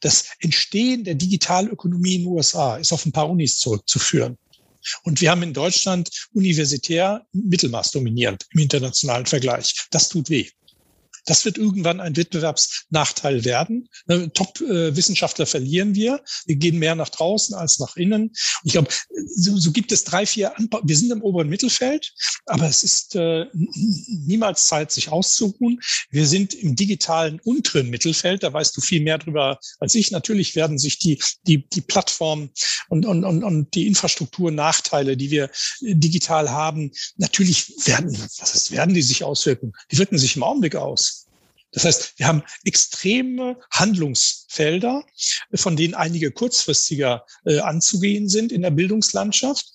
Das 0.01 0.25
Entstehen 0.39 1.03
der 1.03 1.15
Digitalökonomie 1.15 2.15
in 2.15 2.21
den 2.21 2.27
USA 2.27 2.77
ist 2.77 2.91
auf 2.91 3.05
ein 3.05 3.11
paar 3.11 3.29
Unis 3.29 3.59
zurückzuführen. 3.59 4.37
Und 5.03 5.21
wir 5.21 5.31
haben 5.31 5.43
in 5.43 5.53
Deutschland 5.53 6.09
universitär 6.33 7.25
Mittelmaß 7.33 7.91
dominierend 7.91 8.45
im 8.53 8.61
internationalen 8.61 9.25
Vergleich. 9.25 9.73
Das 9.91 10.09
tut 10.09 10.29
weh. 10.29 10.49
Das 11.26 11.45
wird 11.45 11.57
irgendwann 11.57 11.99
ein 11.99 12.15
Wettbewerbsnachteil 12.15 13.45
werden. 13.45 13.89
Ne, 14.07 14.32
Top-Wissenschaftler 14.34 15.45
verlieren 15.45 15.95
wir. 15.95 16.22
Wir 16.45 16.55
gehen 16.55 16.78
mehr 16.78 16.95
nach 16.95 17.09
draußen 17.09 17.55
als 17.55 17.80
nach 17.80 17.95
innen. 17.95 18.24
Und 18.24 18.36
ich 18.63 18.74
glaube, 18.74 18.89
so, 19.36 19.57
so, 19.57 19.72
gibt 19.72 19.91
es 19.91 20.03
drei, 20.03 20.26
vier 20.26 20.57
Anbau. 20.57 20.82
Wir 20.84 20.97
sind 20.97 21.11
im 21.11 21.22
oberen 21.22 21.49
Mittelfeld, 21.49 22.13
aber 22.45 22.67
es 22.67 22.84
ist 22.84 23.15
äh, 23.15 23.45
niemals 23.53 24.67
Zeit, 24.67 24.91
sich 24.91 25.09
auszuruhen. 25.09 25.80
Wir 26.09 26.28
sind 26.28 26.53
im 26.53 26.76
digitalen 26.76 27.39
unteren 27.43 27.89
Mittelfeld. 27.89 28.43
Da 28.43 28.51
weißt 28.51 28.76
du 28.76 28.82
viel 28.82 29.01
mehr 29.01 29.17
drüber 29.17 29.59
als 29.80 29.95
ich. 29.95 30.11
Natürlich 30.11 30.55
werden 30.55 30.78
sich 30.78 30.99
die, 30.99 31.22
die, 31.47 31.67
die 31.67 31.82
Plattformen 31.82 32.51
und, 32.89 33.05
und, 33.05 33.24
und, 33.24 33.43
und 33.43 33.74
die 33.74 33.88
Infrastrukturnachteile, 33.88 35.17
die 35.17 35.32
wir 35.32 35.49
digital 35.82 36.49
haben, 36.49 36.91
natürlich 37.17 37.74
werden, 37.86 38.17
was 38.38 38.55
ist, 38.55 38.72
werden 38.72 38.93
die 38.93 39.01
sich 39.01 39.24
auswirken? 39.24 39.74
Die 39.91 39.97
wirken 39.97 40.17
sich 40.17 40.36
im 40.36 40.43
Augenblick 40.43 40.76
aus. 40.76 41.18
Das 41.72 41.86
heißt, 41.86 42.13
wir 42.17 42.28
haben 42.28 42.43
extreme 42.63 43.57
Handlungsfelder, 43.72 45.03
von 45.55 45.76
denen 45.76 45.93
einige 45.93 46.32
kurzfristiger 46.32 47.26
äh, 47.45 47.59
anzugehen 47.59 48.28
sind 48.30 48.51
in 48.51 48.61
der 48.61 48.72
Bildungslandschaft 48.72 49.65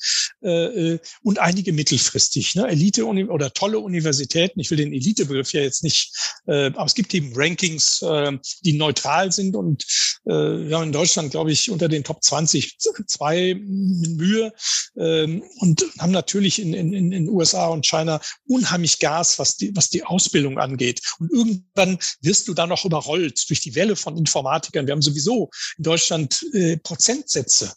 äh, 0.43 0.95
äh 0.95 0.99
und 1.23 1.39
einige 1.39 1.73
mittelfristig. 1.73 2.55
Ne? 2.55 2.67
Elite 2.69 3.05
oder 3.07 3.53
tolle 3.53 3.79
Universitäten, 3.79 4.61
ich 4.61 4.71
will 4.71 4.79
den 4.79 4.93
Elitebegriff 4.93 5.53
ja 5.53 5.61
jetzt 5.61 5.85
nicht, 5.85 6.13
äh, 6.47 6.67
aber 6.67 6.87
es 6.87 6.95
gibt 6.95 7.15
eben 7.15 7.33
Rankings, 7.35 8.03
äh, 8.03 8.33
die 8.65 8.73
neutral 8.73 9.33
sind 9.33 9.57
und 9.57 9.85
äh, 10.25 10.31
wir 10.31 10.77
haben 10.77 10.85
in 10.85 10.93
Deutschland, 10.93 11.31
glaube 11.31 11.53
ich, 11.53 11.71
unter 11.71 11.89
den 11.89 12.05
Top 12.05 12.23
20 12.23 12.79
zwei 13.07 13.55
Mühe 13.55 14.53
äh, 14.97 15.41
und 15.59 15.85
haben 15.99 16.13
natürlich 16.13 16.61
in, 16.61 16.75
in, 16.75 17.13
in 17.13 17.29
USA 17.29 17.69
und 17.69 17.87
China 17.87 18.21
unheimlich 18.47 18.99
Gas, 18.99 19.39
was 19.39 19.57
die, 19.57 19.75
was 19.77 19.91
die 19.91 20.05
Ausbildung 20.05 20.59
angeht. 20.59 21.01
Und 21.19 21.31
irgendwann 21.31 21.84
dann 21.85 21.99
wirst 22.21 22.49
du 22.49 22.55
da 22.55 22.67
noch 22.67 22.85
überrollt 22.85 23.49
durch 23.49 23.61
die 23.61 23.75
Welle 23.75 23.97
von 23.97 24.17
Informatikern. 24.17 24.87
Wir 24.87 24.93
haben 24.93 25.03
sowieso 25.03 25.51
in 25.77 25.85
Deutschland 25.85 26.45
äh, 26.53 26.77
Prozentsätze. 26.79 27.73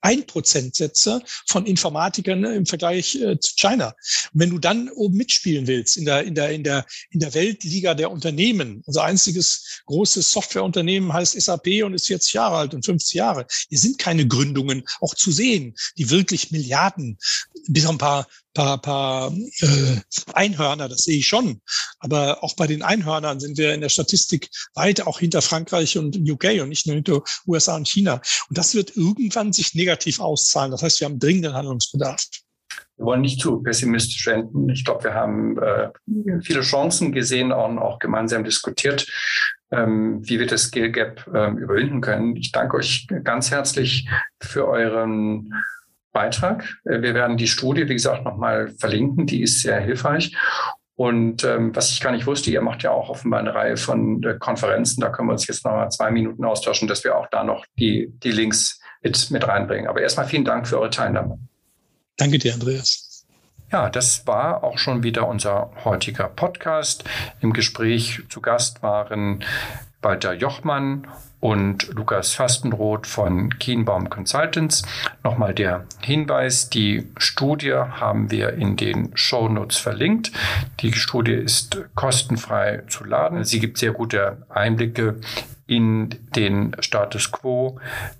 Ein-Prozent-Sätze 0.00 1.22
von 1.46 1.64
Informatikern 1.64 2.40
ne, 2.40 2.54
im 2.54 2.66
Vergleich 2.66 3.14
äh, 3.14 3.40
zu 3.40 3.54
China. 3.56 3.94
Und 4.34 4.40
wenn 4.40 4.50
du 4.50 4.58
dann 4.58 4.90
oben 4.90 5.16
mitspielen 5.16 5.66
willst 5.66 5.96
in 5.96 6.04
der, 6.04 6.24
in 6.24 6.34
der, 6.34 6.50
in 6.50 6.62
der, 6.62 6.84
in 7.08 7.20
der 7.20 7.32
Weltliga 7.32 7.94
der 7.94 8.10
Unternehmen, 8.10 8.82
unser 8.84 9.04
einziges 9.04 9.80
großes 9.86 10.30
Softwareunternehmen 10.30 11.10
heißt 11.10 11.40
SAP 11.40 11.84
und 11.84 11.94
ist 11.94 12.08
40 12.08 12.34
Jahre 12.34 12.56
alt 12.56 12.74
und 12.74 12.84
50 12.84 13.14
Jahre. 13.14 13.46
Hier 13.70 13.78
sind 13.78 13.96
keine 13.96 14.28
Gründungen 14.28 14.84
auch 15.00 15.14
zu 15.14 15.32
sehen, 15.32 15.74
die 15.96 16.10
wirklich 16.10 16.50
Milliarden, 16.50 17.16
bis 17.68 17.86
ein 17.86 17.96
paar 17.96 18.26
paar, 18.54 18.80
paar 18.80 19.32
äh, 19.32 20.00
Einhörner, 20.32 20.88
das 20.88 21.04
sehe 21.04 21.18
ich 21.18 21.26
schon. 21.26 21.60
Aber 21.98 22.42
auch 22.42 22.56
bei 22.56 22.66
den 22.66 22.82
Einhörnern 22.82 23.40
sind 23.40 23.58
wir 23.58 23.74
in 23.74 23.80
der 23.80 23.88
Statistik 23.88 24.48
weit 24.74 25.06
auch 25.06 25.18
hinter 25.18 25.42
Frankreich 25.42 25.98
und 25.98 26.16
UK 26.16 26.62
und 26.62 26.68
nicht 26.68 26.86
nur 26.86 26.94
hinter 26.94 27.22
USA 27.46 27.76
und 27.76 27.88
China. 27.88 28.22
Und 28.48 28.56
das 28.56 28.74
wird 28.74 28.96
irgendwann 28.96 29.52
sich 29.52 29.74
negativ 29.74 30.20
auszahlen. 30.20 30.70
Das 30.70 30.82
heißt, 30.82 31.00
wir 31.00 31.06
haben 31.06 31.18
dringenden 31.18 31.54
Handlungsbedarf. 31.54 32.24
Wir 32.96 33.06
wollen 33.06 33.22
nicht 33.22 33.40
zu 33.40 33.60
pessimistisch 33.60 34.26
enden. 34.28 34.68
Ich 34.68 34.84
glaube, 34.84 35.04
wir 35.04 35.14
haben 35.14 35.58
äh, 35.58 35.90
viele 36.42 36.60
Chancen 36.60 37.12
gesehen 37.12 37.50
und 37.50 37.78
auch 37.78 37.98
gemeinsam 37.98 38.44
diskutiert, 38.44 39.06
ähm, 39.72 40.20
wie 40.22 40.38
wir 40.38 40.46
das 40.46 40.64
Skill 40.64 40.92
Gap 40.92 41.26
äh, 41.26 41.50
überwinden 41.50 42.00
können. 42.00 42.36
Ich 42.36 42.52
danke 42.52 42.76
euch 42.76 43.08
ganz 43.24 43.50
herzlich 43.50 44.08
für 44.40 44.68
euren 44.68 45.52
Beitrag. 46.14 46.64
Äh, 46.84 47.02
wir 47.02 47.12
werden 47.12 47.36
die 47.36 47.46
Studie, 47.46 47.86
wie 47.90 47.94
gesagt, 47.94 48.24
nochmal 48.24 48.72
verlinken. 48.78 49.26
Die 49.26 49.42
ist 49.42 49.60
sehr 49.60 49.80
hilfreich. 49.80 50.34
Und 50.96 51.42
ähm, 51.42 51.74
was 51.74 51.90
ich 51.90 52.00
gar 52.00 52.12
nicht 52.12 52.26
wusste, 52.26 52.50
ihr 52.50 52.62
macht 52.62 52.84
ja 52.84 52.92
auch 52.92 53.10
offenbar 53.10 53.40
eine 53.40 53.54
Reihe 53.54 53.76
von 53.76 54.22
äh, 54.22 54.36
Konferenzen. 54.38 55.00
Da 55.00 55.10
können 55.10 55.28
wir 55.28 55.32
uns 55.32 55.46
jetzt 55.46 55.64
nochmal 55.64 55.90
zwei 55.90 56.10
Minuten 56.10 56.44
austauschen, 56.44 56.88
dass 56.88 57.02
wir 57.04 57.18
auch 57.18 57.26
da 57.30 57.42
noch 57.42 57.66
die, 57.78 58.12
die 58.22 58.30
Links 58.30 58.80
mit, 59.02 59.30
mit 59.30 59.46
reinbringen. 59.46 59.88
Aber 59.88 60.00
erstmal 60.00 60.26
vielen 60.26 60.44
Dank 60.44 60.68
für 60.68 60.78
eure 60.78 60.90
Teilnahme. 60.90 61.38
Danke 62.16 62.38
dir, 62.38 62.54
Andreas. 62.54 63.26
Ja, 63.72 63.90
das 63.90 64.24
war 64.28 64.62
auch 64.62 64.78
schon 64.78 65.02
wieder 65.02 65.26
unser 65.26 65.72
heutiger 65.84 66.28
Podcast. 66.28 67.02
Im 67.40 67.52
Gespräch 67.52 68.22
zu 68.28 68.40
Gast 68.40 68.84
waren 68.84 69.42
Walter 70.00 70.32
Jochmann 70.32 71.08
und 71.44 71.88
Lukas 71.92 72.32
Fastenroth 72.32 73.06
von 73.06 73.58
Kienbaum 73.58 74.08
Consultants. 74.08 74.82
Nochmal 75.22 75.52
der 75.52 75.84
Hinweis, 76.00 76.70
die 76.70 77.06
Studie 77.18 77.74
haben 77.74 78.30
wir 78.30 78.54
in 78.54 78.76
den 78.76 79.10
Show 79.14 79.50
Notes 79.50 79.76
verlinkt. 79.76 80.32
Die 80.80 80.94
Studie 80.94 81.34
ist 81.34 81.84
kostenfrei 81.94 82.84
zu 82.88 83.04
laden. 83.04 83.44
Sie 83.44 83.60
gibt 83.60 83.76
sehr 83.76 83.92
gute 83.92 84.38
Einblicke 84.48 85.16
in 85.66 86.10
den 86.36 86.76
Status 86.80 87.30
quo 87.32 87.78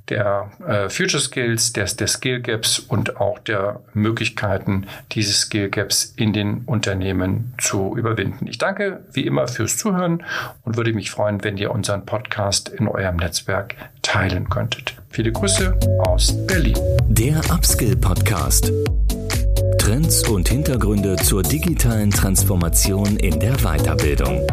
der 0.09 0.51
äh, 0.67 0.89
Future 0.89 1.23
Skills, 1.23 1.73
des, 1.73 1.97
des 1.97 2.13
Skill 2.13 2.41
Gaps 2.41 2.79
und 2.79 3.21
auch 3.21 3.39
der 3.39 3.81
Möglichkeiten, 3.93 4.87
diese 5.13 5.33
Skill 5.33 5.69
Gaps 5.69 6.05
in 6.17 6.33
den 6.33 6.63
Unternehmen 6.65 7.55
zu 7.59 7.97
überwinden. 7.97 8.47
Ich 8.47 8.59
danke 8.59 9.05
wie 9.13 9.27
immer 9.27 9.47
fürs 9.47 9.77
Zuhören 9.77 10.23
und 10.63 10.77
würde 10.77 10.93
mich 10.93 11.11
freuen, 11.11 11.45
wenn 11.45 11.59
ihr 11.59 11.71
unseren 11.71 12.07
Podcast 12.07 12.71
in 12.71 12.89
eurem 13.15 13.17
Netzwerk 13.17 13.75
teilen 14.03 14.49
könntet. 14.49 14.95
Viele 15.11 15.33
Grüße 15.33 15.79
aus 16.07 16.35
Berlin. 16.47 16.77
Der 17.09 17.39
Upskill 17.53 17.97
Podcast. 17.97 18.73
Trends 19.79 20.27
und 20.29 20.49
Hintergründe 20.49 21.17
zur 21.17 21.43
digitalen 21.43 22.11
Transformation 22.11 23.17
in 23.17 23.39
der 23.39 23.57
Weiterbildung. 23.59 24.47